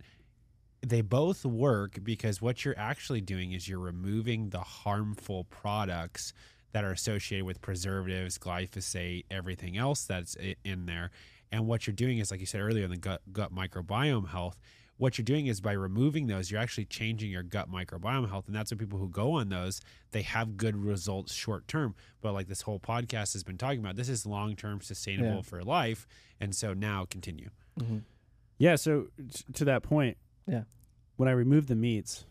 [0.82, 6.32] they both work because what you're actually doing is you're removing the harmful products
[6.72, 11.10] that are associated with preservatives, glyphosate, everything else that's in there.
[11.52, 14.58] And what you're doing is, like you said earlier, in the gut, gut microbiome health,
[14.96, 18.46] what you're doing is by removing those, you're actually changing your gut microbiome health.
[18.46, 19.80] And that's what people who go on those,
[20.12, 21.94] they have good results short term.
[22.20, 25.42] But like this whole podcast has been talking about, this is long term sustainable Yeah.
[25.42, 26.06] for life.
[26.38, 27.50] And so now continue.
[27.78, 27.98] hmm
[28.58, 30.16] Yeah, so t- to that point,
[30.46, 30.62] Yeah.
[31.16, 32.24] when I removed the meats,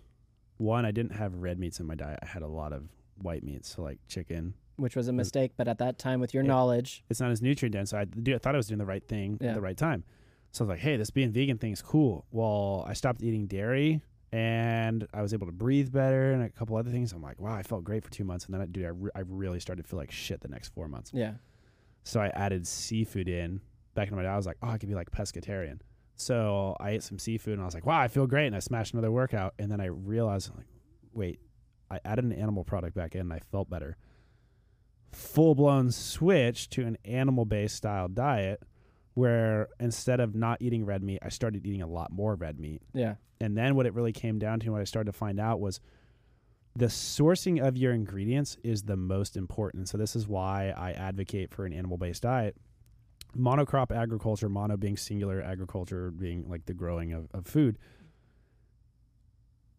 [0.57, 2.19] one, I didn't have red meats in my diet.
[2.21, 2.89] I had a lot of
[3.21, 4.53] white meats, so like chicken.
[4.77, 7.73] Which was a mistake, but at that time, with your knowledge, It's not as nutrient
[7.73, 7.89] dense.
[7.91, 9.49] So I, do, I thought I was doing the right thing Yeah.
[9.49, 10.03] at the right time.
[10.51, 12.25] So I was like, hey, this being vegan thing is cool.
[12.31, 16.75] Well, I stopped eating dairy and I was able to breathe better and a couple
[16.77, 17.11] other things.
[17.11, 18.45] I'm like, wow, I felt great for two months.
[18.45, 20.69] And then, I, dude, I, re- I really started to feel like shit the next
[20.73, 21.11] four months.
[21.13, 21.33] yeah,
[22.03, 23.61] So I added seafood in.
[23.95, 25.79] Back in my day, I was like, oh, I could be like pescatarian.
[26.19, 28.47] So I ate some seafood and I was like, wow, I feel great.
[28.47, 29.53] And I smashed another workout.
[29.57, 30.67] And then I realized, like,
[31.13, 31.39] wait,
[31.89, 33.95] I added an animal product back in and I felt better.
[35.13, 38.61] Full blown switch to an animal based style diet
[39.13, 42.81] where instead of not eating red meat, I started eating a lot more red meat.
[42.93, 45.59] yeah, And then what it really came down to, what I started to find out
[45.59, 45.79] was
[46.75, 49.89] the sourcing of your ingredients is the most important.
[49.89, 52.55] So this is why I advocate for an animal-based diet.
[53.37, 57.77] Monocrop agriculture, mono being singular, agriculture being like the growing of, of food.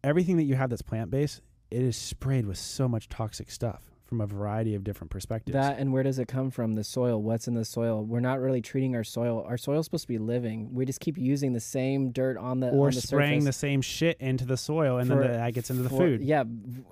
[0.03, 4.19] Everything that you have that's plant-based, it is sprayed with so much toxic stuff from
[4.19, 5.53] a variety of different perspectives.
[5.53, 6.73] that and where does it come from?
[6.73, 7.21] The soil.
[7.21, 8.03] What's in the soil?
[8.03, 9.41] We're not really treating our soil.
[9.47, 10.73] Our soil's supposed to be living.
[10.73, 13.81] We just keep using the same dirt on the or on the spraying the same
[13.81, 16.21] shit into the soil and for- then that gets into the for- food.
[16.23, 16.43] Yeah,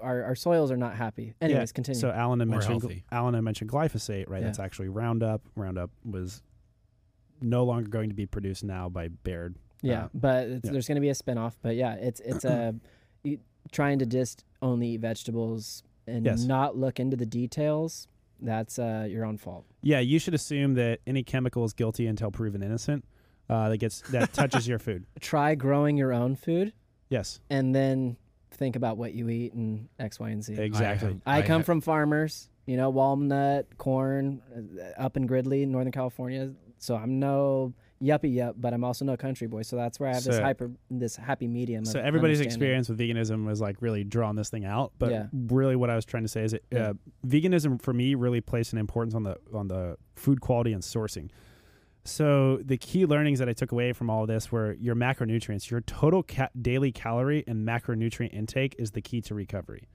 [0.01, 1.33] our our soils are not happy.
[1.41, 1.99] Anyways, continue.
[1.99, 3.03] So Alan had mentioned healthy.
[3.11, 4.39] Alan had mentioned glyphosate, right?
[4.39, 4.45] Yeah.
[4.45, 5.41] That's actually Roundup.
[5.55, 6.41] Roundup was
[7.41, 9.53] no longer going to be produced now by Bayer.
[9.81, 10.71] Yeah, Uh, but it's, yeah.
[10.71, 11.53] there's going to be a spinoff.
[11.61, 12.75] But yeah, it's it's a
[13.71, 16.43] trying to just only eat vegetables and Yes.
[16.43, 18.07] not look into the details.
[18.41, 19.65] That's uh, your own fault.
[19.81, 23.03] Yeah, you should assume that any chemical is guilty until proven innocent.
[23.49, 25.05] Uh, that gets that touches your food.
[25.19, 26.71] Try growing your own food
[27.09, 28.15] Yes, and then
[28.51, 30.53] think about what you eat and X, Y, and Z.
[30.59, 31.19] exactly.
[31.25, 36.51] I, come have- from farmers, you know, walnut, corn, uh, up in Gridley, Northern California.
[36.79, 39.61] So I'm no yuppie yup, but I'm also no country boy.
[39.63, 41.83] So that's where I have this hyper, this happy medium.
[41.85, 44.93] so everybody's experience with veganism was like really drawing this thing out.
[44.97, 45.27] But Yeah.
[45.33, 46.89] really, what I was trying to say is, it, Yeah.
[46.89, 46.93] uh,
[47.27, 51.29] veganism for me really placed an importance on the on the food quality and sourcing.
[52.05, 55.69] So the key learnings that I took away from all of this were your macronutrients,
[55.69, 59.89] your total ca- daily calorie and macronutrient intake is the key to recovery.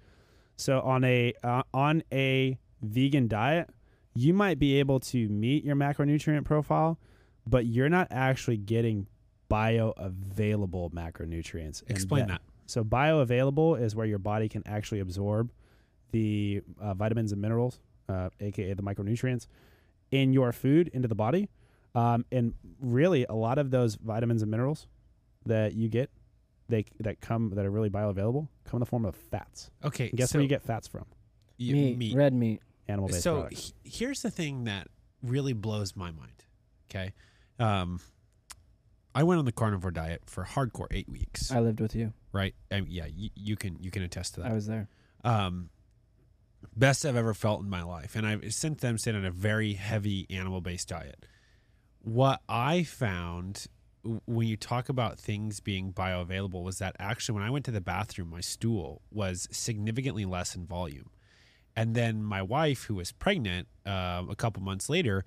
[0.57, 3.71] So on a uh, on a vegan diet,
[4.15, 6.99] you might be able to meet your macronutrient profile,
[7.47, 9.07] but you're not actually getting
[9.51, 11.83] bioavailable macronutrients.
[11.89, 12.41] Explain that.
[12.67, 15.53] So bioavailable is where your body can actually absorb
[16.13, 19.47] the uh, vitamins and minerals, uh, aka the micronutrients,
[20.11, 21.49] in your food into the body.
[21.95, 24.87] Um, and really, a lot of those vitamins and minerals
[25.47, 26.11] that you get,
[26.69, 29.71] they that come that are really bioavailable, come in the form of fats.
[29.85, 30.09] Okay.
[30.09, 31.05] And guess so where you get fats from?
[31.59, 32.61] y- meat, red meat.
[32.89, 33.73] Animal based so products.
[33.83, 34.89] he- here's the thing that
[35.23, 36.45] really blows my mind.
[36.91, 37.13] Okay.
[37.59, 38.01] Um,
[39.15, 41.51] I went on the carnivore diet for hardcore eight weeks.
[41.53, 42.13] I lived with you.
[42.33, 42.55] right?
[42.71, 44.51] I mean, yeah, you, you can you can attest to that.
[44.51, 44.89] I was there.
[45.25, 45.71] um,
[46.77, 48.17] best I've ever felt in my life.
[48.17, 51.27] And I've since then stayed on a very heavy animal based diet.
[52.03, 53.67] What I found
[54.27, 57.81] when you talk about things being bioavailable was that actually when I went to the
[57.81, 61.09] bathroom, my stool was significantly less in volume.
[61.77, 65.25] And then my wife, who was pregnant uh, a couple months later,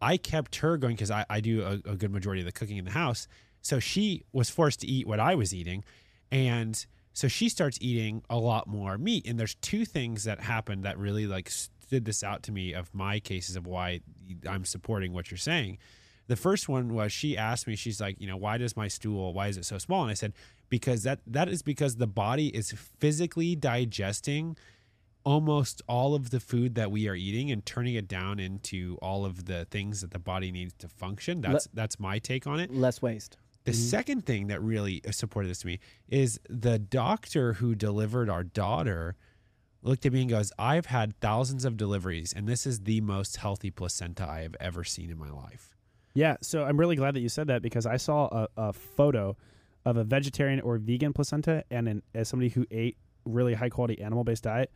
[0.00, 2.76] I kept her going because I, I do a, a good majority of the cooking
[2.76, 3.28] in the house.
[3.60, 5.84] So she was forced to eat what I was eating.
[6.30, 9.26] And so she starts eating a lot more meat.
[9.26, 12.92] And there's two things that happened that really like stood this out to me of
[12.92, 14.00] my cases of why
[14.48, 15.78] I'm supporting what you're saying.
[16.26, 19.32] The first one was she asked me, she's like, you know, why does my stool,
[19.32, 20.02] why is it so small?
[20.02, 20.32] And I said,
[20.70, 24.56] because that that is because the body is physically digesting
[25.24, 29.24] almost all of the food that we are eating and turning it down into all
[29.24, 31.40] of the things that the body needs to function.
[31.40, 32.70] That's that's my take on it.
[32.72, 33.36] Less waste.
[33.64, 33.76] The Mhm.
[33.76, 39.16] second thing that really supported this to me is the doctor who delivered our daughter
[39.80, 43.36] looked at me and goes, I've had thousands of deliveries, and this is the most
[43.36, 45.74] healthy placenta I have ever seen in my life.
[46.14, 49.36] Yeah, so I'm really glad that you said that because I saw a, a photo
[49.84, 54.00] of a vegetarian or vegan placenta, and an, as somebody who ate really high quality
[54.00, 54.70] animal based diet,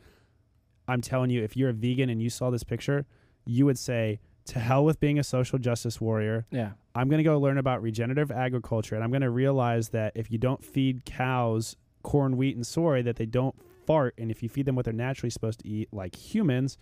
[0.89, 3.06] I'm telling you, if you're a vegan and you saw this picture,
[3.47, 6.47] you would say to hell with being a social justice warrior.
[6.51, 6.70] Yeah.
[6.94, 10.31] I'm going to go learn about regenerative agriculture and I'm going to realize that if
[10.31, 13.55] you don't feed cows corn, wheat, and soy, that they don't
[13.86, 14.15] fart.
[14.16, 16.78] And if you feed them what they're naturally supposed to eat, like humans,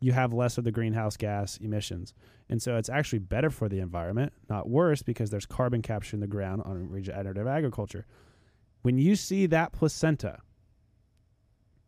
[0.00, 2.12] you have less of the greenhouse gas emissions.
[2.50, 6.20] And so it's actually better for the environment, not worse, because there's carbon capture in
[6.20, 8.06] the ground on regenerative agriculture.
[8.82, 10.40] When you see that placenta,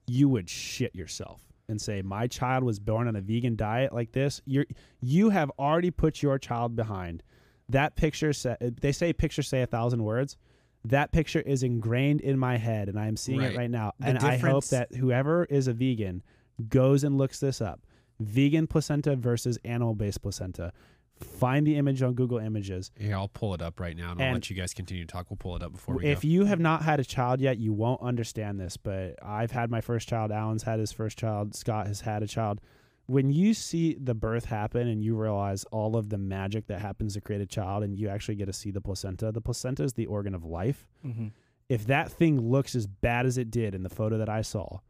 [0.07, 4.13] you would shit yourself and say, My child was born on a vegan diet like
[4.13, 4.41] this.
[4.45, 4.67] You're
[5.01, 7.23] you have already put your child behind.
[7.69, 10.37] That picture say, they say pictures say a thousand words.
[10.85, 13.53] That picture is ingrained in my head and I am seeing Right.
[13.53, 13.93] it right now.
[13.99, 16.23] The and I hope that whoever is a vegan
[16.69, 17.81] goes and looks this up.
[18.21, 20.73] Vegan placenta versus animal based placenta.
[21.19, 22.91] Find the image on Google Images.
[23.01, 25.31] Yeah, I'll pull it up right now, and, I'll let you guys continue to talk.
[25.31, 26.29] We'll pull it up before we if go.
[26.29, 28.77] you have not had a child yet, you won't understand this.
[28.77, 30.31] But I've had my first child.
[30.31, 31.55] Alan's had his first child.
[31.55, 32.61] Scott has had a child.
[33.07, 37.15] When you see the birth happen and you realize all of the magic that happens
[37.15, 39.95] to create a child, and you actually get to see the placenta, the placenta is
[39.95, 40.87] the organ of life.
[41.03, 41.29] hmm
[41.69, 44.81] If that thing looks as bad as it did in the photo that I saw,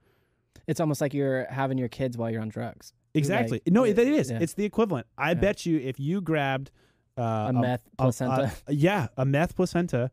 [0.66, 2.92] It's almost like you're having your kids while you're on drugs.
[3.18, 3.60] Exactly.
[3.64, 4.30] Like, no, yeah, it is.
[4.30, 4.38] yeah.
[4.40, 5.06] It's the equivalent.
[5.18, 5.34] I Yeah.
[5.34, 6.70] bet you if you grabbed
[7.18, 8.52] uh, A meth placenta.
[8.66, 10.10] a- yeah, a meth placenta,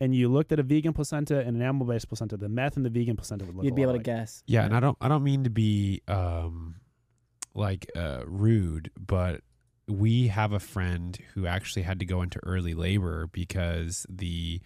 [0.00, 2.90] and you looked at a vegan placenta and an animal-based placenta, the meth and the
[2.90, 3.64] vegan placenta would look.
[3.64, 4.42] You'd a be lot able to guess.
[4.46, 6.76] Yeah, and I don't I don't mean to be um
[7.54, 9.40] like uh rude, but
[9.88, 14.60] we have a friend who actually had to go into early labor because the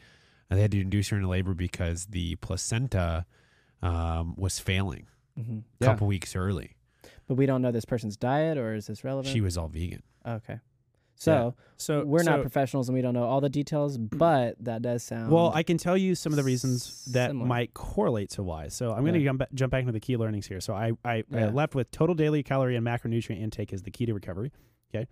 [0.50, 3.26] they had to induce her into labor because the placenta
[3.82, 5.06] um was failing
[5.36, 5.90] hmm a Yeah.
[5.92, 6.76] couple weeks early.
[7.28, 9.32] But we don't know this person's diet, or is this relevant?
[9.32, 10.02] She was all vegan.
[10.26, 10.58] okay.
[11.20, 15.02] So So we're not professionals and we don't know all the details, but that does
[15.02, 17.46] sound Well, I can tell you some of the reasons that Similar.
[17.48, 18.68] might correlate to why.
[18.68, 19.24] So I'm going to Yeah.
[19.30, 20.60] jump, jump back into the key learnings here.
[20.60, 24.06] So I, I, I left with total daily calorie and macronutrient intake is the key
[24.06, 24.52] to recovery.
[24.94, 25.08] Okay.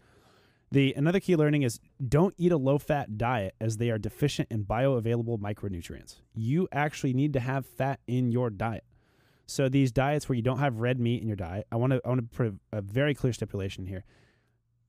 [0.71, 4.47] The another key learning is don't eat a low fat diet as they are deficient
[4.51, 6.21] in bioavailable micronutrients.
[6.35, 8.85] You actually need to have fat in your diet.
[9.47, 12.01] So these diets where you don't have red meat in your diet, I want to
[12.05, 14.05] I want to put a, a very clear stipulation here.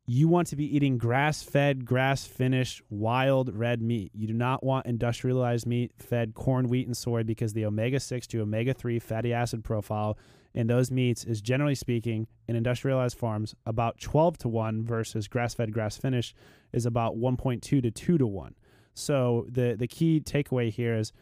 [0.09, 4.11] You want to be eating grass-fed, grass-finished, wild red meat.
[4.13, 8.39] You do not want industrialized meat fed corn, wheat, and soy because the omega-6 to
[8.39, 10.17] omega-3 fatty acid profile
[10.53, 15.73] in those meats is generally speaking in industrialized farms about 12 to 1 versus grass-fed,
[15.73, 16.34] grass-finished
[16.71, 18.55] is about 1.2 to 2 to 1.
[18.93, 21.13] So the the key takeaway here is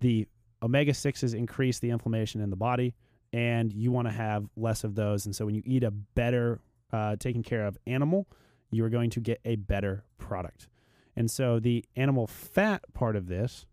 [0.00, 0.26] the
[0.62, 2.94] omega 6s increase the inflammation in the body,
[3.32, 5.26] and you want to have less of those.
[5.26, 6.60] And so when you eat a better,
[6.92, 8.26] uh, taken care of animal,
[8.70, 10.68] you are going to get a better product.
[11.16, 13.66] And so the animal fat part of this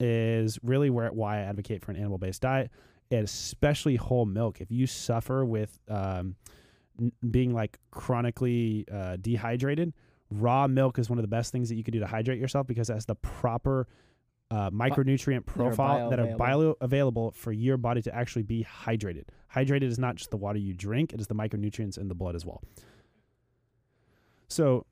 [0.00, 2.70] is really where why I advocate for an animal based diet,
[3.10, 4.60] especially whole milk.
[4.60, 6.36] If you suffer with um,
[6.98, 9.92] n- being like chronically uh, dehydrated,
[10.30, 12.66] raw milk is one of the best things that you could do to hydrate yourself
[12.66, 13.86] because it has the proper
[14.50, 17.34] uh, micronutrient profile that are bioavailable.
[17.34, 19.24] for your body to actually be hydrated.
[19.54, 22.34] Hydrated is not just the water you drink; it is the micronutrients in the blood
[22.34, 22.62] as well.
[24.48, 24.86] So,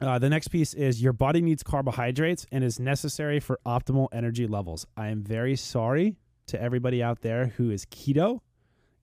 [0.00, 4.46] uh, the next piece is your body needs carbohydrates and is necessary for optimal energy
[4.46, 4.86] levels.
[4.96, 6.16] I am very sorry
[6.46, 8.40] to everybody out there who is keto,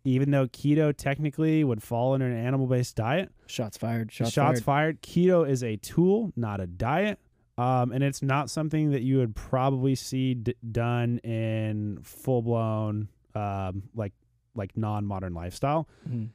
[0.04, 3.32] even though keto technically would fall under an animal-based diet.
[3.46, 4.12] shots fired.
[4.12, 5.00] Shots, Shots, fired.
[5.00, 5.02] fired.
[5.02, 7.20] Keto is a tool, not a diet.
[7.58, 13.10] Um, and it's not something that you would probably see d- done in full blown,
[13.36, 14.14] um, like
[14.56, 15.88] like non modern lifestyle.
[16.08, 16.30] Mhm.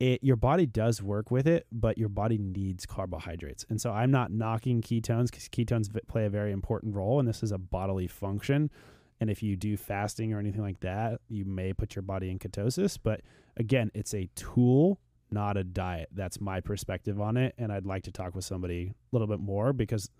[0.00, 3.64] It your body does work with it, but your body needs carbohydrates.
[3.68, 7.28] And so I'm not knocking ketones because ketones v- play a very important role, and
[7.28, 8.70] this is a bodily function.
[9.20, 12.40] And if you do fasting or anything like that, you may put your body in
[12.40, 12.98] ketosis.
[13.00, 13.20] But
[13.56, 14.98] again, it's a tool,
[15.30, 16.08] not a diet.
[16.12, 17.54] That's my perspective on it.
[17.56, 20.10] And I'd like to talk with somebody a little bit more because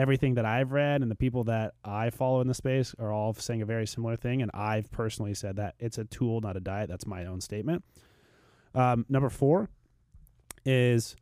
[0.00, 3.34] everything that I've read and the people that I follow in the space are all
[3.34, 4.40] saying a very similar thing.
[4.40, 6.88] And I've personally said that it's a tool, not a diet.
[6.88, 7.84] That's my own statement.
[8.74, 9.68] Um, number four
[10.64, 11.16] is,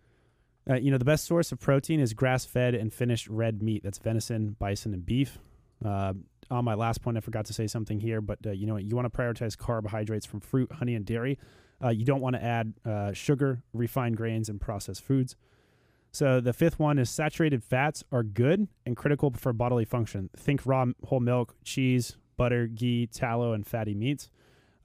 [0.70, 3.82] uh, you know, the best source of protein is grass fed and finished red meat.
[3.82, 5.38] That's venison, bison, and beef.
[5.84, 6.12] Uh,
[6.48, 8.94] on my last point, I forgot to say something here, but uh, you know, you
[8.94, 11.36] want to prioritize carbohydrates from fruit, honey, and dairy.
[11.82, 15.36] Uh, you don't want to add uh, sugar, refined grains, and processed foods.
[16.10, 20.30] So the fifth one is saturated fats are good and critical for bodily function.
[20.36, 24.30] Think raw whole milk, cheese, butter, ghee, tallow, and fatty meats.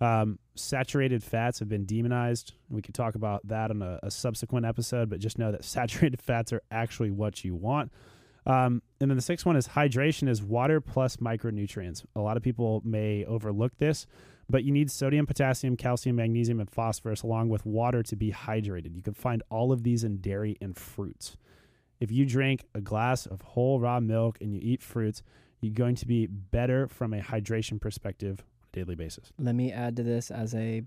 [0.02, 2.54] Um, saturated fats have been demonized.
[2.70, 6.22] We could talk about that on a, a subsequent episode, but just know that saturated
[6.22, 7.92] fats are actually what you want.
[8.46, 12.04] Um, and then the sixth one is hydration is water plus micronutrients.
[12.16, 14.06] A lot of people may overlook this,
[14.50, 18.96] but you need sodium, potassium, calcium, magnesium, and phosphorus along with water to be hydrated.
[18.96, 21.38] You can find all of these in dairy and fruits.
[22.00, 25.24] If you drink a glass of whole raw milk and you eat fruits,
[25.62, 29.32] you're going to be better from a hydration perspective on a daily basis.
[29.40, 30.84] Let me add to this as a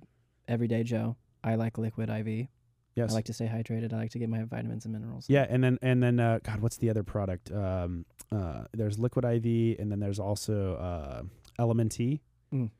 [0.46, 1.16] everyday Joe.
[1.42, 2.48] I like liquid IV.
[2.96, 3.10] Yes.
[3.10, 3.92] I like to stay hydrated.
[3.92, 5.26] I like to get my vitamins and minerals.
[5.28, 7.52] Yeah, and then and then uh, God, what's the other product?
[7.52, 11.22] Um, uh, there's Liquid IV, and then there's also uh,
[11.58, 12.22] Element T.
[12.52, 12.70] Mm.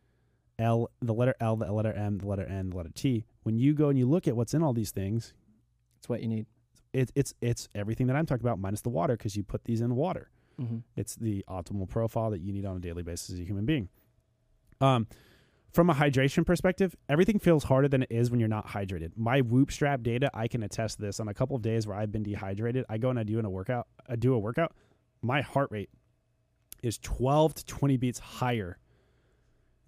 [0.58, 3.24] L, the letter L, the letter M, the letter N, the letter T.
[3.42, 5.34] When you go and you look at what's in all these things,
[5.98, 6.46] It's what you need.
[6.92, 9.80] it, it's it's everything that I'm talking about minus the water because you put these
[9.80, 10.30] in water.
[10.58, 13.66] hmm It's the optimal profile that you need on a daily basis as a human
[13.66, 13.88] being.
[14.80, 15.06] Um,
[15.72, 19.12] from a hydration perspective, everything feels harder than it is when you're not hydrated.
[19.16, 21.20] My Whoop strap data, I can attest to this.
[21.20, 23.44] On a couple of days where I've been dehydrated, I go and I do in
[23.44, 23.86] a workout.
[24.08, 24.72] I do a workout.
[25.20, 25.90] My heart rate
[26.82, 28.78] is 12 to 20 beats higher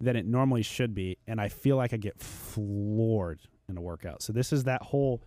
[0.01, 4.21] than it normally should be, and I feel like I get floored in a workout.
[4.21, 5.21] So this is that whole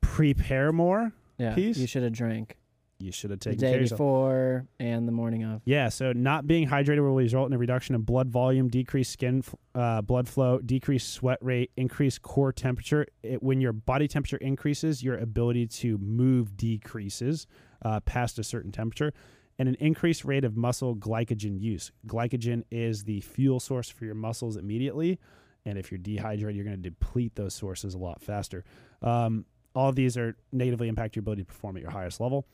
[0.00, 1.12] prepare more.
[1.38, 1.54] Yeah.
[1.54, 1.78] Piece?
[1.78, 2.58] You should have drank
[2.98, 5.62] You should have the taken care day before and the morning of.
[5.64, 9.42] Yeah, so not being hydrated will result in a reduction in blood volume, decreased skin
[9.74, 13.06] uh, blood flow, decreased sweat rate, increased core temperature.
[13.22, 17.46] It, when your body temperature increases, your ability to move decreases
[17.82, 19.14] uh, past a certain temperature,
[19.60, 21.92] and an increased rate of muscle glycogen use.
[22.06, 25.18] Glycogen is the fuel source for your muscles immediately,
[25.66, 28.64] and if you're dehydrated, you're going to deplete those sources a lot faster.
[29.02, 32.46] Um, all of these are negatively impact your ability to perform at your highest level.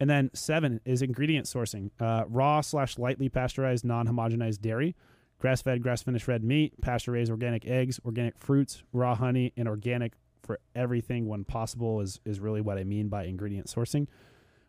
[0.00, 4.96] And then seven is ingredient sourcing: uh, raw slash lightly pasteurized, non-homogenized dairy,
[5.40, 11.28] grass-fed, grass-finished red meat, pasture-raised organic eggs, organic fruits, raw honey, and organic for everything
[11.28, 14.06] when possible is is really what I mean by ingredient sourcing.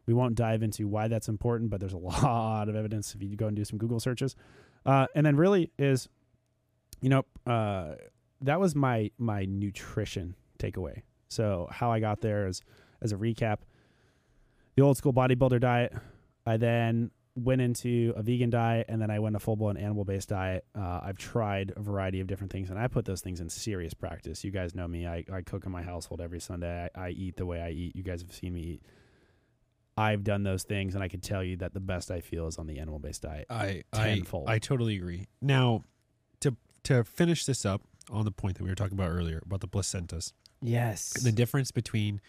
[0.06, 3.36] We won't dive into why that's important, but there's a lot of evidence if you
[3.36, 4.36] go and do some Google searches.
[4.86, 6.08] Uh, and then really is,
[7.02, 7.96] you know, uh,
[8.42, 11.02] that was my my nutrition takeaway.
[11.28, 12.62] So how I got there is
[13.02, 13.58] as a recap
[14.76, 15.94] the old school bodybuilder diet.
[16.46, 20.06] I then went into a vegan diet and then I went a full blown animal
[20.06, 20.66] based diet.
[20.78, 23.94] Uh, I've tried a variety of different things and I put those things in serious
[23.94, 24.44] practice.
[24.44, 25.08] You guys know me.
[25.08, 26.90] I, I cook in my household every Sunday.
[26.96, 27.96] I, I eat the way I eat.
[27.96, 28.82] You guys have seen me eat.
[29.98, 32.58] I've done those things and I can tell you that the best I feel is
[32.58, 33.48] on the animal based diet.
[33.50, 34.50] I Tenfold.
[34.50, 35.28] I I totally agree.
[35.42, 35.84] Now,
[36.42, 39.62] to to finish this up on the point that we were talking about earlier about
[39.62, 41.14] the placentas, Yes.
[41.24, 42.20] the difference between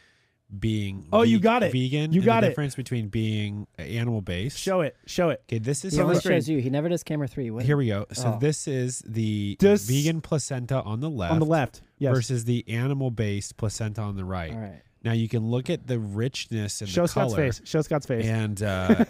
[0.61, 1.73] being Oh, you got it.
[1.73, 2.51] vegan You and got the it.
[2.51, 4.57] difference between being animal based.
[4.59, 4.97] Show it.
[5.05, 5.43] Show it.
[5.49, 6.59] Okay, this is he So on only the let's shows you.
[6.61, 7.51] He never does camera three.
[7.51, 7.65] What?
[7.65, 8.07] Here we go.
[8.13, 8.39] So Oh.
[8.39, 11.83] this is the Does- vegan placenta on the left, On the left.
[11.99, 12.15] Yes.
[12.15, 14.53] versus the animal based placenta on the right.
[14.53, 14.83] All right.
[15.07, 17.61] Now you can look at the richness and Show the Scott's color, face.
[17.65, 18.27] Show Scott's face.
[18.27, 19.05] and uh,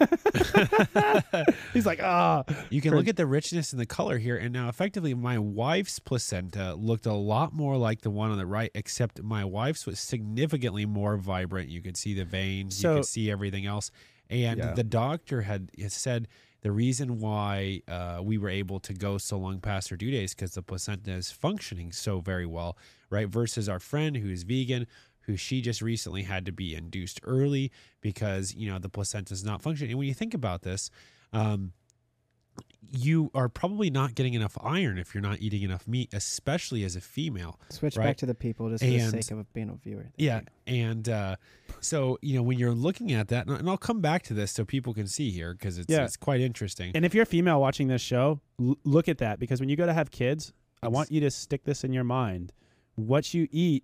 [1.73, 2.43] He's like, ah.
[2.69, 3.01] you can Cringe.
[3.01, 4.37] look at the richness and the color here.
[4.37, 8.45] And now, effectively, my wife's placenta looked a lot more like the one on the
[8.45, 11.69] right, except my wife's was significantly more vibrant.
[11.69, 13.89] You could see the veins, you could see everything else.
[14.29, 14.73] And Yeah.
[14.73, 16.27] the doctor had, said
[16.61, 20.35] the reason why uh, we were able to go so long past our due days
[20.35, 22.77] because the placenta is functioning so very well,
[23.09, 23.27] right?
[23.27, 24.85] Versus our friend who is vegan,
[25.27, 27.71] who she just recently had to be induced early
[28.01, 29.91] because you know the placenta is not functioning.
[29.91, 30.89] And when you think about this,
[31.33, 31.73] um,
[32.89, 36.95] you are probably not getting enough iron if you're not eating enough meat, especially as
[36.95, 37.59] a female.
[37.69, 38.05] Switch Right.
[38.05, 40.03] back to the people just for And- the sake of being a viewer.
[40.03, 40.73] Thank Yeah, you.
[40.73, 41.35] and uh,
[41.81, 44.63] so you know when you're looking at that, and I'll come back to this so
[44.63, 46.05] people can see here because it's Yeah.
[46.05, 46.93] it's quite interesting.
[46.95, 49.75] And if you're a female watching this show, l- look at that because when you
[49.75, 52.53] go to have kids, I want you to stick this in your mind.
[52.95, 53.83] What you eat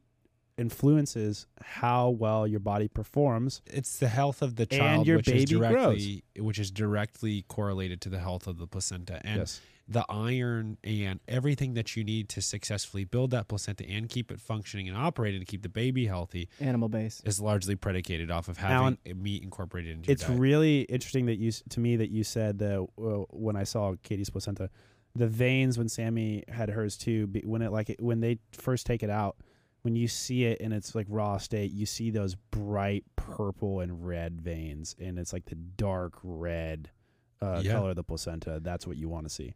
[0.57, 3.61] influences how well your body performs.
[3.67, 6.71] it's the health of the child, And child, your which is baby directly which is
[6.71, 9.61] directly correlated to the health of the placenta, and yes.
[9.87, 14.39] the iron and everything that you need to successfully build that placenta and keep it
[14.39, 17.21] functioning and operating to keep the baby healthy Animal base.
[17.25, 20.41] is largely predicated off of having Alan, meat incorporated into It's your diet.
[20.41, 24.29] really interesting that you to me that you said that uh, when I saw Katie's
[24.29, 24.69] placenta,
[25.15, 27.29] the veins when Sammy had hers too.
[27.43, 29.35] When it like it, when they first take it out,
[29.83, 34.05] when you see it in its like raw state, you see those bright purple and
[34.05, 36.89] red veins, and it's like the dark red
[37.41, 37.73] uh, Yeah.
[37.73, 38.59] color of the placenta.
[38.61, 39.53] That's what you want to see.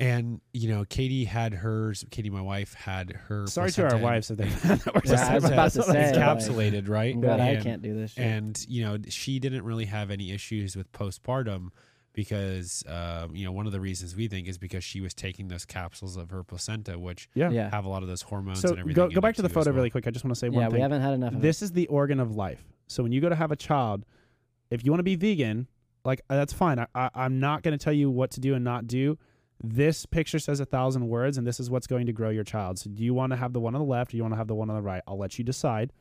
[0.00, 2.04] And you know, Katie had hers.
[2.10, 3.46] Katie, my wife, had her.
[3.46, 4.46] Sorry to our wives if they
[5.04, 7.14] Yeah, I was about to say, like- encapsulated, right?
[7.14, 8.24] I'm I can't do this shit.
[8.24, 11.68] And you know, she didn't really have any issues with postpartum
[12.14, 15.48] because um, you know one of the reasons we think is because she was taking
[15.48, 17.50] those capsules of her placenta, which yeah.
[17.50, 17.68] yeah.
[17.70, 18.94] have a lot of those hormones So and everything.
[19.08, 19.76] go go back to the photo well.
[19.76, 20.06] really quick.
[20.06, 20.82] I just want to say Yeah, one we thing.
[20.82, 22.64] haven't had enough of This is the organ of life.
[22.86, 24.06] So when you go to have a child,
[24.70, 25.66] if you want to be vegan,
[26.04, 26.78] Like uh, that's fine.
[26.78, 29.18] I, I, I'm not going to tell you what to do and not do.
[29.62, 32.78] This picture says a thousand words, and this is what's going to grow your child.
[32.78, 34.10] So, do you want to have the one on the left?
[34.10, 35.02] Or do you want to have the one on the right?
[35.06, 35.92] I'll let you decide.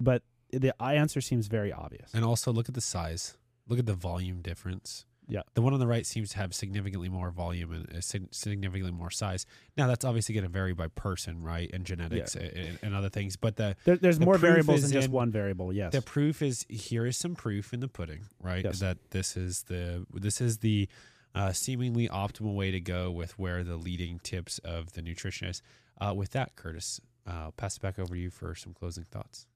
[0.00, 2.10] But the answer seems very obvious.
[2.14, 3.36] And also look at the size.
[3.68, 5.04] Look at the volume difference.
[5.28, 5.42] Yeah.
[5.54, 9.10] The one on the right seems to have significantly more volume and uh, significantly more
[9.10, 9.46] size.
[9.76, 13.36] Now that's obviously going to vary by person, right, and genetics and, and other things.
[13.36, 15.72] But the There, there's The more variables than just in- one variable.
[15.72, 15.92] Yes.
[15.92, 18.64] the proof is here is some proof in the pudding, right?
[18.64, 18.80] Yes.
[18.80, 20.88] That this is the this is the
[21.34, 25.62] uh, seemingly optimal way to go with where the leading tips of the nutritionist.
[26.00, 29.04] Uh, with that, Curtis, uh, I'll pass it back over to you for some closing
[29.04, 29.46] thoughts.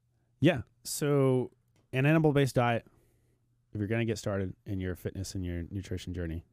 [0.40, 0.62] Yeah.
[0.84, 1.50] So,
[1.92, 2.84] an animal based diet,
[3.72, 6.44] if you're going to get started in your fitness and your nutrition journey,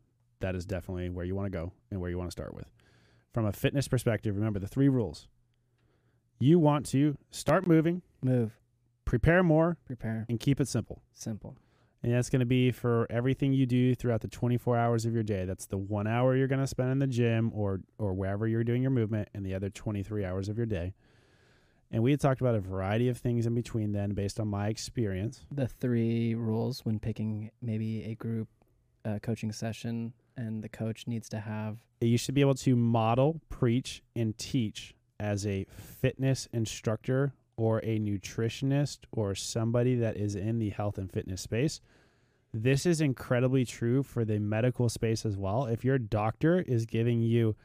[0.41, 2.65] that is definitely where you want to go and where you want to start with.
[3.33, 5.27] From a fitness perspective, remember the three rules.
[6.39, 8.59] You want to start moving, Move,
[9.05, 11.01] prepare more, prepare, and keep it simple.
[11.13, 11.55] simple.
[12.03, 15.23] And that's going to be for everything you do throughout the 24 hours of your
[15.23, 15.45] day.
[15.45, 18.63] That's the one hour you're going to spend in the gym or or wherever you're
[18.63, 20.93] doing your movement, and the other 23 hours of your day.
[21.91, 24.67] And we had talked about a variety of things in between then, based on my
[24.67, 25.45] experience.
[25.51, 28.47] The three rules when picking maybe a group
[29.05, 33.39] uh, coaching session, and the coach needs to have You should be able to model,
[33.49, 40.59] preach, and teach as a fitness instructor or a nutritionist or somebody that is in
[40.59, 41.79] the health and fitness space.
[42.53, 45.65] This is incredibly true for the medical space as well.
[45.65, 47.55] If your doctor is giving you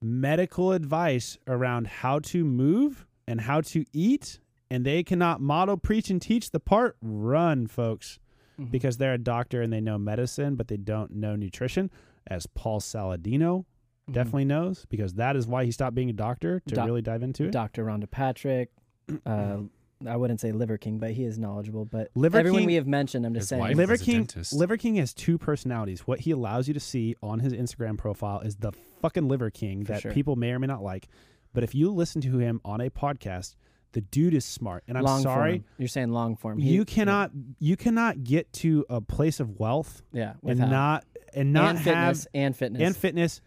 [0.00, 4.40] medical advice around how to move and how to eat,
[4.70, 8.18] and they cannot model, preach, and teach the part, run, folks
[8.58, 8.70] Mhm.
[8.70, 11.90] because they're a doctor and they know medicine, but they don't know nutrition,
[12.26, 13.64] as Paul Saladino
[14.08, 14.12] Mhm.
[14.14, 17.22] definitely knows, because that is why he stopped being a doctor to Doc- really dive
[17.22, 17.52] into it.
[17.52, 17.84] Dr.
[17.84, 18.70] Rhonda Patrick.
[19.24, 19.60] Uh,
[20.06, 21.84] I wouldn't say Liver King, but he is knowledgeable.
[21.84, 23.60] But Liver everyone King- we have mentioned, I'm just His saying.
[23.62, 24.52] wife Liver is a King, dentist.
[24.52, 26.06] Liver King has two personalities.
[26.06, 28.70] What he allows you to see on his Instagram profile is the
[29.02, 30.12] fucking Liver King For that sure.
[30.12, 31.08] people may or may not like.
[31.52, 33.56] But if you listen to him on a podcast,
[33.92, 34.84] the dude is smart.
[34.86, 35.64] And I'm long sorry, form.
[35.78, 36.58] You're saying long form.
[36.58, 41.04] He- you cannot you cannot get to a place of wealth Yeah, yeah and not
[41.34, 41.84] and not and have
[42.18, 43.40] fitness and fitness and fitness.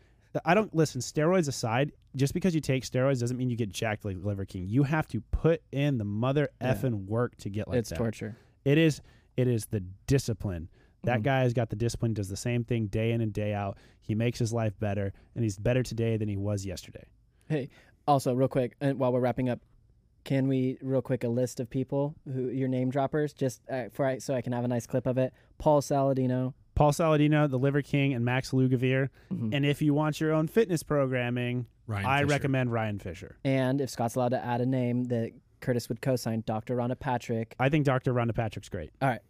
[0.45, 1.02] I don't listen.
[1.02, 4.65] Steroids aside, just because you take steroids doesn't mean you get jacked like Liver King.
[4.68, 6.73] You have to put in the mother Yeah.
[6.73, 7.98] effing work to get like it's that.
[7.98, 8.36] torture.
[8.65, 9.02] It is.
[9.38, 10.69] It is the discipline.
[11.03, 11.23] That Mhm.
[11.23, 12.14] guy has got the discipline.
[12.14, 13.78] Does the same thing day in and day out.
[13.99, 17.06] He makes his life better, and he's better today than he was yesterday.
[18.07, 19.60] Also, real quick, and while we're wrapping up,
[20.23, 24.06] can we real quick a list of people who your name droppers just uh, for
[24.06, 25.34] I, so I can have a nice clip of it?
[25.57, 26.53] Paul Saladino.
[26.76, 29.10] Paul Saladino, the Liver King, and Max Lugavere.
[29.32, 29.53] mhm.
[29.53, 32.28] And if you want your own fitness programming, Ryan I Fischer.
[32.30, 33.38] recommend Ryan Fischer.
[33.44, 36.76] And if Scott's allowed to add a name that Curtis would co-sign, Dr.
[36.76, 37.56] Rhonda Patrick.
[37.60, 38.14] I think Dr.
[38.14, 38.91] Rhonda Patrick's great.
[39.02, 39.22] All right.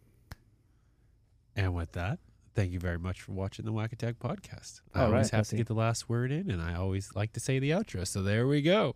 [1.56, 2.18] And with that,
[2.54, 4.80] thank you very much for watching the WAC Attack podcast.
[4.94, 7.32] I All always right, have to get the last word in, and I always like
[7.34, 8.06] to say the outro.
[8.06, 8.94] So there we go.